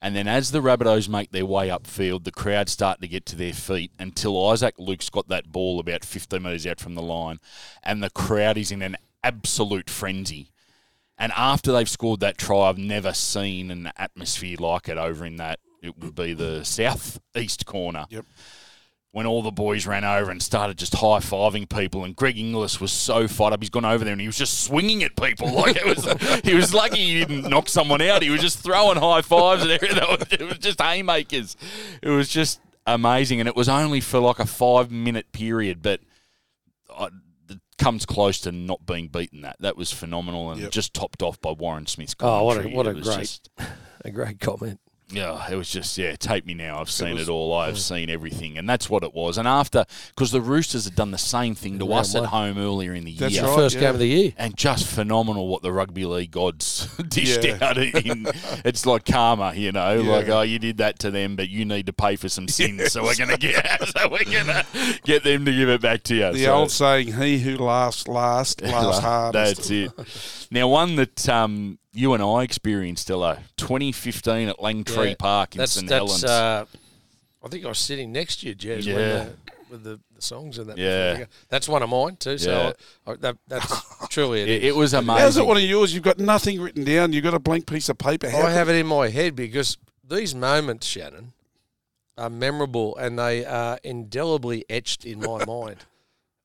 And 0.00 0.14
then 0.14 0.28
as 0.28 0.52
the 0.52 0.60
Rabbitohs 0.60 1.08
make 1.08 1.32
their 1.32 1.46
way 1.46 1.68
upfield, 1.68 2.24
the 2.24 2.30
crowd 2.30 2.68
start 2.68 3.00
to 3.00 3.08
get 3.08 3.26
to 3.26 3.36
their 3.36 3.52
feet 3.52 3.90
until 3.98 4.48
Isaac 4.48 4.74
Luke's 4.78 5.10
got 5.10 5.28
that 5.28 5.50
ball 5.50 5.80
about 5.80 6.04
50 6.04 6.38
metres 6.38 6.66
out 6.66 6.78
from 6.78 6.94
the 6.94 7.02
line, 7.02 7.40
and 7.82 8.02
the 8.02 8.10
crowd 8.10 8.56
is 8.56 8.70
in 8.70 8.82
an 8.82 8.96
absolute 9.24 9.90
frenzy. 9.90 10.50
And 11.18 11.32
after 11.36 11.72
they've 11.72 11.88
scored 11.88 12.20
that 12.20 12.38
try, 12.38 12.68
I've 12.68 12.78
never 12.78 13.12
seen 13.12 13.72
an 13.72 13.90
atmosphere 13.96 14.56
like 14.60 14.88
it 14.88 14.98
over 14.98 15.26
in 15.26 15.36
that. 15.36 15.58
It 15.82 15.98
would 15.98 16.14
be 16.14 16.32
the 16.32 16.64
southeast 16.64 17.66
corner. 17.66 18.06
Yep. 18.08 18.24
When 19.12 19.24
all 19.26 19.40
the 19.42 19.50
boys 19.50 19.86
ran 19.86 20.04
over 20.04 20.30
and 20.30 20.42
started 20.42 20.76
just 20.76 20.94
high 20.94 21.18
fiving 21.20 21.66
people, 21.68 22.04
and 22.04 22.14
Greg 22.14 22.38
Inglis 22.38 22.78
was 22.78 22.92
so 22.92 23.26
fired 23.26 23.54
up, 23.54 23.62
he's 23.62 23.70
gone 23.70 23.86
over 23.86 24.04
there 24.04 24.12
and 24.12 24.20
he 24.20 24.26
was 24.26 24.36
just 24.36 24.64
swinging 24.64 25.02
at 25.02 25.16
people 25.16 25.50
like 25.54 25.76
it 25.76 25.86
was. 25.86 26.42
he 26.44 26.54
was 26.54 26.74
lucky 26.74 26.96
he 26.98 27.18
didn't 27.24 27.48
knock 27.48 27.68
someone 27.70 28.02
out. 28.02 28.22
He 28.22 28.28
was 28.30 28.42
just 28.42 28.58
throwing 28.58 28.98
high 28.98 29.22
fives 29.22 29.62
and 29.62 29.70
everything. 29.72 29.98
It 30.40 30.46
was 30.46 30.58
just 30.58 30.80
haymakers. 30.80 31.56
It 32.02 32.10
was 32.10 32.28
just 32.28 32.60
amazing, 32.86 33.40
and 33.40 33.48
it 33.48 33.56
was 33.56 33.68
only 33.68 34.00
for 34.00 34.18
like 34.18 34.38
a 34.40 34.46
five 34.46 34.90
minute 34.90 35.32
period, 35.32 35.80
but 35.82 36.00
I, 36.94 37.08
it 37.48 37.58
comes 37.78 38.04
close 38.04 38.40
to 38.42 38.52
not 38.52 38.84
being 38.84 39.08
beaten. 39.08 39.40
That 39.40 39.56
that 39.60 39.76
was 39.78 39.90
phenomenal, 39.90 40.50
and 40.52 40.60
Yep. 40.60 40.70
just 40.70 40.92
topped 40.92 41.22
off 41.22 41.40
by 41.40 41.52
Warren 41.52 41.86
Smith's. 41.86 42.12
Comment. 42.14 42.40
Oh, 42.42 42.44
what 42.44 42.64
a 42.64 42.68
what 42.68 42.86
a 42.86 42.92
great 42.92 43.04
just- 43.20 43.48
a 44.04 44.10
great 44.10 44.38
comment. 44.38 44.80
Yeah, 45.10 45.50
it 45.50 45.56
was 45.56 45.70
just 45.70 45.96
yeah. 45.96 46.16
Take 46.16 46.44
me 46.46 46.52
now. 46.54 46.80
I've 46.80 46.90
seen 46.90 47.08
it, 47.08 47.14
was- 47.14 47.28
all. 47.28 47.54
I've 47.54 47.78
seen 47.78 48.10
everything, 48.10 48.58
and 48.58 48.68
that's 48.68 48.90
what 48.90 49.02
it 49.02 49.14
was. 49.14 49.38
And 49.38 49.48
after, 49.48 49.86
because 50.08 50.30
the 50.32 50.40
Roosters 50.40 50.84
had 50.84 50.94
done 50.94 51.10
the 51.12 51.18
same 51.18 51.54
thing 51.54 51.78
to 51.78 51.84
round 51.86 52.00
us 52.00 52.14
at 52.14 52.26
home 52.26 52.58
earlier 52.58 52.92
in 52.94 53.04
the 53.04 53.14
That's 53.14 53.32
year, 53.34 53.42
The 53.42 53.48
right, 53.48 53.56
first 53.56 53.74
yeah. 53.76 53.80
game 53.82 53.90
of 53.94 53.98
the 54.00 54.06
year. 54.08 54.32
and 54.36 54.56
just 54.56 54.86
phenomenal 54.86 55.48
what 55.48 55.62
the 55.62 55.72
rugby 55.72 56.04
league 56.04 56.30
gods 56.30 56.86
dished 57.08 57.42
Yeah. 57.44 57.58
out. 57.62 57.78
In 57.78 58.26
it's 58.64 58.84
like 58.84 59.04
karma, 59.06 59.54
you 59.54 59.72
know, 59.72 60.00
Yeah. 60.00 60.10
like 60.10 60.28
oh, 60.28 60.42
you 60.42 60.58
did 60.58 60.76
that 60.78 60.98
to 61.00 61.10
them, 61.10 61.36
but 61.36 61.48
you 61.48 61.64
need 61.64 61.86
to 61.86 61.92
pay 61.92 62.16
for 62.16 62.28
some 62.28 62.46
sins, 62.48 62.92
so 62.92 63.02
we're 63.02 63.14
gonna 63.14 63.38
get 63.38 63.64
so 63.96 64.08
we're 64.10 64.24
gonna 64.24 64.64
get 65.04 65.24
them 65.24 65.44
to 65.46 65.52
give 65.52 65.68
it 65.70 65.80
back 65.80 66.02
to 66.04 66.14
you. 66.14 66.32
The 66.32 66.44
So- 66.44 66.52
old 66.54 66.70
saying, 66.70 67.14
"He 67.14 67.38
who 67.38 67.56
laughs 67.56 68.06
last, 68.08 68.60
laughs 68.62 68.98
hardest." 68.98 69.56
That's 69.56 69.70
it. 69.70 70.37
Now, 70.50 70.68
one 70.68 70.96
that 70.96 71.28
um, 71.28 71.78
you 71.92 72.14
and 72.14 72.22
I 72.22 72.42
experienced, 72.42 73.10
Ello, 73.10 73.38
2015 73.56 74.48
at 74.48 74.56
Langtree 74.58 75.10
Yeah, 75.10 75.14
Park 75.18 75.54
in 75.54 75.58
That's 75.58 75.72
St 75.72 75.88
that's. 75.88 76.22
Helens. 76.22 76.24
Uh, 76.24 76.64
I 77.44 77.48
think 77.48 77.64
I 77.64 77.68
was 77.68 77.78
sitting 77.78 78.12
next 78.12 78.40
to 78.40 78.48
you, 78.48 78.54
Jez, 78.54 78.84
Yeah. 78.84 78.94
the, 78.94 79.30
with 79.70 79.84
the, 79.84 80.00
the 80.14 80.22
songs 80.22 80.58
and 80.58 80.68
that. 80.70 80.78
Yeah. 80.78 81.24
that's 81.48 81.68
one 81.68 81.82
of 81.82 81.90
mine 81.90 82.16
too. 82.16 82.38
So 82.38 82.50
Yeah. 82.50 82.72
I, 83.06 83.10
I, 83.12 83.16
that, 83.16 83.36
that's 83.46 84.08
truly 84.08 84.40
it. 84.42 84.48
it, 84.48 84.62
is. 84.64 84.68
it 84.70 84.76
was 84.76 84.94
amazing. 84.94 85.20
How's 85.22 85.36
it 85.36 85.46
one 85.46 85.56
of 85.58 85.62
yours? 85.62 85.92
You've 85.94 86.02
got 86.02 86.18
nothing 86.18 86.60
written 86.60 86.84
down. 86.84 87.12
You've 87.12 87.24
got 87.24 87.34
a 87.34 87.38
blank 87.38 87.66
piece 87.66 87.88
of 87.88 87.98
paper. 87.98 88.28
How 88.30 88.42
I 88.42 88.50
have 88.50 88.68
it 88.68 88.76
in 88.76 88.86
my 88.86 89.08
head 89.08 89.36
because 89.36 89.76
these 90.08 90.34
moments, 90.34 90.86
Shannon, 90.86 91.32
are 92.16 92.30
memorable 92.30 92.96
and 92.96 93.18
they 93.18 93.44
are 93.44 93.78
indelibly 93.84 94.64
etched 94.68 95.04
in 95.04 95.20
my 95.20 95.44
mind. 95.46 95.84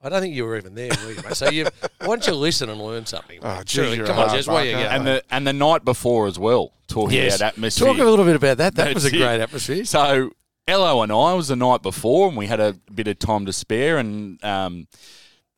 I 0.04 0.10
don't 0.10 0.22
think 0.22 0.36
you 0.36 0.44
were 0.46 0.58
even 0.58 0.76
there, 0.76 0.89
were 1.06 1.12
you, 1.12 1.22
mate? 1.24 1.36
So 1.36 1.50
you, 1.50 1.66
why 2.00 2.08
don't 2.08 2.28
you 2.28 2.34
listen 2.34 2.70
and 2.70 2.82
learn 2.82 3.06
something? 3.06 3.39
Oh, 3.42 3.63
geez, 3.63 3.72
Surely. 3.72 3.98
Come 4.00 4.20
on, 4.20 4.28
hard 4.30 4.39
Jez, 4.42 4.48
where 4.52 4.66
you 4.66 4.72
go? 4.74 4.78
and 4.80 5.08
the 5.08 5.24
and 5.32 5.48
the 5.48 5.54
night 5.54 5.86
before 5.86 6.28
as 6.28 6.38
well, 6.38 6.74
talking 6.88 7.18
Yes. 7.18 7.38
about 7.38 7.54
atmosphere. 7.54 7.88
Talk 7.88 8.00
a 8.00 8.04
little 8.04 8.26
bit 8.26 8.36
about 8.36 8.58
that. 8.58 8.76
That 8.76 8.94
was 8.94 9.06
a 9.06 9.08
That's 9.10 9.16
it. 9.16 9.18
great 9.18 9.42
atmosphere. 9.42 9.86
So 9.86 10.32
Ello 10.68 11.02
and 11.04 11.12
I 11.12 11.34
was 11.34 11.48
the 11.48 11.56
night 11.56 11.82
before, 11.82 12.28
and 12.28 12.36
we 12.38 12.48
had 12.48 12.60
a 12.60 12.74
bit 12.94 13.08
of 13.08 13.18
time 13.20 13.46
to 13.46 13.54
spare, 13.54 13.98
and 13.98 14.44
um, 14.44 14.88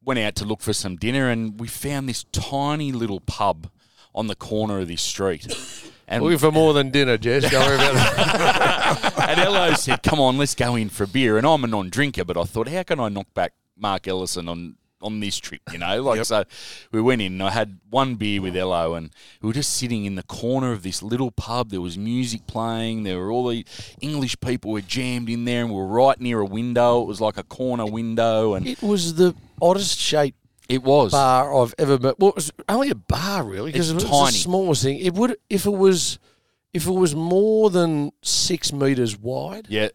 went 0.04 0.20
out 0.20 0.36
to 0.36 0.46
look 0.46 0.62
for 0.62 0.74
some 0.74 0.96
dinner, 0.96 1.30
and 1.30 1.60
we 1.60 1.68
found 1.68 2.08
this 2.08 2.24
tiny 2.32 2.92
little 2.92 3.20
pub 3.22 3.68
on 4.14 4.28
the 4.28 4.36
corner 4.36 4.80
of 4.80 4.88
this 4.88 5.02
street. 5.02 5.46
And 6.08 6.24
Looking 6.24 6.38
for 6.38 6.52
more 6.52 6.74
than 6.74 6.92
dinner, 6.92 7.18
Jess. 7.18 7.50
Don't 7.50 7.66
worry 7.66 7.76
about 7.76 7.96
it. 7.96 9.20
and 9.30 9.40
Ello 9.40 9.74
said, 9.74 10.04
"Come 10.04 10.20
on, 10.20 10.38
let's 10.38 10.54
go 10.54 10.76
in 10.76 10.90
for 10.90 11.04
a 11.06 11.08
beer." 11.08 11.38
And 11.40 11.48
I'm 11.48 11.64
a 11.64 11.68
non-drinker, 11.68 12.24
but 12.26 12.38
I 12.38 12.44
thought, 12.44 12.68
how 12.68 12.84
can 12.84 13.00
I 13.00 13.10
knock 13.10 13.34
back 13.34 13.54
Mark 13.78 14.08
Ellison 14.08 14.48
on 14.50 14.76
on 15.02 15.20
this 15.20 15.38
trip? 15.38 15.62
You 15.72 15.78
know, 15.78 16.02
like 16.10 16.18
Yep. 16.18 16.26
so. 16.26 16.44
We 16.92 17.02
went 17.02 17.22
in. 17.22 17.34
and 17.34 17.44
I 17.44 17.52
had 17.52 17.80
one 17.90 18.16
beer 18.16 18.42
with 18.42 18.56
Ello, 18.56 18.96
and 18.96 19.12
we 19.42 19.48
were 19.48 19.54
just 19.54 19.74
sitting 19.76 20.06
in 20.06 20.16
the 20.16 20.24
corner 20.24 20.72
of 20.72 20.82
this 20.84 21.04
little 21.04 21.30
pub. 21.32 21.70
There 21.70 21.82
was 21.82 21.98
music 21.98 22.48
playing. 22.48 23.04
There 23.04 23.20
were 23.20 23.32
all 23.32 23.48
the 23.48 23.66
English 24.02 24.40
people 24.40 24.72
were 24.72 24.82
jammed 24.82 25.30
in 25.30 25.46
there, 25.46 25.62
and 25.62 25.70
we 25.70 25.76
were 25.76 25.86
right 25.86 26.20
near 26.20 26.40
a 26.40 26.46
window. 26.46 27.02
It 27.02 27.08
was 27.08 27.22
like 27.22 27.38
a 27.38 27.44
corner 27.44 27.86
window, 27.86 28.54
and 28.56 28.66
It 28.68 28.82
was 28.82 29.16
the 29.16 29.36
oddest 29.62 30.00
shape. 30.00 30.36
it 30.70 30.82
was. 30.84 31.12
bar 31.12 31.54
I've 31.62 31.76
ever 31.78 32.00
met. 32.00 32.18
Well, 32.18 32.30
it 32.30 32.36
was 32.36 32.52
only 32.68 32.90
a 32.90 32.96
bar, 32.96 33.44
really, 33.44 33.72
because 33.72 33.92
it 33.92 33.96
was 33.96 34.06
tiny. 34.06 34.32
the 34.32 34.38
smallest 34.38 34.82
thing. 34.84 34.98
It 35.00 35.14
would 35.14 35.36
if 35.50 35.66
it 35.68 35.74
was 35.78 36.18
if 36.74 36.88
it 36.88 36.92
was 36.92 37.14
more 37.16 37.70
than 37.70 38.12
six 38.24 38.74
meters 38.74 39.16
wide. 39.20 39.68
Yeah, 39.70 39.90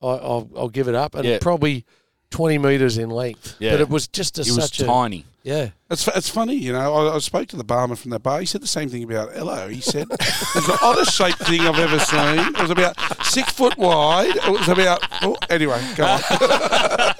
I, 0.00 0.06
I'll, 0.06 0.48
I'll 0.56 0.68
give 0.68 0.86
it 0.88 0.94
up, 0.94 1.14
and 1.16 1.24
Yeah. 1.26 1.38
probably 1.40 1.84
twenty 2.30 2.58
meters 2.58 2.98
in 2.98 3.10
length. 3.10 3.56
Yeah. 3.58 3.72
But 3.72 3.80
it 3.80 3.88
was 3.88 4.06
just 4.08 4.38
a, 4.38 4.42
it 4.42 4.46
was 4.48 4.56
such 4.56 4.80
a 4.80 4.84
tiny. 4.86 5.24
yeah. 5.42 5.70
It's, 5.90 6.06
it's 6.08 6.28
funny, 6.28 6.54
you 6.54 6.72
know. 6.72 6.94
I, 7.08 7.16
I 7.16 7.18
spoke 7.18 7.48
to 7.48 7.56
the 7.56 7.64
barman 7.64 7.96
from 7.96 8.12
that 8.12 8.20
bar. 8.20 8.38
He 8.40 8.46
said 8.46 8.60
the 8.62 8.66
same 8.68 8.88
thing 8.88 9.02
about 9.02 9.36
Ello. 9.36 9.68
He 9.68 9.80
said 9.80 10.06
it's 10.10 10.66
the 10.66 10.78
oddest 10.86 11.12
shaped 11.14 11.38
thing 11.38 11.62
I've 11.62 11.78
ever 11.80 11.98
seen. 11.98 12.38
It 12.54 12.60
was 12.60 12.70
about 12.70 12.96
six 13.24 13.50
foot 13.52 13.76
wide. 13.76 14.36
It 14.36 14.48
was 14.50 14.68
about. 14.68 15.00
Oh, 15.22 15.36
anyway, 15.48 15.80
go 15.96 16.04
on. 16.06 16.20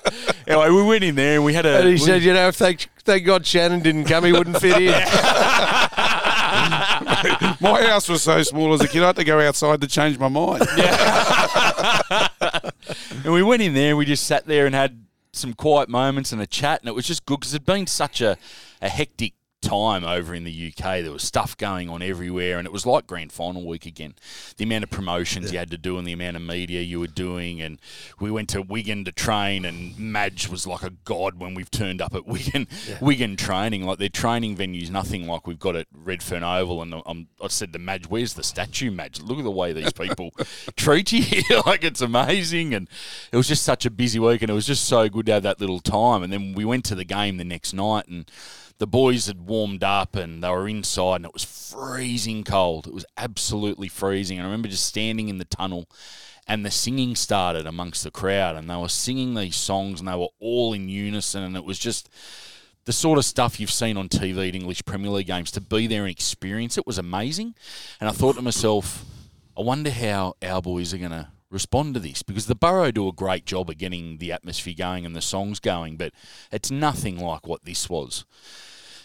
Anyway, 0.46 0.70
we 0.70 0.83
went 0.83 1.05
in 1.05 1.14
there 1.14 1.37
and 1.37 1.44
we 1.44 1.55
had 1.55 1.64
a. 1.64 1.77
And 1.79 1.87
he 1.87 1.92
we- 1.94 1.99
said, 1.99 2.23
you 2.23 2.33
know, 2.33 2.49
if 2.49 2.59
they, 2.59 2.75
thank 3.05 3.25
God 3.25 3.46
Shannon 3.46 3.81
didn't 3.83 4.07
come, 4.07 4.25
he 4.25 4.33
wouldn't 4.33 4.59
fit 4.61 4.83
in. 4.83 4.90
My 7.61 7.83
house 7.87 8.09
was 8.09 8.23
so 8.23 8.42
small 8.42 8.73
as 8.73 8.81
a 8.81 8.88
kid, 8.88 9.03
I 9.05 9.09
had 9.09 9.16
to 9.16 9.25
go 9.25 9.38
outside 9.40 9.81
to 9.83 9.87
change 9.87 10.18
my 10.18 10.27
mind. 10.29 10.62
And 13.24 13.35
we 13.35 13.42
went 13.42 13.61
in 13.61 13.74
there 13.74 13.90
and 13.90 13.98
we 13.98 14.06
just 14.06 14.26
sat 14.26 14.46
there 14.46 14.64
and 14.64 14.74
had 14.74 15.04
some 15.33 15.52
quiet 15.52 15.88
moments 15.88 16.33
and 16.33 16.40
a 16.40 16.46
chat, 16.46 16.80
and 16.80 16.88
it 16.88 16.94
was 16.94 17.06
just 17.06 17.26
good 17.26 17.40
because 17.40 17.54
it'd 17.54 17.66
been 17.66 17.87
such 17.87 18.20
a, 18.20 18.38
a 18.80 18.88
hectic 18.88 19.35
time 19.61 20.05
over 20.05 20.35
in 20.35 20.44
the 20.44 20.73
UK. 20.73 21.03
There 21.03 21.12
was 21.12 21.23
stuff 21.23 21.57
going 21.57 21.88
on 21.88 22.03
everywhere, 22.03 22.59
and 22.59 22.66
it 22.66 22.73
was 22.73 22.87
like 22.87 23.07
grand 23.07 23.33
final 23.33 23.66
week 23.66 23.87
again. 23.87 24.14
The 24.57 24.64
amount 24.64 24.85
of 24.85 24.90
promotions 24.90 25.53
you 25.53 25.59
had 25.59 25.70
to 25.70 25.79
do 25.79 25.99
and 25.99 26.07
the 26.07 26.12
amount 26.12 26.37
of 26.37 26.42
media 26.42 26.81
you 26.81 27.01
were 27.01 27.07
doing, 27.07 27.61
and 27.61 27.79
we 28.18 28.31
went 28.31 28.49
to 28.51 28.62
Wigan 28.62 29.05
to 29.05 29.12
train, 29.12 29.64
and 29.64 29.99
Madge 29.99 30.49
was 30.49 30.66
like 30.66 30.83
a 30.83 30.90
god 30.90 31.38
when 31.38 31.55
we've 31.55 31.70
turned 31.70 32.01
up 32.01 32.14
at 32.14 32.27
Wigan, 32.31 32.66
Wigan 33.01 33.37
training. 33.37 33.85
Like 33.85 33.99
their 33.99 34.09
training 34.09 34.57
venues, 34.57 34.90
nothing 34.90 35.27
like 35.27 35.46
we've 35.46 35.59
got 35.59 35.77
at 35.77 35.87
Redfern 35.92 36.42
Oval. 36.42 36.83
And 36.83 36.94
I'm, 37.07 37.29
I 37.42 37.49
said 37.49 37.73
to 37.73 37.79
Madge, 37.79 38.07
"Where's 38.09 38.35
the 38.35 38.42
statue, 38.42 38.90
Madge? 38.90 39.20
Look 39.20 39.38
at 39.38 39.44
the 39.44 39.51
way 39.51 39.73
these 39.73 39.92
people 39.92 40.33
treat 40.77 41.12
you 41.12 41.23
here. 41.23 41.61
like 41.66 41.85
it's 41.85 42.01
amazing." 42.01 42.75
And 42.75 42.88
it 43.33 43.37
was 43.37 43.49
just 43.49 43.62
such 43.62 43.85
a 43.87 43.90
busy 43.90 44.18
week, 44.18 44.42
and 44.42 44.51
it 44.51 44.55
was 44.55 44.66
just 44.66 44.85
so 44.85 45.09
good 45.09 45.27
to 45.27 45.33
have 45.33 45.42
that 45.42 45.61
little 45.61 45.81
time. 45.81 46.23
And 46.23 46.33
then 46.33 46.55
we 46.55 46.64
went 46.64 46.85
to 46.87 46.94
the 46.94 47.05
game 47.05 47.37
the 47.37 47.44
next 47.44 47.73
night, 47.73 48.07
and 48.09 48.31
the 48.81 48.87
boys 48.87 49.27
had 49.27 49.47
warmed 49.47 49.85
up 49.85 50.16
and 50.16 50.43
they 50.43 50.49
were 50.49 50.66
inside 50.66 51.16
and 51.16 51.27
it 51.27 51.35
was 51.35 51.45
freezing 51.45 52.43
cold. 52.43 52.87
It 52.87 52.95
was 52.95 53.05
absolutely 53.19 53.88
freezing. 53.88 54.38
And 54.38 54.47
I 54.47 54.51
remember 54.51 54.69
just 54.69 54.87
standing 54.87 55.29
in 55.29 55.37
the 55.37 55.45
tunnel 55.45 55.87
and 56.49 56.64
the 56.64 56.71
singing 56.71 57.14
started 57.14 57.66
amongst 57.66 58.03
the 58.03 58.11
crowd 58.11 58.57
and 58.57 58.71
they 58.71 58.77
were 58.77 58.88
singing 58.88 59.35
these 59.35 59.55
songs 59.55 60.01
and 60.01 60.09
they 60.09 60.16
were 60.16 60.31
all 60.40 60.73
in 60.73 60.88
unison 60.88 61.43
and 61.43 61.59
it 61.59 61.64
was 61.64 61.79
just 61.79 62.09
the 62.87 62.93
sort 62.93 63.19
of 63.19 63.27
stuff 63.27 63.61
you've 63.61 63.71
seen 63.71 63.99
on 63.99 64.09
TV 64.09 64.49
at 64.49 64.55
English 64.55 64.83
Premier 64.87 65.11
League 65.11 65.27
games 65.27 65.51
to 65.51 65.61
be 65.61 65.87
there 65.87 66.05
and 66.05 66.11
experience 66.11 66.79
it 66.79 66.87
was 66.87 66.97
amazing. 66.97 67.55
And 68.01 68.09
I 68.09 68.12
thought 68.12 68.37
to 68.37 68.43
myself, 68.43 69.05
I 69.59 69.61
wonder 69.61 69.90
how 69.90 70.37
our 70.43 70.62
boys 70.62 70.95
are 70.95 70.99
going 70.99 71.11
to 71.11 71.29
respond 71.51 71.93
to 71.93 72.01
this 72.01 72.23
because 72.23 72.47
the 72.47 72.55
Burrow 72.55 72.90
do 72.90 73.09
a 73.09 73.12
great 73.12 73.45
job 73.45 73.69
of 73.69 73.77
getting 73.77 74.16
the 74.16 74.33
atmosphere 74.33 74.75
going 74.75 75.05
and 75.05 75.14
the 75.14 75.21
songs 75.21 75.61
going, 75.61 75.99
but 75.99 76.14
it's 76.51 76.71
nothing 76.71 77.19
like 77.19 77.47
what 77.47 77.66
this 77.66 77.90
was. 77.90 78.25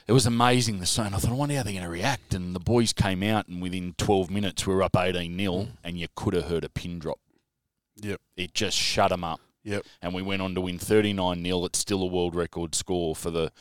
It 0.08 0.12
was 0.12 0.28
amazing 0.28 0.80
the 0.80 0.86
song. 0.86 1.14
I 1.14 1.18
thought, 1.18 1.32
I 1.32 1.34
wonder 1.34 1.56
how 1.56 1.64
they're 1.64 1.74
going 1.74 1.84
to 1.84 1.90
react. 1.90 2.34
And 2.36 2.56
the 2.56 2.60
boys 2.60 2.94
came 2.94 3.24
out, 3.24 3.48
and 3.48 3.62
within 3.62 3.96
12 3.98 4.30
minutes, 4.30 4.68
we 4.68 4.76
were 4.76 4.84
up 4.84 4.96
18 4.96 5.38
0, 5.38 5.54
mm. 5.54 5.68
and 5.84 5.98
you 5.98 6.08
could 6.16 6.36
have 6.36 6.46
heard 6.46 6.64
a 6.64 6.70
pin 6.70 7.00
drop. 7.00 7.20
Yep. 7.98 8.22
It 8.38 8.54
just 8.54 8.78
shut 8.78 9.10
them 9.10 9.24
up. 9.24 9.40
Yep. 9.64 9.84
And 10.04 10.14
we 10.14 10.22
went 10.22 10.44
on 10.44 10.54
to 10.54 10.62
win 10.62 10.78
39 10.78 11.44
0. 11.44 11.66
It's 11.66 11.80
still 11.80 12.04
a 12.04 12.06
world 12.06 12.36
record 12.36 12.76
score 12.76 13.16
for 13.16 13.32
the, 13.32 13.52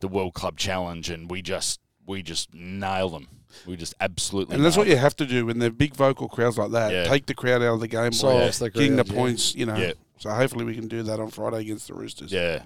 the 0.00 0.08
World 0.08 0.34
Club 0.34 0.58
Challenge, 0.58 1.08
and 1.08 1.30
we 1.30 1.40
just 1.40 1.80
we 2.06 2.22
just 2.22 2.52
nailed 2.52 3.14
them. 3.14 3.28
We 3.66 3.76
just 3.76 3.94
absolutely. 3.98 4.56
And 4.56 4.64
that's 4.64 4.76
what 4.76 4.86
nailed 4.86 4.96
you 4.96 4.96
have 4.96 5.16
to 5.16 5.26
do 5.26 5.46
when 5.46 5.58
they're 5.58 5.70
big 5.70 5.94
vocal 5.94 6.28
crowds 6.28 6.58
like 6.58 6.72
that. 6.72 6.92
Yeah. 6.92 7.04
Take 7.04 7.26
the 7.26 7.34
crowd 7.34 7.62
out 7.62 7.74
of 7.74 7.80
the 7.80 7.88
game 7.88 8.10
by 8.10 8.10
Silence 8.10 8.58
the 8.58 8.70
getting 8.70 8.96
the 8.96 9.04
crowd, 9.04 9.14
yeah. 9.14 9.20
points, 9.20 9.54
you 9.54 9.64
know. 9.64 9.76
Yeah. 9.76 9.92
So 10.24 10.30
hopefully 10.30 10.64
we 10.64 10.74
can 10.74 10.88
do 10.88 11.02
that 11.02 11.20
on 11.20 11.28
Friday 11.28 11.58
against 11.58 11.86
the 11.86 11.92
Roosters. 11.92 12.32
Yeah. 12.32 12.62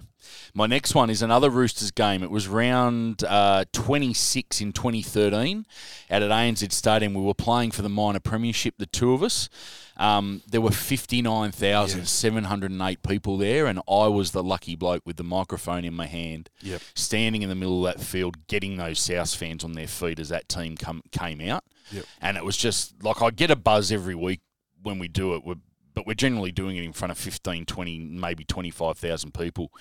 My 0.55 0.69
next 0.69 0.95
one 0.95 1.11
is 1.11 1.23
another 1.23 1.51
Roosters 1.51 1.91
game. 1.91 2.23
It 2.23 2.31
was 2.31 2.47
round 2.47 3.25
uh, 3.25 3.65
26 3.73 4.61
in 4.61 4.73
2013 4.73 5.67
out 6.09 6.23
at 6.23 6.31
ANZ 6.31 6.71
Stadium. 6.71 7.15
We 7.15 7.23
were 7.23 7.35
playing 7.35 7.73
for 7.73 7.83
the 7.83 7.89
minor 7.89 8.21
premiership, 8.21 8.75
the 8.79 8.87
two 8.87 9.13
of 9.13 9.25
us. 9.25 9.49
Um, 9.97 10.43
there 10.49 10.61
were 10.61 10.71
59,708 10.71 13.03
people 13.03 13.37
there, 13.37 13.67
and 13.67 13.81
I 13.91 14.07
was 14.07 14.31
the 14.31 14.45
lucky 14.45 14.77
bloke 14.77 15.03
with 15.05 15.17
the 15.17 15.25
microphone 15.25 15.85
in 15.85 15.95
my 15.95 16.07
hand, 16.07 16.51
Yep. 16.63 16.81
standing 16.95 17.43
in 17.43 17.49
the 17.49 17.57
middle 17.57 17.85
of 17.85 17.93
that 17.97 18.01
field, 18.05 18.47
getting 18.47 18.77
those 18.77 19.01
South 19.01 19.35
fans 19.35 19.65
on 19.65 19.73
their 19.73 19.89
feet 19.89 20.21
as 20.21 20.29
that 20.29 20.49
team 20.49 20.77
come, 20.77 21.03
came 21.11 21.41
out. 21.41 21.65
Yep. 21.91 22.05
And 22.21 22.37
it 22.37 22.45
was 22.45 22.57
just 22.57 23.03
like 23.03 23.21
I 23.21 23.31
get 23.31 23.51
a 23.51 23.57
buzz 23.57 23.91
every 23.91 24.15
week 24.15 24.43
when 24.81 25.01
we 25.01 25.09
do 25.09 25.35
it, 25.35 25.45
we're, 25.45 25.57
but 25.99 26.07
we're 26.07 26.15
generally 26.15 26.53
doing 26.53 26.77
it 26.77 26.85
in 26.85 26.93
front 26.93 27.11
of 27.11 27.19
15, 27.19 27.67
20, 27.67 27.99
maybe 27.99 28.45
25,000 28.45 29.35
people. 29.35 29.73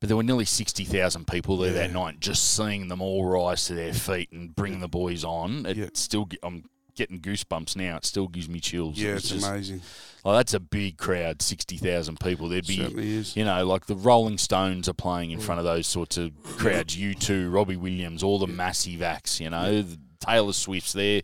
But 0.00 0.08
there 0.08 0.16
were 0.16 0.22
nearly 0.22 0.46
60,000 0.46 1.26
people 1.26 1.58
there 1.58 1.74
that 1.74 1.92
night, 1.92 2.18
just 2.18 2.56
seeing 2.56 2.88
them 2.88 3.02
all 3.02 3.26
rise 3.26 3.66
to 3.66 3.74
their 3.74 3.92
feet 3.92 4.32
and 4.32 4.56
bring 4.56 4.80
the 4.80 4.88
boys 4.88 5.22
on. 5.22 5.66
It 5.66 5.76
Yeah. 5.76 5.88
still, 5.92 6.26
I'm 6.42 6.64
getting 6.94 7.20
goosebumps 7.20 7.76
now. 7.76 7.98
It 7.98 8.06
still 8.06 8.26
gives 8.26 8.48
me 8.48 8.58
chills. 8.58 8.98
Yeah, 8.98 9.12
was 9.12 9.24
it's 9.24 9.32
just- 9.34 9.46
amazing. 9.46 9.82
Oh, 10.24 10.32
that's 10.32 10.54
a 10.54 10.60
big 10.60 10.96
crowd, 10.96 11.42
60,000 11.42 12.18
people. 12.18 12.48
There'd 12.48 12.66
be, 12.66 12.80
is. 12.80 13.36
you 13.36 13.44
know, 13.44 13.66
like 13.66 13.84
the 13.84 13.96
Rolling 13.96 14.38
Stones 14.38 14.88
are 14.88 14.94
playing 14.94 15.30
in 15.30 15.40
mm. 15.40 15.42
front 15.42 15.58
of 15.58 15.66
those 15.66 15.86
sorts 15.86 16.16
of 16.16 16.42
crowds. 16.42 16.96
You 16.96 17.12
too, 17.12 17.50
Robbie 17.50 17.76
Williams, 17.76 18.22
all 18.22 18.38
the 18.38 18.46
massive 18.46 19.02
acts, 19.02 19.40
you 19.40 19.50
know, 19.50 19.82
the 19.82 19.98
Taylor 20.20 20.52
Swift's 20.52 20.92
there. 20.92 21.22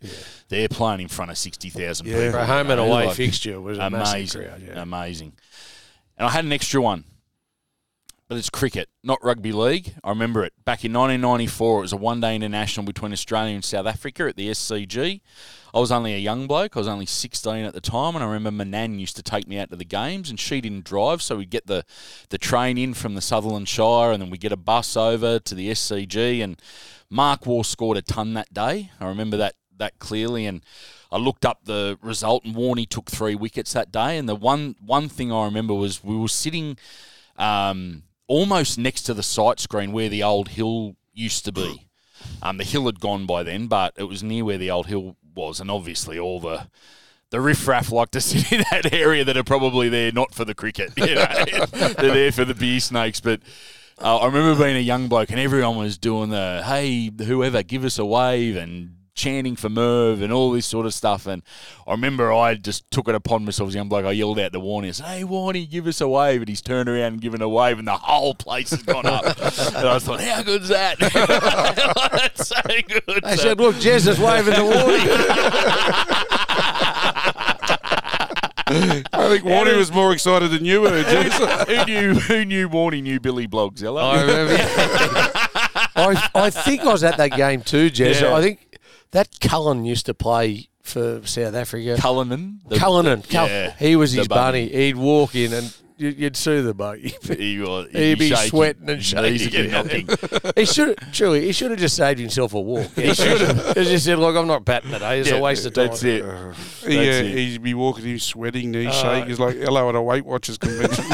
They're 0.48 0.68
playing 0.68 1.00
in 1.00 1.08
front 1.08 1.30
of 1.30 1.38
60,000 1.38 2.06
Yeah. 2.06 2.14
people. 2.14 2.30
For 2.32 2.38
a 2.38 2.46
home 2.46 2.70
and 2.70 2.80
away 2.80 3.06
like- 3.06 3.16
fixture 3.16 3.60
was 3.60 3.78
a 3.78 3.82
amazing, 3.82 4.42
crowd. 4.42 4.62
Yeah. 4.66 4.82
amazing. 4.82 5.32
And 6.18 6.26
I 6.26 6.30
had 6.30 6.44
an 6.44 6.52
extra 6.52 6.80
one, 6.80 7.04
but 8.28 8.38
it's 8.38 8.50
cricket, 8.50 8.88
not 9.04 9.22
rugby 9.22 9.52
league. 9.52 9.94
I 10.02 10.08
remember 10.08 10.44
it 10.44 10.52
back 10.64 10.84
in 10.84 10.92
1994. 10.92 11.78
It 11.78 11.82
was 11.82 11.92
a 11.92 11.96
one-day 11.96 12.34
international 12.34 12.84
between 12.86 13.12
Australia 13.12 13.54
and 13.54 13.64
South 13.64 13.86
Africa 13.86 14.24
at 14.28 14.36
the 14.36 14.48
SCG. 14.50 15.20
I 15.74 15.78
was 15.78 15.92
only 15.92 16.14
a 16.14 16.18
young 16.18 16.46
bloke. 16.46 16.74
I 16.74 16.80
was 16.80 16.88
only 16.88 17.04
16 17.04 17.66
at 17.66 17.74
the 17.74 17.82
time, 17.82 18.14
and 18.16 18.24
I 18.24 18.28
remember 18.28 18.64
my 18.64 18.70
nan 18.70 18.98
used 18.98 19.14
to 19.16 19.22
take 19.22 19.46
me 19.46 19.58
out 19.58 19.68
to 19.70 19.76
the 19.76 19.84
games, 19.84 20.30
and 20.30 20.40
she 20.40 20.62
didn't 20.62 20.84
drive, 20.86 21.20
so 21.20 21.36
we'd 21.36 21.50
get 21.50 21.66
the 21.66 21.84
the 22.30 22.38
train 22.38 22.78
in 22.78 22.94
from 22.94 23.14
the 23.14 23.20
Sutherland 23.20 23.68
Shire, 23.68 24.10
and 24.10 24.22
then 24.22 24.30
we'd 24.30 24.40
get 24.40 24.52
a 24.52 24.56
bus 24.56 24.96
over 24.96 25.38
to 25.38 25.54
the 25.54 25.70
SCG. 25.70 26.40
And 26.42 26.60
Mark 27.10 27.46
Waugh 27.46 27.62
scored 27.62 27.96
a 27.96 28.02
ton 28.02 28.34
that 28.34 28.52
day. 28.52 28.90
I 29.00 29.06
remember 29.06 29.36
that 29.36 29.54
that 29.78 29.98
clearly, 29.98 30.46
and 30.46 30.62
I 31.10 31.18
looked 31.18 31.44
up 31.44 31.64
the 31.64 31.98
result, 32.02 32.44
and 32.44 32.54
Warney 32.54 32.88
took 32.88 33.10
three 33.10 33.34
wickets 33.34 33.72
that 33.72 33.92
day. 33.92 34.18
And 34.18 34.28
the 34.28 34.34
one 34.34 34.76
one 34.84 35.08
thing 35.08 35.32
I 35.32 35.44
remember 35.44 35.74
was 35.74 36.02
we 36.02 36.16
were 36.16 36.28
sitting 36.28 36.76
um, 37.36 38.02
almost 38.26 38.78
next 38.78 39.02
to 39.02 39.14
the 39.14 39.22
sight 39.22 39.60
screen 39.60 39.92
where 39.92 40.08
the 40.08 40.22
old 40.22 40.48
hill 40.48 40.96
used 41.12 41.44
to 41.44 41.52
be. 41.52 41.88
Um, 42.42 42.58
the 42.58 42.64
hill 42.64 42.86
had 42.86 43.00
gone 43.00 43.26
by 43.26 43.42
then, 43.42 43.66
but 43.66 43.94
it 43.96 44.04
was 44.04 44.22
near 44.22 44.44
where 44.44 44.58
the 44.58 44.70
old 44.70 44.86
hill 44.86 45.16
was, 45.34 45.60
and 45.60 45.70
obviously 45.70 46.18
all 46.18 46.40
the 46.40 46.68
the 47.30 47.40
riffraff 47.40 47.90
like 47.90 48.10
to 48.12 48.20
sit 48.22 48.52
in 48.52 48.64
that 48.70 48.92
area 48.92 49.24
that 49.24 49.36
are 49.36 49.44
probably 49.44 49.88
there 49.88 50.12
not 50.12 50.34
for 50.34 50.44
the 50.44 50.54
cricket. 50.54 50.92
You 50.96 51.16
know? 51.16 51.66
They're 51.72 52.14
there 52.14 52.32
for 52.32 52.44
the 52.44 52.54
beer 52.54 52.80
snakes, 52.80 53.20
but. 53.20 53.40
Uh, 53.98 54.18
I 54.18 54.26
remember 54.26 54.62
being 54.62 54.76
a 54.76 54.80
young 54.80 55.08
bloke 55.08 55.30
and 55.30 55.40
everyone 55.40 55.76
was 55.78 55.96
doing 55.96 56.28
the 56.28 56.62
hey 56.66 57.10
whoever 57.24 57.62
give 57.62 57.82
us 57.84 57.98
a 57.98 58.04
wave 58.04 58.54
and 58.56 58.90
chanting 59.14 59.56
for 59.56 59.70
Merv 59.70 60.20
and 60.20 60.30
all 60.30 60.50
this 60.50 60.66
sort 60.66 60.84
of 60.84 60.92
stuff. 60.92 61.26
And 61.26 61.42
I 61.86 61.92
remember 61.92 62.30
I 62.30 62.56
just 62.56 62.90
took 62.90 63.08
it 63.08 63.14
upon 63.14 63.46
myself 63.46 63.68
as 63.68 63.74
a 63.74 63.78
young 63.78 63.88
bloke. 63.88 64.04
I 64.04 64.10
yelled 64.12 64.38
out 64.38 64.52
to 64.52 64.60
Warney 64.60 64.88
I 64.88 64.90
said 64.90 65.06
hey 65.06 65.22
Warney 65.24 65.68
give 65.70 65.86
us 65.86 66.02
a 66.02 66.08
wave. 66.08 66.42
And 66.42 66.48
he's 66.50 66.60
turned 66.60 66.90
around 66.90 67.14
and 67.14 67.20
given 67.22 67.40
a 67.40 67.48
wave 67.48 67.78
and 67.78 67.88
the 67.88 67.96
whole 67.96 68.34
place 68.34 68.68
has 68.70 68.82
gone 68.82 69.06
up. 69.06 69.24
And 69.76 69.88
I 69.88 69.98
thought 69.98 70.20
how 70.20 70.42
good's 70.42 70.68
that? 70.68 70.98
That's 72.12 72.48
so 72.48 72.56
good 72.86 73.22
They 73.24 73.36
So- 73.36 73.42
said, 73.42 73.58
look, 73.58 73.76
Jez 73.76 74.06
is 74.06 74.18
waving 74.18 74.52
the 74.52 74.62
warning. 74.62 76.26
I 78.68 79.02
think 79.28 79.44
Warney 79.44 79.76
was 79.76 79.92
more 79.92 80.12
excited 80.12 80.50
than 80.50 80.64
you 80.64 80.80
were, 80.80 81.02
Jess. 81.02 81.66
who 81.68 81.84
knew 81.84 82.14
who 82.14 82.44
knew 82.44 82.68
Warney 82.68 83.02
knew 83.02 83.20
Billy 83.20 83.46
Blogzilla 83.46 84.02
I 84.02 84.20
remember. 84.22 84.54
I, 85.96 86.30
I 86.34 86.50
think 86.50 86.82
I 86.82 86.92
was 86.92 87.04
at 87.04 87.16
that 87.18 87.32
game 87.32 87.62
too, 87.62 87.90
Jez. 87.90 88.20
Yeah. 88.20 88.34
I 88.34 88.42
think 88.42 88.78
that 89.12 89.28
Cullen 89.40 89.84
used 89.84 90.06
to 90.06 90.14
play 90.14 90.68
for 90.82 91.22
South 91.26 91.54
Africa. 91.54 91.96
Cullinan 91.98 92.60
the- 92.68 92.76
Cullinan, 92.78 93.20
the- 93.22 93.28
Cull- 93.28 93.48
yeah, 93.48 93.72
he 93.78 93.96
was 93.96 94.12
his 94.12 94.28
bunny. 94.28 94.68
He'd 94.68 94.96
walk 94.96 95.34
in 95.34 95.52
and 95.52 95.64
you- 95.66 95.85
you'd 95.98 96.36
see 96.36 96.60
the 96.60 96.74
buggy. 96.74 97.14
he 97.36 97.58
was 97.58 97.88
He'd 97.92 98.18
be 98.18 98.28
shaking. 98.28 98.48
sweating 98.50 98.88
and 98.90 98.98
His 98.98 99.06
shaking. 99.06 99.74
are 99.74 99.82
knocking. 99.84 100.08
he 100.56 100.64
should 100.66 100.96
truly, 101.12 101.42
he 101.46 101.52
should 101.52 101.70
have 101.70 101.80
just 101.80 101.96
saved 101.96 102.18
himself 102.20 102.52
a 102.54 102.60
walk. 102.60 102.90
He 102.94 103.12
should 103.14 103.40
have. 103.40 103.66
He 103.76 103.84
just 103.84 104.04
said, 104.04 104.18
"Look, 104.18 104.36
I'm 104.36 104.46
not 104.46 104.64
batting 104.64 104.90
today. 104.90 105.20
It's 105.20 105.28
Yeah, 105.30 105.36
a 105.36 105.40
waste 105.40 105.64
of 105.66 105.72
time." 105.74 105.88
That's 105.88 106.02
it. 106.04 106.24
yeah, 106.86 107.00
it. 107.00 107.36
he'd 107.36 107.62
be 107.62 107.74
walking, 107.74 108.04
he's 108.04 108.22
sweating, 108.24 108.70
knees 108.70 108.88
Oh. 108.92 109.02
shake. 109.02 109.26
He's 109.26 109.38
like, 109.40 109.56
Ello 109.56 109.88
at 109.88 109.94
a 109.94 110.02
Weight 110.02 110.24
Watchers 110.24 110.58
convention. 110.58 111.04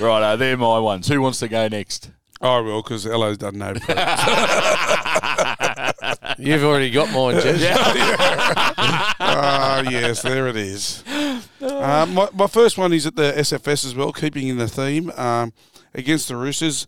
Right, 0.00 0.22
uh, 0.22 0.36
they're 0.36 0.56
my 0.56 0.78
ones. 0.78 1.08
Who 1.08 1.20
wants 1.20 1.38
to 1.40 1.48
go 1.48 1.68
next? 1.68 2.10
I 2.40 2.58
will, 2.60 2.82
because 2.82 3.06
Ello's 3.06 3.36
done 3.36 3.58
no 3.58 3.74
prep. 3.74 3.98
You've 6.38 6.64
already 6.64 6.90
got 6.90 7.08
mine, 7.08 7.34
Jez. 7.42 7.60
Ah, 9.22 9.82
yes, 9.90 10.22
there 10.22 10.48
it 10.48 10.56
is. 10.56 11.04
Um, 11.62 12.14
my, 12.14 12.28
my 12.32 12.46
first 12.46 12.78
one 12.78 12.92
is 12.92 13.06
at 13.06 13.16
the 13.16 13.32
SFS 13.32 13.84
as 13.84 13.94
well, 13.94 14.12
keeping 14.12 14.48
in 14.48 14.56
the 14.58 14.68
theme 14.68 15.10
um, 15.16 15.52
against 15.94 16.28
the 16.28 16.36
Roosters. 16.36 16.86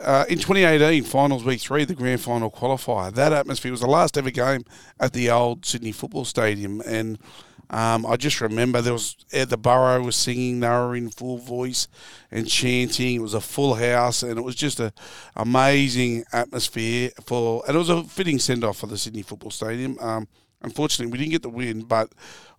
Uh, 0.00 0.24
in 0.28 0.38
2018, 0.38 1.04
finals 1.04 1.44
week 1.44 1.60
three, 1.60 1.84
the 1.84 1.94
grand 1.94 2.20
final 2.20 2.50
qualifier. 2.50 3.12
That 3.12 3.32
atmosphere 3.32 3.70
was 3.70 3.80
the 3.80 3.86
last 3.86 4.18
ever 4.18 4.30
game 4.30 4.64
at 4.98 5.12
the 5.12 5.30
old 5.30 5.64
Sydney 5.64 5.92
Football 5.92 6.24
Stadium, 6.24 6.80
and 6.80 7.18
um, 7.70 8.04
I 8.04 8.16
just 8.16 8.40
remember 8.40 8.80
there 8.80 8.92
was 8.92 9.16
the 9.30 9.56
Burrow 9.56 10.02
was 10.02 10.16
singing. 10.16 10.60
They 10.60 10.68
were 10.68 10.96
in 10.96 11.10
full 11.10 11.38
voice 11.38 11.88
and 12.30 12.48
chanting. 12.48 13.16
It 13.16 13.22
was 13.22 13.34
a 13.34 13.40
full 13.40 13.74
house, 13.74 14.22
and 14.22 14.38
it 14.38 14.42
was 14.42 14.54
just 14.54 14.80
a 14.80 14.92
amazing 15.36 16.24
atmosphere 16.32 17.10
for. 17.24 17.62
And 17.66 17.76
it 17.76 17.78
was 17.78 17.88
a 17.88 18.02
fitting 18.04 18.38
send 18.38 18.64
off 18.64 18.78
for 18.78 18.86
the 18.86 18.98
Sydney 18.98 19.22
Football 19.22 19.50
Stadium. 19.50 19.98
Um, 20.00 20.28
unfortunately, 20.64 21.12
we 21.12 21.18
didn't 21.18 21.32
get 21.32 21.42
the 21.42 21.48
win, 21.48 21.82
but 21.82 22.10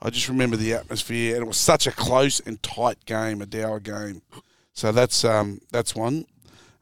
I 0.02 0.10
just 0.10 0.30
remember 0.30 0.56
the 0.56 0.74
atmosphere, 0.74 1.36
and 1.36 1.44
it 1.44 1.48
was 1.48 1.58
such 1.58 1.88
a 1.88 1.92
close 1.92 2.40
and 2.40 2.62
tight 2.64 3.06
game, 3.06 3.42
a 3.42 3.46
dour 3.46 3.80
game. 3.80 4.22
So 4.74 4.92
that's 4.92 5.26
um, 5.26 5.62
that's 5.72 5.96
one. 5.96 6.26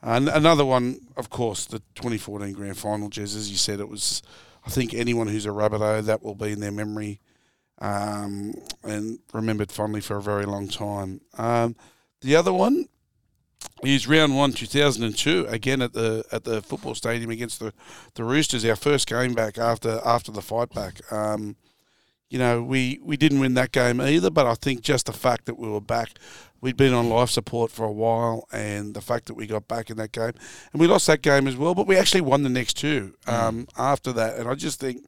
And 0.01 0.27
another 0.27 0.65
one, 0.65 0.99
of 1.15 1.29
course, 1.29 1.65
the 1.65 1.79
2014 1.95 2.53
Grand 2.53 2.77
Final, 2.77 3.09
Jez, 3.09 3.35
as 3.35 3.49
you 3.49 3.57
said, 3.57 3.79
it 3.79 3.89
was. 3.89 4.21
I 4.65 4.69
think 4.69 4.93
anyone 4.93 5.27
who's 5.27 5.45
a 5.45 5.49
Rabbitoh, 5.49 6.05
that 6.05 6.23
will 6.23 6.35
be 6.35 6.53
in 6.53 6.61
their 6.61 6.71
memory 6.71 7.19
um, 7.79 8.53
and 8.83 9.19
remembered 9.33 9.71
fondly 9.71 9.99
for 9.99 10.15
a 10.15 10.21
very 10.21 10.45
long 10.45 10.69
time. 10.69 11.19
Um, 11.37 11.75
the 12.21 12.37
other 12.37 12.53
one 12.53 12.87
is 13.83 14.07
round 14.07 14.35
one, 14.35 14.53
2002, 14.53 15.45
again 15.47 15.81
at 15.81 15.93
the 15.93 16.23
at 16.31 16.43
the 16.43 16.61
football 16.61 16.95
stadium 16.95 17.29
against 17.29 17.59
the, 17.59 17.73
the 18.15 18.23
Roosters. 18.23 18.65
Our 18.65 18.75
first 18.75 19.07
game 19.07 19.33
back 19.33 19.57
after 19.57 20.01
after 20.05 20.31
the 20.31 20.41
fight 20.41 20.69
back. 20.73 21.11
Um, 21.11 21.55
you 22.33 22.39
know, 22.39 22.63
we, 22.63 22.99
we 23.03 23.15
didn't 23.15 23.39
win 23.39 23.53
that 23.53 23.71
game 23.71 24.01
either, 24.01 24.31
but 24.31 24.47
I 24.47 24.55
think 24.55 24.81
just 24.81 25.05
the 25.05 25.13
fact 25.13 25.45
that 25.45 25.59
we 25.59 25.69
were 25.69 25.79
back, 25.79 26.17
we'd 26.61 26.75
been 26.75 26.91
on 26.91 27.07
life 27.07 27.29
support 27.29 27.69
for 27.69 27.85
a 27.85 27.91
while, 27.91 28.47
and 28.51 28.95
the 28.95 29.01
fact 29.01 29.27
that 29.27 29.35
we 29.35 29.45
got 29.45 29.67
back 29.67 29.91
in 29.91 29.97
that 29.97 30.13
game, 30.13 30.31
and 30.71 30.81
we 30.81 30.87
lost 30.87 31.05
that 31.05 31.21
game 31.21 31.47
as 31.47 31.55
well, 31.55 31.75
but 31.75 31.85
we 31.85 31.95
actually 31.95 32.21
won 32.21 32.41
the 32.41 32.49
next 32.49 32.73
two 32.75 33.13
um, 33.27 33.67
after 33.77 34.11
that, 34.13 34.39
and 34.39 34.49
I 34.49 34.55
just 34.55 34.79
think 34.79 35.05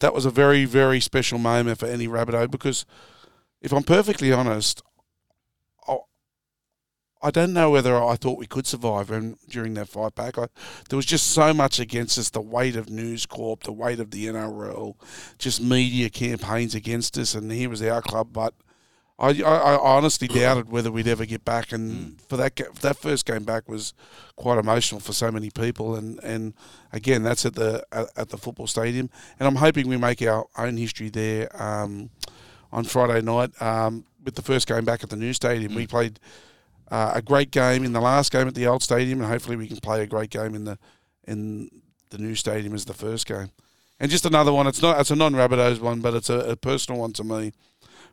that 0.00 0.12
was 0.12 0.26
a 0.26 0.30
very 0.30 0.64
very 0.64 0.98
special 0.98 1.38
moment 1.38 1.78
for 1.78 1.86
any 1.86 2.08
Rabbitoh 2.08 2.50
because, 2.50 2.84
if 3.62 3.72
I'm 3.72 3.84
perfectly 3.84 4.32
honest, 4.32 4.82
I 7.24 7.30
don't 7.30 7.54
know 7.54 7.70
whether 7.70 7.96
I 7.96 8.16
thought 8.16 8.38
we 8.38 8.46
could 8.46 8.66
survive 8.66 9.08
when, 9.08 9.38
during 9.48 9.72
that 9.74 9.88
fight 9.88 10.14
back. 10.14 10.36
I, 10.36 10.48
there 10.90 10.98
was 10.98 11.06
just 11.06 11.28
so 11.28 11.54
much 11.54 11.80
against 11.80 12.18
us 12.18 12.28
the 12.28 12.42
weight 12.42 12.76
of 12.76 12.90
News 12.90 13.24
Corp, 13.24 13.62
the 13.62 13.72
weight 13.72 13.98
of 13.98 14.10
the 14.10 14.26
NRL, 14.26 14.94
just 15.38 15.62
media 15.62 16.10
campaigns 16.10 16.74
against 16.74 17.16
us, 17.16 17.34
and 17.34 17.50
here 17.50 17.70
was 17.70 17.80
our 17.80 18.02
club. 18.02 18.28
But 18.34 18.52
I, 19.18 19.28
I, 19.40 19.56
I 19.74 19.78
honestly 19.78 20.28
doubted 20.28 20.70
whether 20.70 20.92
we'd 20.92 21.08
ever 21.08 21.24
get 21.24 21.46
back, 21.46 21.72
and 21.72 22.20
for 22.20 22.36
that 22.36 22.60
that 22.82 22.98
first 22.98 23.24
game 23.24 23.44
back 23.44 23.70
was 23.70 23.94
quite 24.36 24.58
emotional 24.58 25.00
for 25.00 25.14
so 25.14 25.30
many 25.30 25.48
people. 25.48 25.94
And, 25.96 26.22
and 26.22 26.52
again, 26.92 27.22
that's 27.22 27.46
at 27.46 27.54
the 27.54 27.86
at, 27.90 28.08
at 28.16 28.28
the 28.28 28.36
football 28.36 28.66
stadium, 28.66 29.08
and 29.38 29.46
I'm 29.46 29.56
hoping 29.56 29.88
we 29.88 29.96
make 29.96 30.20
our 30.20 30.44
own 30.58 30.76
history 30.76 31.08
there 31.08 31.48
um, 31.60 32.10
on 32.70 32.84
Friday 32.84 33.22
night 33.22 33.50
um, 33.62 34.04
with 34.22 34.34
the 34.34 34.42
first 34.42 34.68
game 34.68 34.84
back 34.84 35.02
at 35.02 35.08
the 35.08 35.16
new 35.16 35.32
stadium. 35.32 35.74
We 35.74 35.86
played 35.86 36.20
uh, 36.94 37.10
a 37.16 37.22
great 37.22 37.50
game 37.50 37.82
in 37.84 37.92
the 37.92 38.00
last 38.00 38.30
game 38.30 38.46
at 38.46 38.54
the 38.54 38.68
old 38.68 38.80
stadium, 38.80 39.20
and 39.20 39.28
hopefully 39.28 39.56
we 39.56 39.66
can 39.66 39.78
play 39.78 40.00
a 40.00 40.06
great 40.06 40.30
game 40.30 40.54
in 40.54 40.62
the 40.62 40.78
in 41.26 41.68
the 42.10 42.18
new 42.18 42.36
stadium 42.36 42.72
as 42.72 42.84
the 42.84 42.94
first 42.94 43.26
game. 43.26 43.50
And 43.98 44.12
just 44.12 44.24
another 44.24 44.52
one. 44.52 44.68
It's 44.68 44.80
not. 44.80 45.00
It's 45.00 45.10
a 45.10 45.16
non-Rabbitohs 45.16 45.80
one, 45.80 46.00
but 46.00 46.14
it's 46.14 46.30
a, 46.30 46.38
a 46.52 46.56
personal 46.56 47.00
one 47.00 47.12
to 47.14 47.24
me. 47.24 47.52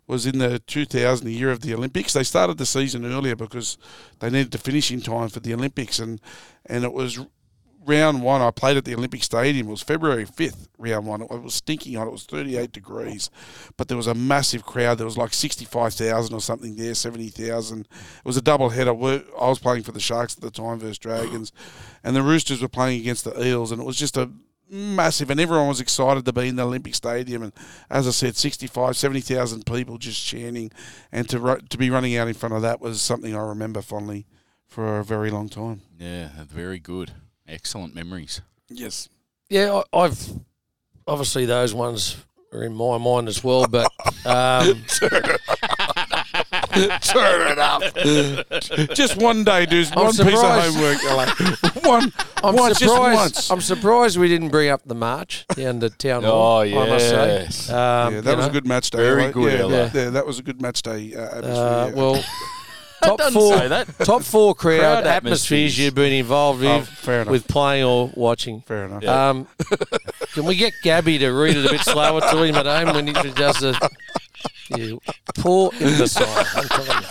was 0.07 0.25
in 0.25 0.39
the 0.39 0.57
2000 0.57 1.27
the 1.27 1.31
year 1.31 1.51
of 1.51 1.61
the 1.61 1.75
Olympics. 1.75 2.13
They 2.13 2.23
started 2.23 2.57
the 2.57 2.65
season 2.65 3.05
earlier 3.05 3.35
because 3.35 3.77
they 4.19 4.31
needed 4.31 4.51
to 4.53 4.57
finish 4.57 4.89
in 4.89 5.01
time 5.01 5.29
for 5.29 5.41
the 5.41 5.53
Olympics, 5.53 5.99
and 5.99 6.19
and 6.65 6.83
it 6.83 6.91
was 6.91 7.19
round 7.85 8.21
one. 8.21 8.41
I 8.41 8.51
played 8.51 8.77
at 8.77 8.85
the 8.85 8.95
Olympic 8.95 9.23
Stadium. 9.23 9.67
It 9.67 9.71
was 9.71 9.81
February 9.81 10.25
5th, 10.25 10.67
round 10.77 11.05
one. 11.05 11.21
It 11.21 11.29
was 11.29 11.55
stinking 11.55 11.95
hot. 11.95 12.07
It 12.07 12.11
was 12.11 12.25
38 12.25 12.71
degrees, 12.71 13.29
but 13.77 13.87
there 13.87 13.97
was 13.97 14.07
a 14.07 14.13
massive 14.13 14.65
crowd. 14.65 14.97
There 14.97 15.05
was 15.05 15.17
like 15.17 15.33
65,000 15.33 16.33
or 16.33 16.41
something 16.41 16.75
there, 16.75 16.93
70,000. 16.93 17.81
It 17.81 17.87
was 18.23 18.37
a 18.37 18.41
double 18.41 18.69
header. 18.69 18.91
I 18.91 19.49
was 19.49 19.59
playing 19.59 19.83
for 19.83 19.91
the 19.91 19.99
Sharks 19.99 20.35
at 20.35 20.41
the 20.41 20.51
time 20.51 20.79
versus 20.79 20.97
Dragons, 20.97 21.51
and 22.03 22.15
the 22.15 22.23
Roosters 22.23 22.61
were 22.61 22.67
playing 22.67 23.01
against 23.01 23.25
the 23.25 23.45
Eels, 23.45 23.71
and 23.71 23.81
it 23.81 23.85
was 23.85 23.97
just 23.97 24.17
a 24.17 24.31
massive 24.73 25.29
and 25.29 25.39
everyone 25.41 25.67
was 25.67 25.81
excited 25.81 26.23
to 26.23 26.31
be 26.31 26.47
in 26.47 26.55
the 26.55 26.65
Olympic 26.65 26.95
Stadium 26.95 27.43
and 27.43 27.51
as 27.89 28.07
I 28.07 28.11
said 28.11 28.37
65 28.37 28.95
70,000 28.95 29.65
people 29.65 29.97
just 29.97 30.25
chanting 30.25 30.71
and 31.11 31.27
to 31.27 31.59
to 31.69 31.77
be 31.77 31.89
running 31.89 32.15
out 32.15 32.29
in 32.29 32.33
front 32.33 32.55
of 32.55 32.61
that 32.61 32.79
was 32.79 33.01
something 33.01 33.35
I 33.35 33.41
remember 33.41 33.81
fondly 33.81 34.25
for 34.71 34.99
a 34.99 35.03
very 35.03 35.29
long 35.29 35.49
time. 35.49 35.81
Yeah, 35.99 36.29
very 36.47 36.79
good. 36.79 37.11
Excellent 37.51 37.93
memories. 37.93 38.41
Yes. 38.69 39.09
Yeah, 39.49 39.81
I, 39.93 39.97
I've 40.05 40.29
obviously 41.05 41.45
those 41.45 41.73
ones 41.73 42.15
are 42.53 42.63
in 42.63 42.73
my 42.73 42.97
mind 42.97 43.27
as 43.27 43.43
well, 43.43 43.67
but 43.67 43.91
um, 44.25 44.81
Turn 47.01 47.51
it 47.51 47.59
up. 47.59 47.81
just 48.95 49.17
one 49.17 49.43
day, 49.43 49.65
do 49.65 49.83
I'm 49.91 50.05
one 50.05 50.07
piece 50.11 50.19
of 50.21 50.27
surprised. 50.29 50.75
homework. 50.75 51.01
you're 51.03 51.15
like, 51.15 51.29
one, 51.85 52.13
I'm 52.43 52.55
once, 52.55 52.79
just 52.79 52.93
surprised. 52.93 53.15
once. 53.35 53.51
I'm 53.51 53.61
surprised 53.61 54.17
we 54.17 54.29
didn't 54.29 54.49
bring 54.49 54.69
up 54.69 54.81
the 54.85 54.95
march 54.95 55.45
down 55.55 55.81
to 55.81 55.89
town 55.89 56.23
hall. 56.23 56.59
Oh, 56.59 56.61
I 56.61 56.73
must 56.89 57.09
say. 57.09 57.41
yes. 57.43 57.69
Um, 57.69 57.75
yeah, 58.15 58.21
that 58.21 58.31
you 58.31 58.37
was 58.37 58.45
know, 58.45 58.49
a 58.49 58.53
good 58.53 58.67
match 58.67 58.89
day. 58.91 58.97
Very 58.99 59.23
Ella. 59.23 59.31
good, 59.33 59.53
Yeah, 59.53 59.59
Ella. 59.59 59.91
yeah, 59.93 60.09
that 60.11 60.25
was 60.25 60.39
a 60.39 60.43
good 60.43 60.61
match 60.61 60.81
day. 60.81 61.13
Uh, 61.13 61.19
atmosphere, 61.19 61.51
Uh, 61.53 61.87
yeah. 61.87 61.93
well, 61.93 62.23
top 63.09 63.17
Doesn't 63.17 63.33
four, 63.39 63.57
say 63.57 63.67
that. 63.67 63.87
top 63.99 64.23
four 64.23 64.53
crowd, 64.55 64.79
Crowd 64.79 65.07
atmospheres 65.07 65.15
atmospheres. 65.15 65.79
you've 65.79 65.95
been 65.95 66.13
involved 66.13 66.63
Oh, 66.63 66.79
with, 66.79 66.87
fair 66.89 67.21
enough. 67.21 67.31
with 67.31 67.47
playing 67.47 67.83
or 67.83 68.11
watching. 68.15 68.61
fair 68.61 68.85
enough. 68.85 69.03
Yeah. 69.03 69.29
Um, 69.29 69.47
can 70.33 70.45
we 70.45 70.55
get 70.55 70.73
Gabby 70.83 71.17
to 71.19 71.29
read 71.29 71.57
it 71.57 71.65
a 71.65 71.69
bit 71.69 71.81
slower 71.81 72.21
to 72.21 72.43
him 72.43 72.55
at 72.55 72.65
home 72.65 72.95
when 72.95 73.07
he 73.07 73.13
does 73.13 73.59
the 73.59 73.89
you 74.77 74.99
poor 75.37 75.71
imbecile? 75.79 76.25
I'm 76.55 76.67
telling 76.67 76.87
you. 77.03 77.07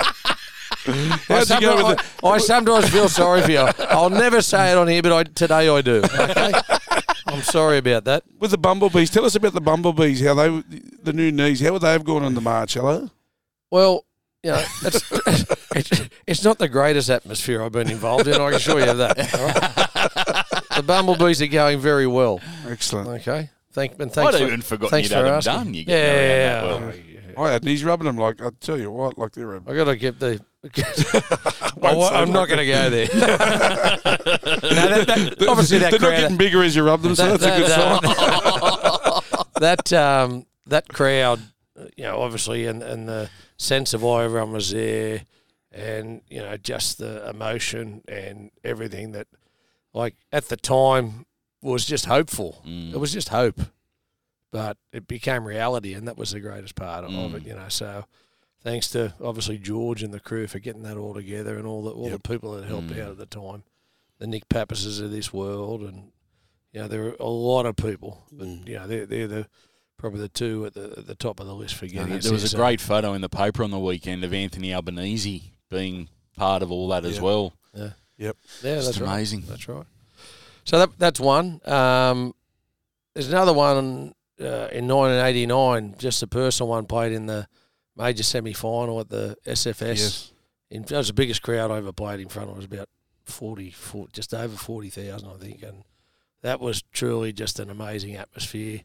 I 0.86 0.93
How'd 1.28 1.51
you 1.51 1.61
go 1.61 1.76
sometimes, 1.76 1.84
with 1.88 2.24
I, 2.24 2.28
I 2.28 2.38
sometimes 2.38 2.88
feel 2.88 3.09
sorry 3.09 3.43
for 3.43 3.51
you. 3.51 3.68
I'll 3.91 4.09
never 4.11 4.41
say 4.41 4.72
it 4.72 4.78
on 4.78 4.88
here, 4.88 5.03
but 5.03 5.12
I, 5.12 5.22
today 5.24 5.68
I 5.68 5.80
do. 5.82 6.03
Okay? 6.03 6.53
I'm 7.26 7.43
sorry 7.43 7.78
about 7.78 8.05
that. 8.05 8.24
With 8.38 8.51
the 8.51 8.59
bumblebees, 8.59 9.11
tell 9.11 9.24
us 9.24 9.34
about 9.34 9.53
the 9.53 9.61
bumblebees. 9.61 10.24
How 10.24 10.34
they, 10.34 10.62
the 11.03 11.12
new 11.12 11.30
knees, 11.30 11.61
how 11.61 11.72
would 11.72 11.82
they 11.82 11.93
have 11.93 12.05
gone 12.05 12.24
on 12.24 12.34
the 12.34 12.41
march? 12.41 12.74
Hello. 12.74 13.11
Well, 13.70 14.05
you 14.43 14.51
know, 14.51 14.64
it's, 14.82 15.05
it's, 15.74 16.09
it's 16.26 16.45
not 16.45 16.59
the 16.59 16.68
greatest 16.68 17.11
atmosphere 17.11 17.62
I've 17.62 17.72
been 17.72 17.91
involved 17.91 18.26
in. 18.26 18.34
I 18.34 18.38
can 18.49 18.55
assure 18.55 18.80
you 18.80 18.91
of 18.91 18.99
that. 18.99 19.34
all 19.34 19.47
right? 19.47 20.47
The 20.76 20.84
bumblebees 20.84 21.43
are 21.43 21.47
going 21.47 21.78
very 21.78 22.07
well. 22.07 22.41
Excellent. 22.66 23.09
Okay. 23.09 23.51
Thank, 23.72 24.01
and 24.01 24.11
thanks 24.11 24.34
I'd 24.34 24.41
for, 24.41 24.47
even 24.47 24.62
forgotten 24.62 24.91
thanks 24.91 25.11
you'd 25.11 25.14
had 25.16 25.20
for 25.20 25.24
them 25.26 25.34
asking. 25.34 25.53
done. 25.53 25.74
You 25.74 25.84
yeah, 25.86 25.86
get 25.86 26.05
around 26.05 26.22
yeah, 26.24 26.61
that 26.61 26.80
well. 26.80 26.95
yeah. 26.97 27.43
I 27.43 27.53
had 27.53 27.64
knees 27.64 27.84
rubbing 27.84 28.07
them 28.07 28.16
like 28.16 28.43
I 28.43 28.51
tell 28.61 28.78
you 28.78 28.91
what, 28.91 29.18
like 29.18 29.32
they're 29.32 29.55
a 29.57 29.62
I 29.66 29.74
got 29.74 29.84
to 29.84 29.97
get 29.97 30.18
the. 30.18 30.41
Won't 31.76 32.03
say 32.03 32.14
I'm 32.14 32.32
not 32.32 32.49
going 32.49 32.59
to 32.59 32.66
go 32.66 32.91
there. 32.91 33.09
no, 33.14 33.20
that, 34.05 35.07
that, 35.07 35.49
obviously, 35.49 35.78
that 35.78 35.91
They're 35.91 36.01
not 36.01 36.18
getting 36.18 36.36
bigger 36.36 36.62
as 36.62 36.74
you 36.76 36.82
rub 36.82 37.03
them, 37.03 37.14
so 37.14 37.36
that, 37.36 37.41
that's 37.41 37.57
a 37.57 37.61
good 37.61 37.70
that, 37.70 39.22
sign. 39.22 39.47
that 39.61 39.93
um, 39.93 40.47
that 40.66 40.88
crowd, 40.88 41.41
you 41.96 42.04
know, 42.04 42.20
obviously, 42.20 42.66
and, 42.66 42.82
and 42.82 43.08
the 43.08 43.30
sense 43.56 43.94
of 43.94 44.02
why 44.02 44.24
everyone 44.24 44.52
was 44.52 44.70
there, 44.70 45.22
and 45.72 46.22
you 46.28 46.40
know, 46.40 46.56
just 46.56 46.98
the 46.98 47.28
emotion 47.28 48.02
and 48.08 48.50
everything 48.64 49.12
that, 49.12 49.26
like 49.94 50.16
at 50.32 50.48
the 50.48 50.56
time, 50.56 51.26
was 51.62 51.84
just 51.84 52.06
hopeful. 52.06 52.62
Mm. 52.66 52.92
It 52.94 52.96
was 52.98 53.12
just 53.12 53.28
hope, 53.28 53.60
but 54.50 54.76
it 54.92 55.06
became 55.06 55.44
reality, 55.46 55.94
and 55.94 56.08
that 56.08 56.16
was 56.16 56.32
the 56.32 56.40
greatest 56.40 56.74
part 56.74 57.04
of 57.04 57.10
Mm. 57.10 57.34
it. 57.34 57.46
You 57.46 57.54
know, 57.54 57.68
so 57.68 58.04
thanks 58.62 58.88
to 58.90 59.14
obviously 59.22 59.58
George 59.58 60.02
and 60.02 60.12
the 60.12 60.20
crew 60.20 60.46
for 60.46 60.58
getting 60.58 60.82
that 60.82 60.96
all 60.96 61.14
together, 61.14 61.56
and 61.56 61.66
all 61.66 61.82
the 61.82 61.90
all 61.92 62.08
Yep. 62.10 62.22
the 62.22 62.28
people 62.28 62.52
that 62.54 62.64
helped 62.66 62.88
Mm. 62.88 63.00
out 63.02 63.10
at 63.12 63.18
the 63.18 63.26
time, 63.26 63.62
the 64.18 64.26
Nick 64.26 64.48
Pappases 64.48 65.00
of 65.00 65.10
this 65.10 65.32
world, 65.32 65.82
and 65.82 66.10
you 66.72 66.80
know 66.80 66.88
there 66.88 67.04
are 67.08 67.16
a 67.20 67.28
lot 67.28 67.66
of 67.66 67.76
people, 67.76 68.24
but 68.32 68.46
Mm. 68.46 68.66
you 68.68 68.74
know 68.74 68.86
they're 68.86 69.06
they're 69.06 69.28
the 69.28 69.46
probably 70.01 70.20
the 70.20 70.28
two 70.28 70.66
at 70.66 70.74
the 70.74 70.94
at 70.98 71.07
the 71.07 71.14
top 71.14 71.40
of 71.40 71.46
the 71.46 71.55
list 71.55 71.74
for 71.74 71.86
getting 71.86 72.12
us 72.14 72.24
there 72.24 72.32
was 72.32 72.53
a 72.53 72.57
great 72.57 72.80
photo 72.80 73.12
in 73.12 73.20
the 73.20 73.28
paper 73.28 73.62
on 73.62 73.70
the 73.70 73.78
weekend 73.78 74.24
of 74.24 74.32
Anthony 74.32 74.72
Albanese 74.74 75.53
being 75.70 76.09
part 76.36 76.62
of 76.62 76.72
all 76.72 76.88
that 76.88 77.05
as 77.05 77.16
Yeah. 77.16 77.22
well. 77.22 77.53
yeah, 77.74 78.32
Just 78.62 78.62
that's 78.62 78.98
right. 79.01 79.12
amazing. 79.14 79.44
That's 79.46 79.68
right. 79.68 79.84
So 80.64 80.78
that 80.78 80.98
that's 80.98 81.20
one. 81.20 81.61
Um, 81.66 82.34
there's 83.14 83.28
another 83.28 83.53
one 83.53 84.14
uh, 84.40 84.68
in 84.72 84.86
1989, 84.88 85.96
just 85.98 86.22
a 86.22 86.26
personal 86.26 86.68
one 86.70 86.86
played 86.86 87.12
in 87.12 87.26
the 87.26 87.46
major 87.96 88.22
semi 88.22 88.53
final 88.53 89.01
at 89.01 89.09
the 89.11 89.36
SFS. 89.46 89.96
Yes. 89.98 90.32
In, 90.70 90.82
that 90.82 90.96
was 90.96 91.09
the 91.09 91.12
biggest 91.12 91.42
crowd 91.42 91.70
I 91.70 91.78
ever 91.78 91.92
played 91.92 92.20
in 92.20 92.28
front 92.28 92.48
of. 92.48 92.55
It 92.55 92.59
was 92.59 92.64
about 92.66 92.88
40, 93.24 93.70
40 93.70 94.12
just 94.12 94.32
over 94.32 94.57
40,000, 94.57 95.28
I 95.28 95.32
think. 95.34 95.62
And 95.62 95.82
that 96.42 96.61
was 96.61 96.82
truly 96.92 97.32
just 97.32 97.59
an 97.59 97.68
amazing 97.70 98.14
atmosphere. 98.16 98.82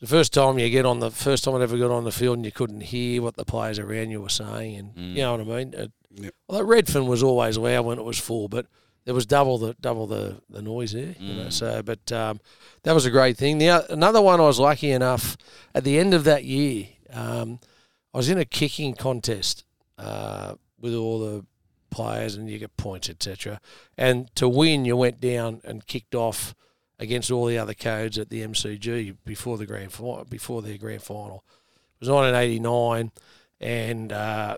The 0.00 0.06
first 0.06 0.32
time 0.32 0.58
you 0.58 0.70
get 0.70 0.86
on 0.86 1.00
the 1.00 1.10
first 1.10 1.44
time 1.44 1.54
I 1.56 1.62
ever 1.62 1.76
got 1.76 1.90
on 1.90 2.04
the 2.04 2.12
field 2.12 2.38
and 2.38 2.44
you 2.46 2.52
couldn't 2.52 2.80
hear 2.80 3.20
what 3.22 3.36
the 3.36 3.44
players 3.44 3.78
around 3.78 4.10
you 4.10 4.20
were 4.22 4.28
saying, 4.30 4.76
and 4.76 4.94
Mm. 4.94 5.12
you 5.14 5.22
know 5.22 5.32
what 5.36 5.40
I 5.40 5.44
mean. 5.64 5.74
It, 5.74 5.92
Yep. 6.12 6.34
Although 6.48 6.64
Redfern 6.64 7.06
was 7.06 7.22
always 7.22 7.56
loud 7.56 7.84
when 7.86 7.98
it 8.00 8.04
was 8.04 8.18
full, 8.18 8.48
but 8.48 8.66
there 9.04 9.14
was 9.14 9.26
double 9.26 9.58
the 9.58 9.76
double 9.80 10.08
the, 10.08 10.40
the 10.50 10.60
noise 10.60 10.90
there. 10.92 11.14
You 11.20 11.34
know, 11.34 11.44
Mm. 11.46 11.52
so 11.52 11.82
but 11.84 12.10
um, 12.10 12.40
that 12.82 12.94
was 12.94 13.06
a 13.06 13.10
great 13.12 13.36
thing. 13.36 13.58
The 13.58 13.90
another 13.92 14.20
one 14.20 14.40
I 14.40 14.44
was 14.44 14.58
lucky 14.58 14.90
enough 14.90 15.36
at 15.74 15.84
the 15.84 15.98
end 16.00 16.12
of 16.12 16.24
that 16.24 16.42
year, 16.44 16.88
um, 17.12 17.60
I 18.12 18.16
was 18.18 18.28
in 18.28 18.38
a 18.38 18.44
kicking 18.44 18.94
contest 18.94 19.64
uh, 19.98 20.54
with 20.80 20.94
all 20.94 21.20
the 21.20 21.44
players, 21.90 22.34
and 22.34 22.50
you 22.50 22.58
get 22.58 22.76
points, 22.76 23.08
etc. 23.08 23.60
And 23.96 24.34
to 24.34 24.48
win, 24.48 24.84
you 24.84 24.96
went 24.96 25.20
down 25.20 25.60
and 25.62 25.86
kicked 25.86 26.14
off 26.16 26.54
against 27.00 27.30
all 27.32 27.46
the 27.46 27.58
other 27.58 27.74
codes 27.74 28.18
at 28.18 28.30
the 28.30 28.42
MCG 28.42 29.16
before 29.24 29.58
the 29.58 29.66
grand 29.66 29.92
final. 29.92 30.24
Before 30.24 30.62
their 30.62 30.78
grand 30.78 31.02
final, 31.02 31.44
it 32.00 32.06
was 32.06 32.10
1989, 32.10 33.10
and 33.60 34.12
uh, 34.12 34.56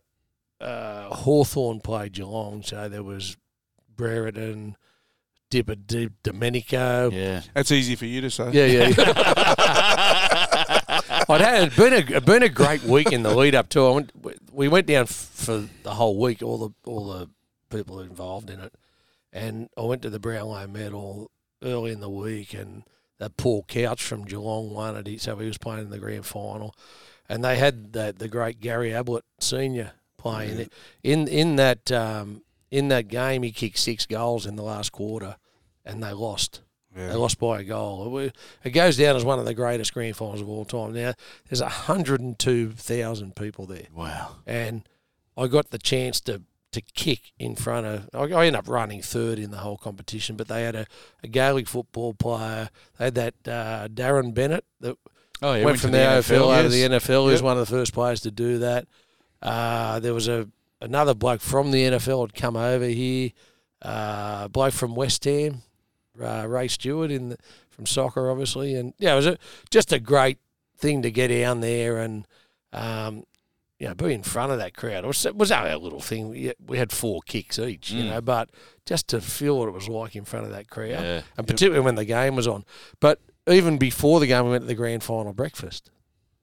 uh, 0.60 1.08
Hawthorn 1.14 1.80
played 1.80 2.12
Geelong, 2.12 2.62
so 2.62 2.88
there 2.88 3.02
was 3.02 3.36
Brereton, 3.96 4.76
Dipper 5.50 5.74
D- 5.76 6.10
Domenico. 6.22 7.10
Yeah. 7.10 7.42
That's 7.54 7.70
easy 7.70 7.94
for 7.94 8.06
you 8.06 8.20
to 8.20 8.30
say. 8.30 8.50
Yeah, 8.52 8.66
yeah. 8.66 8.88
I'd 11.28 11.40
had 11.40 11.62
it'd 11.62 11.76
been 11.76 11.92
a 11.92 11.96
it'd 11.98 12.24
been 12.26 12.42
a 12.42 12.48
great 12.48 12.82
week 12.82 13.12
in 13.12 13.22
the 13.22 13.34
lead 13.34 13.54
up 13.54 13.68
to. 13.70 13.86
I 13.86 13.90
went, 13.90 14.12
we 14.52 14.68
went 14.68 14.86
down 14.86 15.02
f- 15.02 15.10
for 15.10 15.64
the 15.82 15.94
whole 15.94 16.18
week. 16.18 16.42
All 16.42 16.58
the 16.58 16.90
all 16.90 17.12
the 17.12 17.28
people 17.70 18.00
involved 18.00 18.50
in 18.50 18.60
it, 18.60 18.74
and 19.32 19.68
I 19.78 19.82
went 19.82 20.02
to 20.02 20.10
the 20.10 20.18
Brownlow 20.18 20.66
Medal 20.66 21.30
early 21.62 21.92
in 21.92 22.00
the 22.00 22.10
week, 22.10 22.54
and 22.54 22.84
that 23.18 23.36
Paul 23.36 23.64
Couch 23.68 24.02
from 24.02 24.24
Geelong 24.24 24.70
won 24.70 24.96
it. 24.96 25.20
So 25.20 25.36
he 25.36 25.46
was 25.46 25.58
playing 25.58 25.84
in 25.84 25.90
the 25.90 25.98
grand 25.98 26.26
final, 26.26 26.74
and 27.28 27.44
they 27.44 27.56
had 27.56 27.92
the 27.92 28.14
the 28.16 28.28
great 28.28 28.60
Gary 28.60 28.92
Ablett 28.92 29.24
Senior 29.40 29.92
playing 30.18 30.58
it 30.60 30.72
in 31.02 31.28
in 31.28 31.56
that 31.56 31.90
um, 31.92 32.42
in 32.70 32.88
that 32.88 33.08
game. 33.08 33.42
He 33.42 33.52
kicked 33.52 33.78
six 33.78 34.06
goals 34.06 34.46
in 34.46 34.56
the 34.56 34.62
last 34.62 34.92
quarter, 34.92 35.36
and 35.84 36.02
they 36.02 36.12
lost. 36.12 36.62
They 36.94 37.14
lost 37.14 37.38
by 37.38 37.60
a 37.60 37.64
goal. 37.64 38.18
It 38.18 38.36
It 38.64 38.70
goes 38.70 38.98
down 38.98 39.16
as 39.16 39.24
one 39.24 39.38
of 39.38 39.46
the 39.46 39.54
greatest 39.54 39.94
grand 39.94 40.14
finals 40.16 40.42
of 40.42 40.48
all 40.48 40.66
time. 40.66 40.92
Now, 40.92 41.14
there's 41.48 41.62
102,000 41.62 43.34
people 43.34 43.66
there. 43.66 43.86
Wow. 43.94 44.36
And 44.46 44.86
I 45.36 45.46
got 45.46 45.70
the 45.70 45.78
chance 45.78 46.20
to, 46.22 46.42
to 46.72 46.80
kick 46.80 47.32
in 47.38 47.54
front 47.54 47.86
of. 47.86 48.08
I 48.14 48.34
I 48.34 48.46
ended 48.46 48.58
up 48.58 48.68
running 48.68 49.02
third 49.02 49.38
in 49.38 49.50
the 49.50 49.58
whole 49.58 49.76
competition, 49.76 50.36
but 50.36 50.48
they 50.48 50.62
had 50.64 50.74
a, 50.74 50.86
a 51.22 51.28
Gaelic 51.28 51.68
football 51.68 52.14
player. 52.14 52.70
They 52.98 53.04
had 53.06 53.14
that 53.14 53.34
uh, 53.46 53.88
Darren 53.88 54.34
Bennett 54.34 54.64
that 54.80 54.96
Oh, 55.42 55.54
yeah. 55.54 55.64
went 55.64 55.80
from 55.80 55.90
the, 55.90 55.98
AFL, 55.98 56.40
over 56.40 56.62
to 56.62 56.68
the 56.68 56.78
yes. 56.78 57.04
NFL. 57.04 57.26
He 57.26 57.32
was 57.32 57.42
one 57.42 57.58
of 57.58 57.66
the 57.66 57.74
first 57.74 57.92
players 57.92 58.20
to 58.20 58.30
do 58.30 58.58
that. 58.58 58.86
Uh, 59.42 59.98
there 59.98 60.14
was 60.14 60.28
a 60.28 60.48
another 60.80 61.14
bloke 61.14 61.40
from 61.40 61.72
the 61.72 61.82
NFL 61.82 62.22
had 62.22 62.34
come 62.34 62.56
over 62.56 62.84
here. 62.86 63.30
Uh, 63.84 64.42
a 64.44 64.48
bloke 64.48 64.72
from 64.72 64.94
West 64.94 65.24
Ham, 65.24 65.62
uh, 66.22 66.46
Ray 66.46 66.68
Stewart 66.68 67.10
in 67.10 67.30
the, 67.30 67.36
from 67.70 67.86
soccer, 67.86 68.30
obviously, 68.30 68.76
and 68.76 68.94
yeah, 68.98 69.14
it 69.14 69.16
was 69.16 69.26
a, 69.26 69.38
just 69.70 69.92
a 69.92 69.98
great 69.98 70.38
thing 70.76 71.02
to 71.02 71.10
get 71.10 71.28
down 71.28 71.60
there 71.60 71.98
and 71.98 72.26
um, 72.72 73.24
you 73.82 73.88
know 73.88 73.94
be 73.94 74.12
in 74.14 74.22
front 74.22 74.52
of 74.52 74.58
that 74.58 74.76
crowd. 74.76 75.02
It 75.02 75.06
was, 75.08 75.26
it 75.26 75.34
was 75.36 75.50
only 75.50 75.72
a 75.72 75.78
little 75.78 75.98
thing. 76.00 76.28
We, 76.30 76.52
we 76.64 76.78
had 76.78 76.92
four 76.92 77.20
kicks 77.26 77.58
each, 77.58 77.90
you 77.90 78.04
Mm. 78.04 78.10
know, 78.10 78.20
but 78.20 78.50
just 78.86 79.08
to 79.08 79.20
feel 79.20 79.58
what 79.58 79.66
it 79.68 79.72
was 79.72 79.88
like 79.88 80.14
in 80.14 80.24
front 80.24 80.46
of 80.46 80.52
that 80.52 80.70
crowd 80.70 80.90
Yeah. 80.90 81.22
and 81.36 81.46
particularly 81.48 81.84
when 81.84 81.96
the 81.96 82.04
game 82.04 82.36
was 82.36 82.46
on. 82.46 82.64
But 83.00 83.18
even 83.48 83.78
before 83.78 84.20
the 84.20 84.28
game, 84.28 84.44
we 84.44 84.50
went 84.52 84.62
to 84.62 84.68
the 84.68 84.76
grand 84.76 85.02
final 85.02 85.32
breakfast. 85.32 85.90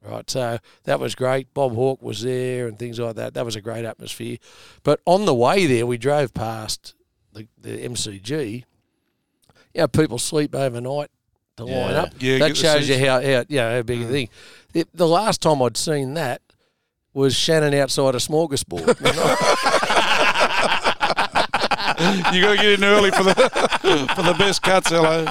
right? 0.03 0.29
So 0.29 0.57
that 0.83 0.99
was 0.99 1.15
great. 1.15 1.53
Bob 1.53 1.75
Hawke 1.75 2.01
was 2.01 2.21
there 2.23 2.67
and 2.67 2.77
things 2.77 2.99
like 2.99 3.15
that. 3.15 3.33
That 3.35 3.45
was 3.45 3.55
a 3.55 3.61
great 3.61 3.85
atmosphere. 3.85 4.37
But 4.83 4.99
on 5.05 5.23
the 5.25 5.33
way 5.35 5.65
there, 5.65 5.85
we 5.85 5.97
drove 5.97 6.33
past 6.33 6.93
the, 7.31 7.47
the 7.57 7.77
MCG. 7.87 8.65
You 9.73 9.81
know, 9.81 9.87
people 9.87 10.17
sleep 10.19 10.53
overnight 10.55 11.09
to 11.57 11.63
line 11.65 11.95
up. 11.95 12.09
Yeah, 12.19 12.37
that 12.39 12.57
shows 12.57 12.89
you 12.89 12.97
how, 12.99 13.21
how 13.21 13.43
you 13.47 13.57
know, 13.57 13.75
how 13.77 13.81
big 13.83 14.01
a 14.01 14.05
thing. 14.07 14.29
The, 14.73 14.85
the 14.93 15.07
last 15.07 15.41
time 15.41 15.61
I'd 15.61 15.77
seen 15.77 16.15
that 16.15 16.41
was 17.13 17.35
Shannon 17.35 17.73
outside 17.73 18.15
a 18.15 18.19
smorgasbord. 18.19 18.99
you 22.33 22.41
got 22.41 22.51
to 22.51 22.57
get 22.57 22.65
in 22.79 22.83
early 22.83 23.11
for 23.11 23.23
the 23.23 23.33
for 24.15 24.21
the 24.23 24.35
best 24.37 24.61
cuts, 24.61 24.91
Ello. 24.91 25.25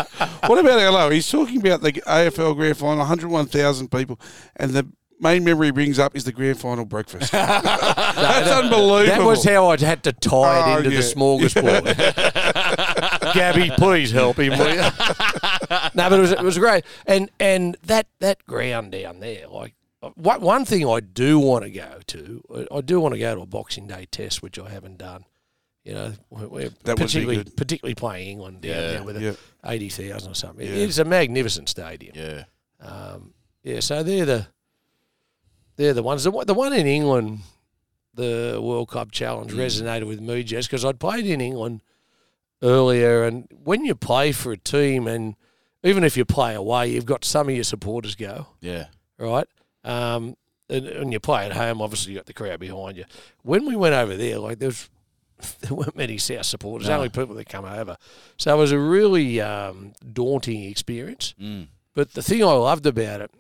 What 0.47 0.59
about 0.59 0.81
Ello? 0.81 1.11
He's 1.11 1.31
talking 1.31 1.61
about 1.61 1.83
the 1.83 1.93
AFL 1.93 2.57
Grand 2.57 2.77
Final, 2.77 2.99
101,000 2.99 3.91
people, 3.91 4.19
and 4.57 4.73
the 4.73 4.87
main 5.21 5.45
memory 5.45 5.69
he 5.69 5.73
brings 5.73 5.99
up 5.99 6.15
is 6.17 6.25
the 6.25 6.33
Grand 6.33 6.59
Final 6.61 6.85
breakfast. 6.85 7.33
That's 7.39 8.51
unbelievable. 8.51 9.25
That 9.25 9.27
was 9.27 9.45
how 9.45 9.69
I'd 9.69 9.81
had 9.81 10.03
to 10.05 10.13
tie 10.13 10.73
it 10.73 10.75
Oh, 10.75 10.79
into 10.79 10.91
yeah. 10.91 10.97
the 11.01 11.03
smorgasbord. 11.03 13.35
Gabby, 13.35 13.71
please 13.77 14.11
help 14.11 14.39
him. 14.39 14.59
will 14.59 14.69
you? 14.75 14.81
no, 14.81 14.91
but 15.95 16.13
it 16.13 16.19
was 16.21 16.33
it 16.33 16.43
was 16.43 16.59
great, 16.59 16.85
and 17.07 17.31
and 17.41 17.77
that 17.85 18.07
that 18.21 18.45
ground 18.47 18.93
down 18.93 19.21
there, 19.21 19.47
like 19.49 19.75
one 20.15 20.41
one 20.41 20.65
thing 20.65 20.87
I 20.89 21.01
do 21.01 21.39
want 21.39 21.65
to 21.65 21.71
go 21.71 22.01
to, 22.09 22.67
I 22.73 22.81
do 22.81 23.01
want 23.01 23.15
to 23.15 23.19
go 23.21 23.35
to 23.35 23.41
a 23.43 23.47
Boxing 23.47 23.87
Day 23.87 24.07
test, 24.11 24.43
which 24.43 24.59
I 24.59 24.71
haven't 24.71 24.99
done. 24.99 25.25
You 25.85 25.95
know, 25.95 26.13
we're- 26.31 26.71
That 26.85 26.97
particularly 26.99 27.45
particularly 27.45 27.95
playing 27.95 28.29
England 28.29 28.61
down 28.61 28.71
Yeah. 28.73 28.81
there 28.91 29.03
with 29.05 29.21
Yeah. 29.23 29.33
eighty 29.67 29.89
thousand 29.89 30.33
or 30.33 30.35
something. 30.35 30.67
Yeah. 30.67 30.75
It's 30.75 30.99
a 30.99 31.05
magnificent 31.05 31.69
stadium. 31.69 32.15
Yeah. 32.17 32.45
Um, 32.81 33.33
yeah, 33.63 33.81
so 33.81 34.03
they're 34.03 34.27
the 34.27 34.47
they're 35.77 35.95
the 35.95 36.03
ones. 36.03 36.25
The, 36.25 36.31
the 36.45 36.55
one 36.55 36.73
in 36.73 36.87
England, 36.87 37.41
the 38.15 38.59
World 38.63 38.89
Cup 38.91 39.11
Challenge, 39.13 39.53
resonated 39.53 40.07
with 40.07 40.21
me 40.21 40.43
just 40.43 40.69
because 40.69 40.85
I'd 40.85 41.01
played 41.01 41.25
in 41.27 41.41
England 41.41 41.83
earlier, 42.63 43.25
and 43.25 43.49
when 43.65 43.85
you 43.85 43.95
play 43.95 44.33
for 44.33 44.53
a 44.53 44.57
team, 44.57 45.07
and 45.07 45.37
even 45.85 46.03
if 46.05 46.17
you 46.17 46.25
play 46.25 46.55
away, 46.55 46.89
you've 46.91 47.07
got 47.07 47.25
some 47.25 47.49
of 47.49 47.55
your 47.55 47.65
supporters 47.65 48.15
go 48.17 48.49
Yeah. 48.61 48.87
right. 49.19 49.47
Um, 49.85 50.37
and 50.71 50.85
when 50.87 51.13
you 51.13 51.21
play 51.21 51.47
at 51.47 51.53
home, 51.53 51.81
obviously 51.81 52.13
you 52.13 52.19
got 52.19 52.27
the 52.27 52.33
crowd 52.35 52.61
behind 52.61 52.97
you. 52.99 53.05
When 53.43 53.65
we 53.67 53.75
went 53.77 53.95
over 53.95 54.17
there, 54.17 54.39
like 54.39 54.59
there 54.59 54.69
was. 54.69 54.89
There 55.61 55.73
weren't 55.77 55.95
many 55.97 56.19
South 56.19 56.47
supporters, 56.47 56.89
No. 56.89 56.97
only 56.97 57.11
people 57.11 57.37
that 57.37 57.49
come 57.49 57.65
over. 57.65 57.97
So 58.39 58.53
it 58.53 58.59
was 58.59 58.73
a 58.73 58.79
really 58.79 59.41
um, 59.41 59.93
daunting 60.13 60.65
experience. 60.65 61.33
Mm. 61.41 61.69
But 61.95 62.15
the 62.15 62.23
thing 62.25 62.43
I 62.43 62.47
loved 62.53 62.87
about 62.87 63.21
it, 63.21 63.31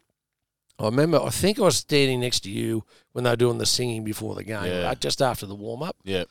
I 0.78 0.84
remember, 0.84 1.20
I 1.20 1.30
think 1.30 1.58
I 1.58 1.62
was 1.62 1.78
standing 1.78 2.20
next 2.20 2.40
to 2.44 2.50
you 2.52 2.84
when 3.10 3.24
they 3.24 3.30
were 3.30 3.36
doing 3.36 3.58
the 3.58 3.66
singing 3.66 4.04
before 4.04 4.36
the 4.36 4.44
game, 4.44 4.64
Yeah. 4.66 4.84
right, 4.84 5.00
just 5.00 5.20
after 5.20 5.44
the 5.44 5.56
warm 5.56 5.82
up. 5.82 5.96
Yeah. 6.04 6.22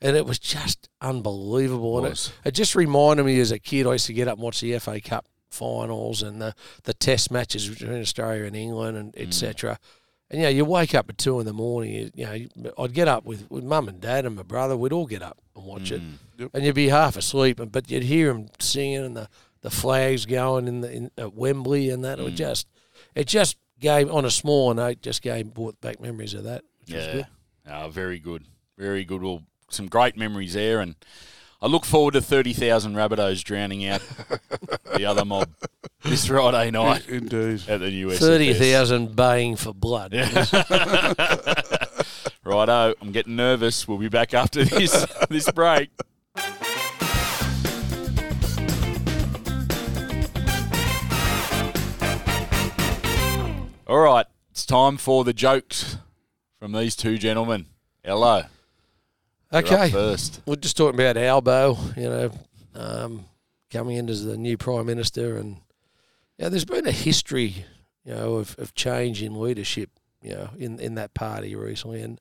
And 0.00 0.16
it 0.16 0.26
was 0.26 0.38
just 0.38 0.88
unbelievable. 1.00 1.98
And 1.98 2.08
Was. 2.10 2.28
it, 2.44 2.50
it 2.50 2.54
just 2.54 2.76
reminded 2.76 3.26
me 3.26 3.40
as 3.40 3.50
a 3.50 3.58
kid, 3.58 3.84
I 3.88 3.94
used 3.94 4.06
to 4.06 4.12
get 4.12 4.28
up 4.28 4.34
and 4.34 4.44
watch 4.44 4.60
the 4.60 4.78
FA 4.78 5.00
Cup 5.00 5.26
finals 5.50 6.22
and 6.22 6.40
the, 6.40 6.54
the 6.84 6.94
test 6.94 7.30
matches 7.30 7.68
between 7.68 8.00
Australia 8.00 8.44
and 8.44 8.56
England 8.56 8.96
and 8.96 9.12
Mm. 9.14 9.26
etc. 9.26 9.78
And, 10.30 10.40
you 10.40 10.46
know, 10.46 10.50
you 10.50 10.64
wake 10.64 10.92
up 10.94 11.08
at 11.08 11.18
two 11.18 11.38
in 11.38 11.46
the 11.46 11.52
morning, 11.52 11.92
you, 11.92 12.10
you 12.14 12.48
know, 12.56 12.72
I'd 12.78 12.92
get 12.92 13.06
up 13.06 13.24
with, 13.24 13.48
with 13.50 13.62
mum 13.62 13.88
and 13.88 14.00
dad 14.00 14.26
and 14.26 14.34
my 14.34 14.42
brother, 14.42 14.76
we'd 14.76 14.92
all 14.92 15.06
get 15.06 15.22
up 15.22 15.38
and 15.54 15.64
watch 15.64 15.92
it 15.92 16.02
Mm. 16.36 16.50
and 16.52 16.64
you'd 16.64 16.74
be 16.74 16.88
half 16.88 17.16
asleep, 17.16 17.60
and 17.60 17.70
but 17.72 17.90
you'd 17.90 18.02
hear 18.02 18.32
them 18.32 18.48
singing 18.58 19.04
and 19.04 19.16
the, 19.16 19.28
the 19.62 19.70
flags 19.70 20.26
going 20.26 20.66
in 20.68 20.80
the 20.80 20.92
in, 20.92 21.10
at 21.16 21.32
Wembley 21.34 21.90
and 21.90 22.04
that. 22.04 22.18
It 22.18 22.22
Mm. 22.22 22.24
was 22.26 22.34
just 22.34 22.66
it 23.14 23.26
just 23.26 23.56
gave 23.78 24.10
on 24.10 24.24
a 24.24 24.30
small 24.30 24.74
note, 24.74 25.00
just 25.00 25.22
gave 25.22 25.54
brought 25.54 25.80
back 25.80 26.00
memories 26.00 26.34
of 26.34 26.44
that. 26.44 26.64
Which 26.80 26.94
was 26.94 27.06
Yeah. 27.06 27.12
good. 27.12 27.26
Ah, 27.68 27.88
very 27.88 28.18
good. 28.18 28.44
Very 28.76 29.04
good. 29.04 29.22
Well, 29.22 29.42
some 29.70 29.86
great 29.86 30.16
memories 30.16 30.54
there. 30.54 30.80
And 30.80 30.94
I 31.62 31.66
look 31.66 31.84
forward 31.84 32.12
to 32.14 32.20
30,000 32.20 32.94
Rabbitohs 32.94 33.42
drowning 33.44 33.86
out 33.86 34.02
the 34.96 35.06
other 35.06 35.24
mob 35.24 35.48
this 36.02 36.26
Friday 36.26 36.70
night 36.70 37.08
Indeed. 37.08 37.62
at 37.68 37.80
the 37.80 37.90
US. 37.90 38.18
Thirty 38.18 38.54
thousand 38.54 39.16
baying 39.16 39.56
for 39.56 39.72
blood. 39.74 40.14
Righto, 42.44 42.94
I'm 43.00 43.12
getting 43.12 43.36
nervous. 43.36 43.88
We'll 43.88 43.98
be 43.98 44.08
back 44.08 44.34
after 44.34 44.64
this 44.64 45.06
this 45.28 45.50
break. 45.50 45.90
All 53.88 54.00
right, 54.00 54.26
it's 54.50 54.66
time 54.66 54.96
for 54.96 55.22
the 55.22 55.32
jokes 55.32 55.98
from 56.58 56.72
these 56.72 56.96
two 56.96 57.18
gentlemen. 57.18 57.66
Ello. 58.04 58.46
You're 59.52 59.58
up 59.60 59.64
Okay, 59.72 59.90
first. 59.90 60.40
we're 60.44 60.56
just 60.56 60.76
talking 60.76 60.98
about 60.98 61.16
Albo. 61.16 61.78
You 61.96 62.08
know, 62.08 62.30
um, 62.74 63.24
coming 63.70 63.96
in 63.96 64.08
as 64.08 64.24
the 64.24 64.36
new 64.36 64.56
prime 64.56 64.86
minister, 64.86 65.36
and 65.36 65.58
yeah, 66.38 66.48
there's 66.48 66.64
been 66.64 66.86
a 66.86 66.92
history, 66.92 67.64
you 68.04 68.14
know, 68.14 68.34
of, 68.36 68.54
of 68.58 68.74
change 68.74 69.22
in 69.22 69.40
leadership, 69.40 69.90
you 70.22 70.34
know, 70.34 70.50
in 70.58 70.78
in 70.80 70.94
that 70.96 71.14
party 71.14 71.54
recently, 71.54 72.00
and 72.02 72.20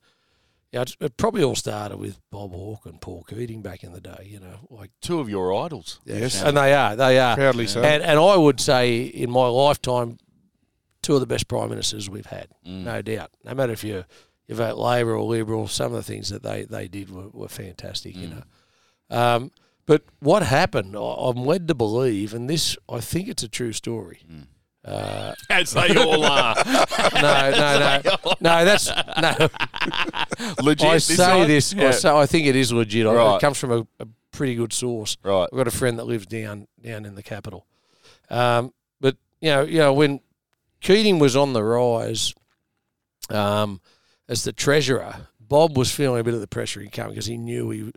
yeah, 0.72 0.82
it's, 0.82 0.98
it 1.00 1.16
probably 1.18 1.44
all 1.44 1.56
started 1.56 1.98
with 1.98 2.20
Bob 2.32 2.52
Hawke 2.52 2.86
and 2.86 3.00
Paul 3.00 3.24
Keating 3.30 3.62
back 3.62 3.84
in 3.84 3.94
the 3.94 4.02
day. 4.02 4.28
You 4.30 4.40
know, 4.40 4.60
like 4.70 4.92
Two 5.02 5.20
of 5.20 5.30
your 5.30 5.54
idols. 5.66 6.02
Yes. 6.06 6.42
and 6.42 6.58
they 6.58 6.74
are, 6.74 6.96
they 6.96 7.18
are, 7.20 7.36
Proudly 7.36 7.68
so. 7.68 7.82
and 7.82 8.04
and 8.04 8.20
I 8.20 8.36
would 8.36 8.60
say 8.60 9.04
in 9.04 9.30
my 9.32 9.48
lifetime, 9.48 10.18
two 11.02 11.14
of 11.14 11.20
the 11.22 11.28
best 11.28 11.48
prime 11.48 11.70
ministers 11.70 12.10
we've 12.10 12.26
had, 12.26 12.48
Mm. 12.68 12.84
no 12.84 13.02
doubt. 13.02 13.32
No 13.44 13.54
matter 13.54 13.72
if 13.74 13.84
you 13.84 14.04
you 14.48 14.56
vote 14.56 14.78
Labor 14.78 15.16
or 15.16 15.24
Liberal, 15.24 15.68
some 15.68 15.88
of 15.94 15.98
the 15.98 16.04
things 16.04 16.30
that 16.30 16.44
they, 16.44 16.66
they 16.66 16.88
did 16.88 17.10
were, 17.10 17.30
were 17.30 17.48
fantastic, 17.48 18.16
you 18.16 18.28
Mm. 18.28 18.36
know. 18.36 19.18
Um, 19.18 19.52
but 19.86 20.04
what 20.20 20.44
happened, 20.44 20.96
I'm 20.96 21.46
led 21.46 21.68
to 21.68 21.76
believe, 21.76 22.34
and 22.34 22.50
this 22.50 22.78
I 22.90 23.00
think 23.00 23.28
it's 23.28 23.44
a 23.44 23.48
true 23.48 23.72
story. 23.74 24.20
Mm. 24.32 24.48
Uh, 24.84 25.34
As 25.50 25.72
they 25.72 25.96
all 25.96 26.24
are. 26.24 26.56
no, 27.16 27.52
no, 27.52 28.02
no, 28.04 28.18
no. 28.40 28.66
That's 28.66 28.88
no. 28.88 29.50
Legit. 30.62 30.88
I 30.88 30.98
say 31.00 31.46
this. 31.48 31.74
Yeah. 31.74 31.88
I, 31.88 31.92
say, 31.92 32.10
I 32.10 32.26
think 32.28 32.46
it 32.46 32.56
is 32.56 32.72
legit. 32.72 33.08
I- 33.08 33.14
Right. 33.14 33.36
It 33.38 33.42
comes 33.42 33.58
from 33.58 33.72
a, 33.72 33.88
a 34.00 34.08
pretty 34.32 34.54
good 34.54 34.74
source. 34.74 35.18
Right. 35.24 35.48
I've 35.52 35.58
got 35.58 35.68
a 35.68 35.72
friend 35.72 35.98
that 35.98 36.06
lives 36.06 36.28
down 36.28 36.68
down 36.84 37.06
in 37.06 37.16
the 37.16 37.24
capital. 37.24 37.66
Um, 38.30 38.74
but 39.02 39.18
you 39.42 39.50
know, 39.50 39.64
you 39.64 39.80
know, 39.80 39.92
when 39.94 40.20
Keating 40.82 41.18
was 41.18 41.36
on 41.36 41.54
the 41.54 41.64
rise 41.64 42.36
um, 43.30 43.82
as 44.30 44.44
the 44.44 44.54
treasurer, 44.54 45.28
Bob 45.40 45.78
was 45.78 45.92
feeling 45.92 46.20
a 46.20 46.24
bit 46.24 46.34
of 46.36 46.42
the 46.42 46.48
pressure 46.48 46.80
he 46.80 46.90
came 46.90 47.10
because 47.10 47.26
he 47.26 47.38
knew 47.38 47.70
he, 47.72 47.92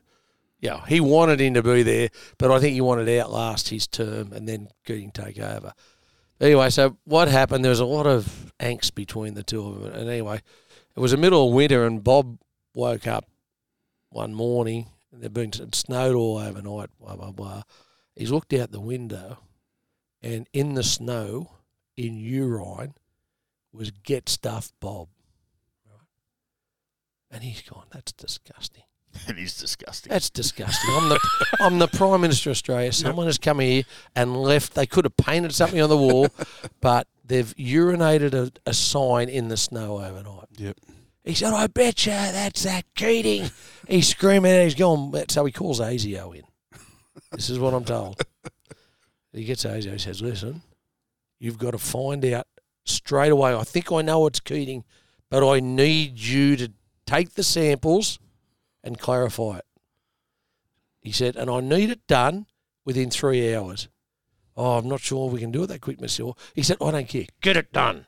yeah, 0.60 0.84
he 0.86 1.00
wanted 1.00 1.40
him 1.40 1.54
to 1.54 1.62
be 1.62 1.82
there, 1.82 2.08
but 2.38 2.50
I 2.50 2.58
think 2.58 2.74
he 2.74 2.80
wanted 2.80 3.04
to 3.04 3.20
outlast 3.20 3.68
his 3.68 3.86
term 3.86 4.32
and 4.32 4.48
then 4.48 4.68
Keating 4.84 5.12
take 5.12 5.38
over. 5.38 5.72
Anyway, 6.40 6.70
so 6.70 6.96
what 7.04 7.28
happened? 7.28 7.64
There 7.64 7.70
was 7.70 7.80
a 7.80 7.84
lot 7.84 8.06
of 8.06 8.52
angst 8.60 8.94
between 8.94 9.34
the 9.34 9.42
two 9.42 9.66
of 9.66 9.82
them, 9.82 9.92
and 9.92 10.08
anyway, 10.08 10.40
it 10.96 11.00
was 11.00 11.10
the 11.12 11.16
middle 11.16 11.48
of 11.48 11.54
winter, 11.54 11.84
and 11.84 12.02
Bob 12.02 12.38
woke 12.74 13.06
up 13.06 13.24
one 14.10 14.34
morning 14.34 14.86
and 15.12 15.20
there'd 15.20 15.34
been 15.34 15.72
snowed 15.72 16.14
all 16.14 16.38
overnight, 16.38 16.90
blah 17.00 17.16
blah 17.16 17.32
blah. 17.32 17.62
He's 18.14 18.30
looked 18.30 18.52
out 18.52 18.72
the 18.72 18.80
window, 18.80 19.38
and 20.22 20.48
in 20.52 20.74
the 20.74 20.82
snow, 20.82 21.50
in 21.96 22.18
urine, 22.18 22.94
was 23.72 23.90
"Get 23.90 24.28
stuff, 24.28 24.72
Bob." 24.80 25.08
And 27.30 27.42
he's 27.42 27.62
gone. 27.62 27.86
That's 27.92 28.12
disgusting. 28.12 28.84
It 29.28 29.38
is 29.38 29.56
disgusting. 29.56 30.10
That's 30.10 30.30
disgusting. 30.30 30.90
I'm 30.94 31.08
the 31.08 31.20
I'm 31.60 31.78
the 31.78 31.88
Prime 31.88 32.20
Minister 32.20 32.50
of 32.50 32.54
Australia. 32.54 32.92
Someone 32.92 33.26
has 33.26 33.38
come 33.38 33.58
here 33.60 33.82
and 34.14 34.36
left. 34.36 34.74
They 34.74 34.86
could 34.86 35.04
have 35.04 35.16
painted 35.16 35.54
something 35.54 35.80
on 35.80 35.88
the 35.88 35.96
wall, 35.96 36.28
but 36.80 37.08
they've 37.24 37.54
urinated 37.56 38.34
a, 38.34 38.52
a 38.64 38.72
sign 38.72 39.28
in 39.28 39.48
the 39.48 39.56
snow 39.56 39.98
overnight. 39.98 40.48
Yep. 40.56 40.76
He 41.24 41.34
said, 41.34 41.52
I 41.52 41.66
bet 41.66 42.06
you 42.06 42.12
that's 42.12 42.62
that 42.62 42.84
Keating. 42.94 43.50
He's 43.86 44.08
screaming 44.08 44.52
and 44.52 44.64
he's 44.64 44.74
going, 44.74 45.12
so 45.28 45.44
he 45.44 45.52
calls 45.52 45.78
ASIO 45.78 46.34
in. 46.34 46.44
This 47.32 47.50
is 47.50 47.58
what 47.58 47.74
I'm 47.74 47.84
told. 47.84 48.22
He 49.32 49.44
gets 49.44 49.64
ASIO, 49.64 49.92
he 49.92 49.98
says, 49.98 50.22
listen, 50.22 50.62
you've 51.38 51.58
got 51.58 51.72
to 51.72 51.78
find 51.78 52.24
out 52.24 52.46
straight 52.84 53.30
away. 53.30 53.54
I 53.54 53.62
think 53.64 53.92
I 53.92 54.00
know 54.00 54.26
it's 54.26 54.40
Keating, 54.40 54.84
but 55.28 55.46
I 55.46 55.60
need 55.60 56.18
you 56.18 56.56
to 56.56 56.72
take 57.04 57.34
the 57.34 57.42
samples 57.42 58.18
and 58.84 58.98
clarify 58.98 59.58
it. 59.58 59.64
He 61.00 61.12
said, 61.12 61.36
and 61.36 61.50
I 61.50 61.60
need 61.60 61.90
it 61.90 62.06
done 62.06 62.46
within 62.84 63.10
three 63.10 63.54
hours. 63.54 63.88
Oh, 64.56 64.78
I'm 64.78 64.88
not 64.88 65.00
sure 65.00 65.28
we 65.30 65.40
can 65.40 65.52
do 65.52 65.62
it 65.62 65.66
that 65.68 65.80
quick. 65.80 66.00
Hill. 66.00 66.36
He 66.54 66.62
said, 66.62 66.78
I 66.80 66.90
don't 66.90 67.08
care. 67.08 67.26
Get 67.40 67.56
it 67.56 67.72
done. 67.72 68.06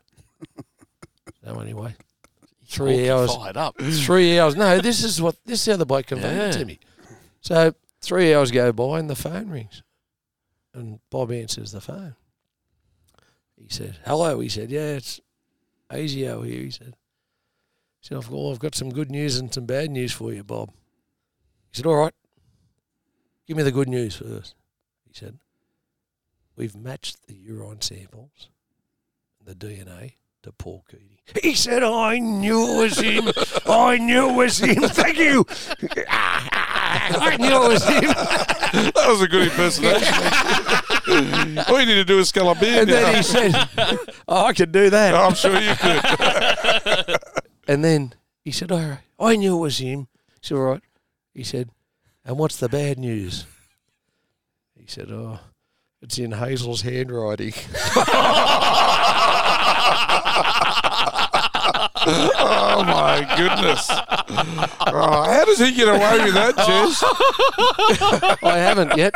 so 1.45 1.61
anyway, 1.61 1.95
three 2.67 3.09
hours 3.09 3.35
Fired 3.35 3.57
up. 3.57 3.77
three 3.81 4.39
hours. 4.39 4.57
No, 4.57 4.79
this 4.81 5.05
is 5.05 5.23
what 5.23 5.37
this 5.45 5.61
is 5.67 5.73
how 5.73 5.77
the 5.77 5.87
bloke 5.87 6.07
conveyed 6.07 6.33
it 6.33 6.37
Yeah. 6.37 6.51
to 6.53 6.65
me. 6.65 6.79
So 7.41 7.75
three 8.01 8.35
hours 8.35 8.51
go 8.51 8.73
by 8.73 8.99
and 8.99 9.09
the 9.09 9.15
phone 9.15 9.49
rings, 9.49 9.83
and 10.75 10.99
Bob 11.11 11.31
answers 11.31 11.73
the 11.73 11.81
phone. 11.81 12.17
He 13.57 13.69
said, 13.69 13.99
"Hello." 14.05 14.41
He 14.41 14.49
said, 14.49 14.71
"Yeah, 14.71 14.97
it's 14.97 15.21
ASIO 15.91 16.45
here, 16.45 16.63
he 16.63 16.71
said. 16.71 16.95
He 18.01 18.09
said, 18.09 18.17
I've, 18.17 18.31
well, 18.31 18.49
oh, 18.49 18.53
I've 18.53 18.59
got 18.59 18.75
some 18.75 18.91
good 18.91 19.11
news 19.11 19.39
and 19.39 19.53
some 19.53 19.67
bad 19.67 19.91
news 19.91 20.13
for 20.13 20.33
you, 20.33 20.43
Bob. 20.43 20.71
He 21.71 21.77
said, 21.77 21.87
All 21.87 21.97
right, 21.97 22.15
give 23.47 23.57
me 23.57 23.63
the 23.63 23.73
good 23.73 23.89
news 23.89 24.17
first. 24.17 24.55
He 25.07 25.13
said, 25.13 25.39
We've 26.57 26.77
matched 26.77 27.27
the 27.27 27.35
urine 27.35 27.83
samples 27.83 28.49
and 29.39 29.49
the 29.49 29.55
DNA 29.55 30.15
to 30.43 30.53
Paul 30.53 30.85
Keating. 30.91 31.19
He 31.43 31.55
said, 31.55 31.83
I 31.83 32.19
knew 32.19 32.61
it 32.61 32.83
was 32.83 32.99
him. 32.99 33.31
I 33.67 33.99
knew 33.99 34.31
it 34.31 34.35
was 34.35 34.59
him. 34.59 34.83
Thank 34.83 35.19
you. 35.19 35.47
I 36.09 37.37
knew 37.39 37.65
it 37.65 37.69
was 37.69 37.85
him. 37.85 38.03
That 38.03 39.07
was 39.07 39.23
a 39.23 39.29
good 39.29 39.45
impersonation. 39.45 40.15
All 41.69 41.79
you 41.79 41.87
need 41.87 41.95
to 41.95 42.05
do 42.05 42.19
is 42.19 42.33
beer 42.33 42.81
And 42.81 42.91
then 42.91 43.17
he 43.17 43.23
said, 43.23 43.55
oh, 44.27 44.47
I 44.47 44.53
could 44.53 44.73
do 44.73 44.91
that. 44.91 45.15
I'm 45.15 45.35
sure 45.35 45.61
you 45.61 45.75
could. 45.77 47.17
And 47.71 47.85
then 47.85 48.15
he 48.43 48.51
said, 48.51 48.73
all 48.73 48.81
right, 48.81 48.99
I 49.21 49.37
knew 49.37 49.57
it 49.57 49.61
was 49.61 49.79
him. 49.79 50.09
He 50.27 50.41
said, 50.43 50.57
all 50.57 50.63
right. 50.63 50.83
He 51.33 51.45
said, 51.45 51.71
and 52.25 52.37
what's 52.37 52.57
the 52.57 52.69
bad 52.69 52.99
news? 52.99 53.47
He 54.77 54.89
said, 54.89 55.13
oh, 55.13 55.39
it's 56.03 56.19
in 56.19 56.33
Hazel's 56.33 56.83
handwriting. 56.83 57.55
Oh 62.03 62.83
my 62.83 63.21
goodness! 63.37 63.87
Oh, 63.91 65.23
how 65.23 65.45
does 65.45 65.59
he 65.59 65.73
get 65.73 65.87
away 65.87 66.25
with 66.25 66.35
that, 66.35 66.57
Jess? 66.57 67.05
I 68.43 68.57
haven't 68.57 68.97
yet. 68.97 69.15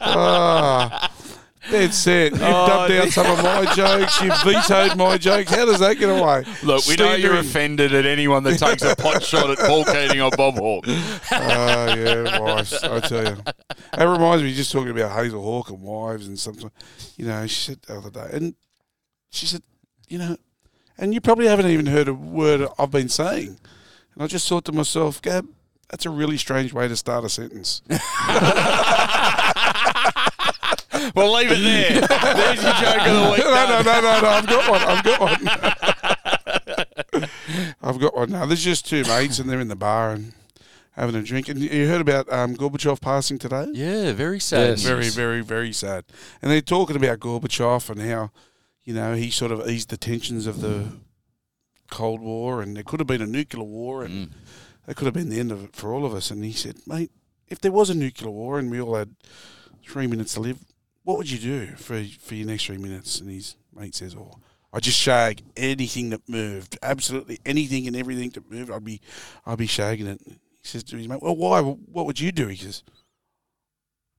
Oh, 0.00 1.08
that's 1.70 2.06
it. 2.06 2.32
You've 2.32 2.42
oh, 2.42 2.66
dubbed 2.66 2.92
out 2.92 3.08
some 3.10 3.26
of 3.26 3.42
my 3.42 3.72
jokes. 3.74 4.20
You've 4.20 4.42
vetoed 4.42 4.96
my 4.96 5.18
jokes. 5.18 5.50
How 5.50 5.64
does 5.64 5.80
that 5.80 5.98
get 5.98 6.08
away? 6.08 6.44
Look, 6.62 6.86
we 6.86 6.96
know 6.96 7.14
you're 7.14 7.36
offended 7.36 7.94
at 7.94 8.06
anyone 8.06 8.42
that 8.44 8.58
takes 8.58 8.82
a 8.82 8.96
pot 8.96 9.22
shot 9.24 9.50
at 9.50 9.58
Paul 9.58 9.84
Keating 9.84 10.20
or 10.20 10.30
Bob 10.30 10.54
Hawke. 10.54 10.84
Oh 10.86 11.94
yeah, 11.94 12.38
wives. 12.38 12.72
I 12.74 13.00
tell 13.00 13.24
you, 13.24 13.36
that 13.92 14.04
reminds 14.04 14.42
me. 14.42 14.54
Just 14.54 14.72
talking 14.72 14.90
about 14.90 15.12
Hazel 15.12 15.42
Hawke 15.42 15.70
and 15.70 15.80
wives 15.80 16.26
and 16.26 16.38
something. 16.38 16.70
You 17.16 17.26
know, 17.26 17.46
she 17.46 17.72
said 17.72 17.82
the 17.82 17.98
other 17.98 18.10
day, 18.10 18.28
and 18.32 18.54
she 19.30 19.46
said, 19.46 19.62
you 20.08 20.18
know, 20.18 20.36
and 20.96 21.14
you 21.14 21.20
probably 21.20 21.46
haven't 21.46 21.66
even 21.66 21.86
heard 21.86 22.08
a 22.08 22.14
word 22.14 22.68
I've 22.78 22.90
been 22.90 23.08
saying. 23.08 23.58
And 24.14 24.22
I 24.22 24.26
just 24.26 24.48
thought 24.48 24.64
to 24.66 24.72
myself, 24.72 25.22
Gab, 25.22 25.46
that's 25.90 26.06
a 26.06 26.10
really 26.10 26.36
strange 26.36 26.72
way 26.72 26.88
to 26.88 26.96
start 26.96 27.24
a 27.24 27.28
sentence. 27.28 27.82
Well, 31.18 31.32
leave 31.34 31.50
it 31.50 31.58
there. 31.62 32.00
There's 32.34 32.62
your 32.62 32.72
joke 32.74 33.06
of 33.06 33.14
the 33.14 33.30
week. 33.32 33.44
no, 33.44 33.66
no, 33.68 33.82
no, 33.82 34.00
no, 34.00 34.20
no. 34.20 34.28
I've 34.28 34.46
got 34.46 34.70
one. 34.70 34.82
I've 34.82 35.04
got 35.04 35.20
one. 35.20 35.48
I've 37.82 37.98
got 37.98 38.14
one 38.16 38.30
now. 38.30 38.46
There's 38.46 38.64
just 38.64 38.86
two 38.86 39.02
mates, 39.04 39.38
and 39.38 39.48
they're 39.48 39.60
in 39.60 39.68
the 39.68 39.76
bar 39.76 40.12
and 40.12 40.32
having 40.92 41.14
a 41.14 41.22
drink. 41.22 41.48
And 41.48 41.58
you 41.60 41.86
heard 41.88 42.00
about 42.00 42.30
um, 42.32 42.54
Gorbachev 42.56 43.00
passing 43.00 43.38
today? 43.38 43.66
Yeah, 43.72 44.12
very 44.12 44.40
sad. 44.40 44.70
Yes. 44.70 44.82
Very, 44.82 45.08
very, 45.08 45.40
very 45.42 45.72
sad. 45.72 46.04
And 46.42 46.50
they're 46.50 46.60
talking 46.60 46.96
about 46.96 47.18
Gorbachev 47.20 47.88
and 47.90 48.00
how, 48.02 48.30
you 48.84 48.94
know, 48.94 49.14
he 49.14 49.30
sort 49.30 49.52
of 49.52 49.68
eased 49.68 49.90
the 49.90 49.96
tensions 49.96 50.46
of 50.46 50.60
the 50.60 50.88
Cold 51.90 52.20
War, 52.20 52.60
and 52.62 52.76
there 52.76 52.84
could 52.84 53.00
have 53.00 53.06
been 53.06 53.22
a 53.22 53.26
nuclear 53.26 53.64
war, 53.64 54.02
and 54.04 54.28
Mm. 54.28 54.32
that 54.86 54.96
could 54.96 55.06
have 55.06 55.14
been 55.14 55.28
the 55.30 55.40
end 55.40 55.52
of 55.52 55.64
it 55.64 55.74
for 55.76 55.92
all 55.94 56.04
of 56.04 56.14
us. 56.14 56.30
And 56.30 56.44
he 56.44 56.52
said, 56.52 56.76
mate, 56.86 57.10
if 57.48 57.60
there 57.60 57.72
was 57.72 57.88
a 57.90 57.94
nuclear 57.94 58.30
war 58.30 58.58
and 58.58 58.70
we 58.70 58.80
all 58.80 58.94
had 58.96 59.14
three 59.88 60.06
minutes 60.06 60.34
to 60.34 60.40
live, 60.40 60.58
what 61.08 61.16
would 61.16 61.30
you 61.30 61.38
do 61.38 61.66
for 61.76 62.04
for 62.20 62.34
your 62.34 62.46
next 62.46 62.66
three 62.66 62.76
minutes? 62.76 63.18
And 63.20 63.30
his 63.30 63.56
mate 63.74 63.94
says, 63.94 64.14
"Oh, 64.14 64.34
I 64.74 64.78
just 64.80 64.98
shag 64.98 65.40
anything 65.56 66.10
that 66.10 66.20
moved, 66.28 66.78
absolutely 66.82 67.38
anything 67.46 67.86
and 67.86 67.96
everything 67.96 68.28
that 68.34 68.50
moved. 68.50 68.70
I'd 68.70 68.84
be, 68.84 69.00
I'd 69.46 69.56
be 69.56 69.66
shagging 69.66 70.06
it." 70.06 70.20
He 70.26 70.36
says 70.64 70.84
to 70.84 70.98
his 70.98 71.08
mate, 71.08 71.22
"Well, 71.22 71.34
why? 71.34 71.62
What 71.62 72.04
would 72.04 72.20
you 72.20 72.30
do?" 72.30 72.48
He 72.48 72.56
says, 72.56 72.82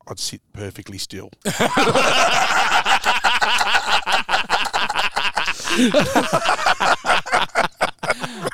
"I'd 0.08 0.18
sit 0.18 0.42
perfectly 0.52 0.98
still." 0.98 1.30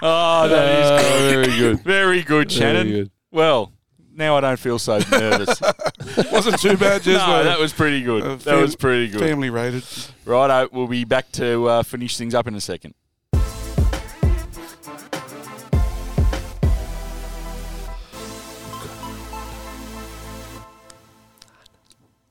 Oh, 0.02 0.48
that 0.50 0.80
is 0.80 0.92
Uh, 0.92 1.02
good. 1.02 1.32
very 1.48 1.58
good. 1.58 1.80
Very 1.84 2.22
good, 2.24 2.52
Shannon. 2.52 2.88
Very 2.88 3.00
good. 3.04 3.12
Well, 3.32 3.72
now 4.16 4.38
I 4.38 4.42
don't 4.42 4.60
feel 4.60 4.80
so 4.80 5.00
nervous. 5.12 5.62
Wasn't 6.32 6.60
too 6.60 6.78
bad, 6.78 7.04
just 7.04 7.26
no, 7.28 7.44
that 7.44 7.60
was 7.60 7.74
pretty 7.74 8.02
good. 8.02 8.24
uh, 8.24 8.36
that 8.38 8.60
was 8.62 8.76
pretty 8.76 9.10
good. 9.10 9.20
family 9.20 9.50
rated. 9.50 9.84
Righto, 10.26 10.70
we'll 10.72 10.88
be 10.88 11.04
back 11.04 11.32
to 11.34 11.68
uh, 11.68 11.84
finish 11.84 12.18
things 12.18 12.34
up 12.34 12.48
in 12.48 12.56
a 12.56 12.62
second. 12.62 12.94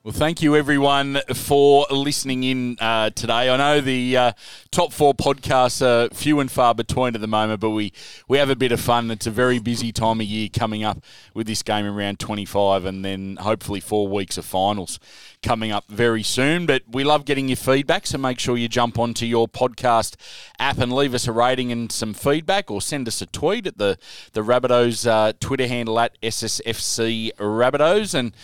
Well, 0.05 0.13
thank 0.13 0.43
you 0.43 0.55
everyone 0.55 1.19
for 1.33 1.87
listening 1.91 2.45
in 2.45 2.77
uh, 2.79 3.09
today. 3.09 3.49
I 3.49 3.57
know 3.57 3.81
the 3.81 4.17
uh, 4.19 4.33
top 4.71 4.93
four 4.93 5.15
podcasts 5.15 5.81
are 5.81 6.15
few 6.15 6.41
and 6.41 6.51
far 6.51 6.75
between 6.75 7.15
at 7.15 7.23
the 7.23 7.27
moment, 7.27 7.61
but 7.61 7.71
we, 7.71 7.91
we 8.29 8.37
have 8.37 8.51
a 8.51 8.55
bit 8.55 8.71
of 8.71 8.81
fun. 8.81 9.11
It's 9.11 9.27
a 9.27 9.31
very 9.31 9.59
busy 9.59 9.93
time 9.93 10.21
of 10.21 10.27
year 10.27 10.51
coming 10.53 10.85
up 10.85 11.03
with 11.33 11.47
this 11.47 11.63
game 11.63 11.87
in 11.87 11.95
round 11.95 12.19
25 12.19 12.85
and 12.85 13.03
then 13.03 13.37
hopefully 13.37 13.81
four 13.81 14.07
weeks 14.07 14.37
of 14.37 14.45
finals 14.45 15.01
coming 15.43 15.73
up 15.73 15.87
very 15.89 16.23
soon. 16.23 16.67
But 16.67 16.83
we 16.87 17.03
love 17.03 17.25
getting 17.25 17.49
your 17.49 17.57
feedback, 17.57 18.07
so 18.07 18.19
make 18.19 18.39
sure 18.39 18.59
you 18.59 18.69
jump 18.69 18.99
onto 18.99 19.25
your 19.25 19.49
podcast 19.49 20.17
app 20.59 20.77
and 20.77 20.93
leave 20.93 21.15
us 21.15 21.27
a 21.27 21.33
rating 21.33 21.73
and 21.73 21.91
some 21.91 22.13
feedback 22.13 22.71
or 22.71 22.83
send 22.83 23.09
us 23.09 23.23
a 23.23 23.27
tweet 23.27 23.67
at 23.67 23.79
the, 23.79 23.97
the 24.35 24.43
Rabbitohs 24.43 25.07
uh, 25.07 25.33
Twitter 25.41 25.67
handle 25.67 25.99
at 25.99 26.21
SSFC 26.21 27.33
Rabbitohs. 27.37 28.15
And 28.15 28.35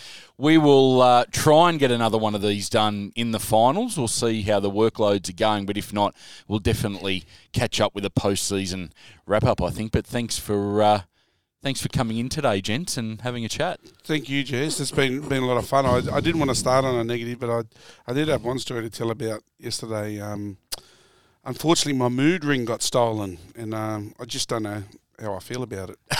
we 0.41 0.57
will 0.57 1.03
uh, 1.03 1.23
try 1.31 1.69
and 1.69 1.77
get 1.77 1.91
another 1.91 2.17
one 2.17 2.33
of 2.33 2.41
these 2.41 2.67
done 2.67 3.11
in 3.15 3.29
the 3.29 3.39
finals. 3.39 3.95
We'll 3.95 4.07
see 4.07 4.41
how 4.41 4.59
the 4.59 4.71
workloads 4.71 5.29
are 5.29 5.33
going, 5.33 5.67
but 5.67 5.77
if 5.77 5.93
not, 5.93 6.15
we'll 6.47 6.57
definitely 6.57 7.25
catch 7.53 7.79
up 7.79 7.93
with 7.93 8.03
a 8.05 8.09
postseason 8.09 8.89
wrap 9.27 9.43
up. 9.43 9.61
I 9.61 9.69
think. 9.69 9.91
But 9.91 10.03
thanks 10.03 10.39
for 10.39 10.81
uh, 10.81 11.01
thanks 11.61 11.79
for 11.79 11.89
coming 11.89 12.17
in 12.17 12.27
today, 12.27 12.59
gents, 12.59 12.97
and 12.97 13.21
having 13.21 13.45
a 13.45 13.49
chat. 13.49 13.81
Thank 14.03 14.29
you, 14.29 14.43
Jess. 14.43 14.79
It's 14.79 14.89
been 14.89 15.21
been 15.29 15.43
a 15.43 15.45
lot 15.45 15.57
of 15.57 15.67
fun. 15.67 15.85
I, 15.85 16.15
I 16.15 16.19
didn't 16.19 16.39
want 16.39 16.49
to 16.49 16.55
start 16.55 16.85
on 16.85 16.95
a 16.95 17.03
negative, 17.03 17.39
but 17.39 17.51
I 17.51 17.61
I 18.11 18.13
did 18.13 18.27
have 18.27 18.43
one 18.43 18.57
story 18.57 18.81
to 18.81 18.89
tell 18.89 19.11
about 19.11 19.43
yesterday. 19.59 20.19
Um, 20.19 20.57
unfortunately, 21.45 21.99
my 21.99 22.09
mood 22.09 22.43
ring 22.43 22.65
got 22.65 22.81
stolen, 22.81 23.37
and 23.55 23.75
um, 23.75 24.15
I 24.19 24.25
just 24.25 24.49
don't 24.49 24.63
know 24.63 24.81
how 25.21 25.35
I 25.35 25.39
feel 25.39 25.61
about 25.61 25.91
it. 25.91 25.99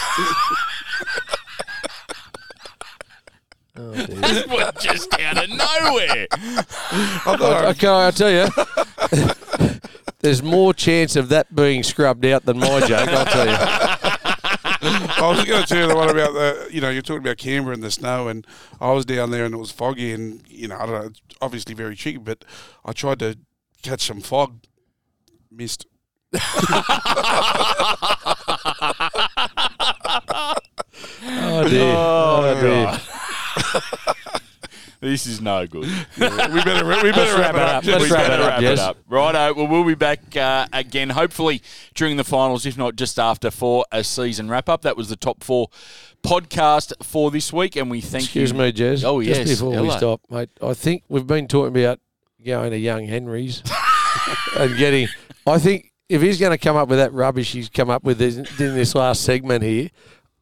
Oh, 3.75 3.93
dear. 3.93 4.43
Well, 4.47 4.71
just 4.79 5.13
out 5.19 5.43
of 5.43 5.49
nowhere. 5.49 6.27
I 6.31 7.35
thought 7.37 7.65
okay, 7.75 7.87
I'll 7.87 8.11
tell 8.11 8.31
you. 8.31 8.47
There's 10.19 10.43
more 10.43 10.73
chance 10.73 11.15
of 11.15 11.29
that 11.29 11.55
being 11.55 11.81
scrubbed 11.83 12.25
out 12.25 12.45
than 12.45 12.59
my 12.59 12.79
joke, 12.81 13.07
I'll 13.09 13.25
tell 13.25 13.45
you. 13.47 13.55
I 14.83 15.27
was 15.35 15.45
going 15.45 15.61
to 15.61 15.67
tell 15.67 15.79
you 15.81 15.87
the 15.87 15.95
one 15.95 16.09
about 16.09 16.33
the, 16.33 16.67
you 16.71 16.81
know, 16.81 16.89
you're 16.89 17.01
talking 17.01 17.21
about 17.23 17.37
Canberra 17.37 17.73
and 17.73 17.83
the 17.83 17.91
snow, 17.91 18.27
and 18.27 18.45
I 18.79 18.91
was 18.91 19.05
down 19.05 19.31
there 19.31 19.45
and 19.45 19.53
it 19.53 19.57
was 19.57 19.71
foggy, 19.71 20.11
and 20.11 20.43
you 20.47 20.67
know, 20.67 20.75
I 20.75 20.85
don't 20.85 20.91
know, 21.01 21.05
it's 21.07 21.21
obviously 21.41 21.73
very 21.73 21.95
tricky, 21.95 22.17
but 22.17 22.43
I 22.85 22.91
tried 22.91 23.19
to 23.19 23.37
catch 23.83 24.01
some 24.05 24.21
fog, 24.21 24.59
missed. 25.51 25.85
Oh, 31.23 31.67
dear. 31.67 31.93
Oh, 31.95 32.41
Oh, 32.43 32.61
dear. 32.61 32.99
God. 35.01 35.09
This 35.09 35.25
is 35.25 35.41
no 35.41 35.65
good. 35.67 35.85
We 36.17 36.27
better, 36.27 36.49
we 36.49 36.61
better 36.63 37.11
Let's 37.11 37.39
wrap, 37.39 37.55
it 37.55 37.61
up. 37.61 37.85
Let's 37.85 38.03
we 38.03 38.11
wrap 38.11 38.27
better 38.27 38.33
it 38.33 38.39
up, 38.41 38.49
wrap 38.49 38.61
yes. 38.61 38.79
it 38.79 38.79
up. 38.79 38.97
Righto. 39.09 39.53
Well, 39.55 39.67
we'll 39.67 39.83
be 39.83 39.95
back 39.95 40.35
uh, 40.35 40.67
again, 40.71 41.09
hopefully 41.09 41.61
during 41.95 42.17
the 42.17 42.23
finals, 42.23 42.65
if 42.65 42.77
not 42.77 42.95
just 42.95 43.17
after, 43.17 43.49
for 43.49 43.85
a 43.91 44.03
season 44.03 44.49
wrap 44.49 44.69
up. 44.69 44.83
That 44.83 44.95
was 44.95 45.09
the 45.09 45.15
top 45.15 45.43
four 45.43 45.69
podcast 46.23 46.93
for 47.03 47.31
this 47.31 47.51
week, 47.51 47.75
and 47.75 47.89
we 47.89 48.01
thank 48.01 48.25
Excuse 48.25 48.51
you. 48.51 48.57
me, 48.57 48.71
Jez. 48.71 49.03
Oh, 49.03 49.21
Just 49.21 49.39
yes. 49.41 49.49
before 49.49 49.81
we 49.81 49.89
stop, 49.91 50.21
mate, 50.29 50.49
I 50.61 50.73
think 50.73 51.03
we've 51.09 51.27
been 51.27 51.47
talking 51.47 51.75
about 51.75 51.99
going 52.45 52.71
to 52.71 52.77
Young 52.77 53.05
Henry's 53.05 53.63
and 54.57 54.77
getting. 54.77 55.07
I 55.47 55.57
think 55.57 55.91
if 56.09 56.21
he's 56.21 56.39
going 56.39 56.51
to 56.51 56.57
come 56.57 56.75
up 56.75 56.89
with 56.89 56.99
that 56.99 57.13
rubbish 57.13 57.53
he's 57.53 57.69
come 57.69 57.89
up 57.89 58.03
with 58.03 58.21
in 58.21 58.43
this 58.57 58.93
last 58.93 59.23
segment 59.23 59.63
here, 59.63 59.89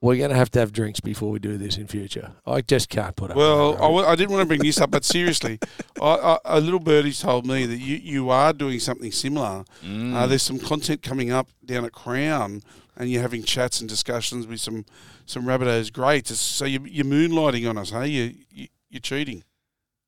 we're 0.02 0.18
going 0.18 0.30
to 0.30 0.36
have 0.36 0.50
to 0.52 0.60
have 0.60 0.72
drinks 0.72 1.00
before 1.00 1.30
we 1.30 1.39
do 1.39 1.58
this 1.58 1.78
in 1.78 1.88
future. 1.88 2.32
I 2.45 2.62
just 2.62 2.89
can't 2.89 3.16
put 3.16 3.32
up. 3.32 3.38
Well, 3.38 3.72
with 3.72 3.76
I, 3.76 3.82
that, 3.82 3.88
w- 3.88 4.06
I 4.06 4.16
didn't 4.16 4.32
want 4.32 4.41
to 4.43 4.47
bring 4.47 4.62
this 4.62 4.80
up, 4.80 4.91
but 4.91 5.04
seriously, 5.04 5.60
I, 6.02 6.06
I, 6.06 6.38
a 6.45 6.62
little 6.62 6.80
birdie 6.80 7.12
told 7.12 7.45
me 7.45 7.66
that 7.66 7.78
you, 7.78 7.97
you 7.97 8.30
are 8.30 8.54
doing 8.54 8.80
something 8.80 9.12
similar. 9.12 9.66
Mm. 9.84 10.14
Uh, 10.14 10.28
there's 10.28 10.43
some 10.43 10.60
content 10.60 11.02
coming 11.04 11.32
up 11.32 11.50
down 11.66 11.84
at 11.84 11.91
Crown, 11.91 12.62
and 12.95 13.10
you're 13.10 13.22
having 13.22 13.43
chats 13.43 13.82
and 13.82 13.89
discussions 13.89 14.47
with 14.47 14.60
some 14.62 14.86
some 15.26 15.43
Rabbitohs 15.43 15.91
greats. 15.91 16.36
So 16.39 16.66
you, 16.66 16.86
you're 16.86 17.06
moonlighting 17.06 17.70
on 17.70 17.78
us, 17.78 17.91
hey? 17.91 18.08
You, 18.08 18.36
you 18.50 18.68
you're 18.89 19.02
cheating. 19.02 19.43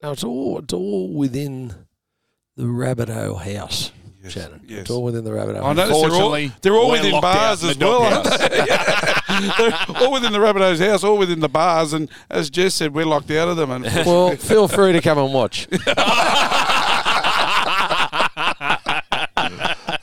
No, 0.02 0.14
it's 0.14 0.24
all 0.24 0.60
it's 0.60 0.74
all 0.74 1.14
within 1.14 1.76
the 2.56 2.64
Rabbitoh 2.64 3.42
House. 3.56 3.92
Yes, 4.24 4.34
Shannon. 4.34 4.62
yes. 4.68 4.82
It's 4.82 4.90
all 4.92 5.04
within 5.04 5.24
the 5.24 5.32
Rabbitoh. 5.32 5.62
I 5.62 5.68
House. 5.68 5.76
noticed 5.78 6.02
they're 6.02 6.12
all, 6.22 6.50
they're 6.62 6.74
all 6.76 6.92
within 6.92 7.20
bars 7.22 7.64
as 7.64 7.76
the 7.78 7.86
well, 7.86 8.02
doghouse. 8.02 8.40
aren't 8.40 8.52
they? 8.52 8.66
Yeah. 8.68 9.54
they're 9.58 9.98
all 10.04 10.12
within 10.12 10.32
the 10.34 10.40
Rabbitohs 10.40 10.86
house, 10.86 11.04
all 11.04 11.18
within 11.18 11.40
the 11.40 11.50
bars, 11.50 11.94
and 11.94 12.10
as 12.30 12.50
Jess 12.50 12.76
said, 12.76 12.94
we're 12.94 13.06
locked 13.06 13.32
out 13.32 13.48
of 13.48 13.58
them. 13.58 13.72
And 13.72 13.84
Well, 14.06 14.36
feel 14.36 14.68
free 14.68 14.92
to 14.94 15.02
come 15.02 15.18
and 15.18 15.34
watch. 15.34 15.68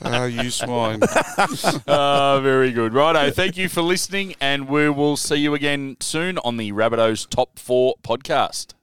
oh, 0.05 0.25
you 0.29 0.49
swine. 0.49 0.99
Ah, 1.87 2.39
very 2.41 2.71
good. 2.71 2.93
Righto. 2.93 3.31
Thank 3.31 3.57
you 3.57 3.69
for 3.69 3.81
listening, 3.81 4.35
and 4.41 4.67
we 4.67 4.89
will 4.89 5.15
see 5.17 5.35
you 5.37 5.53
again 5.53 5.97
soon 5.99 6.37
on 6.39 6.57
the 6.57 6.71
Rabbitohs 6.71 7.29
Top 7.29 7.57
4 7.59 7.95
podcast. 8.03 8.73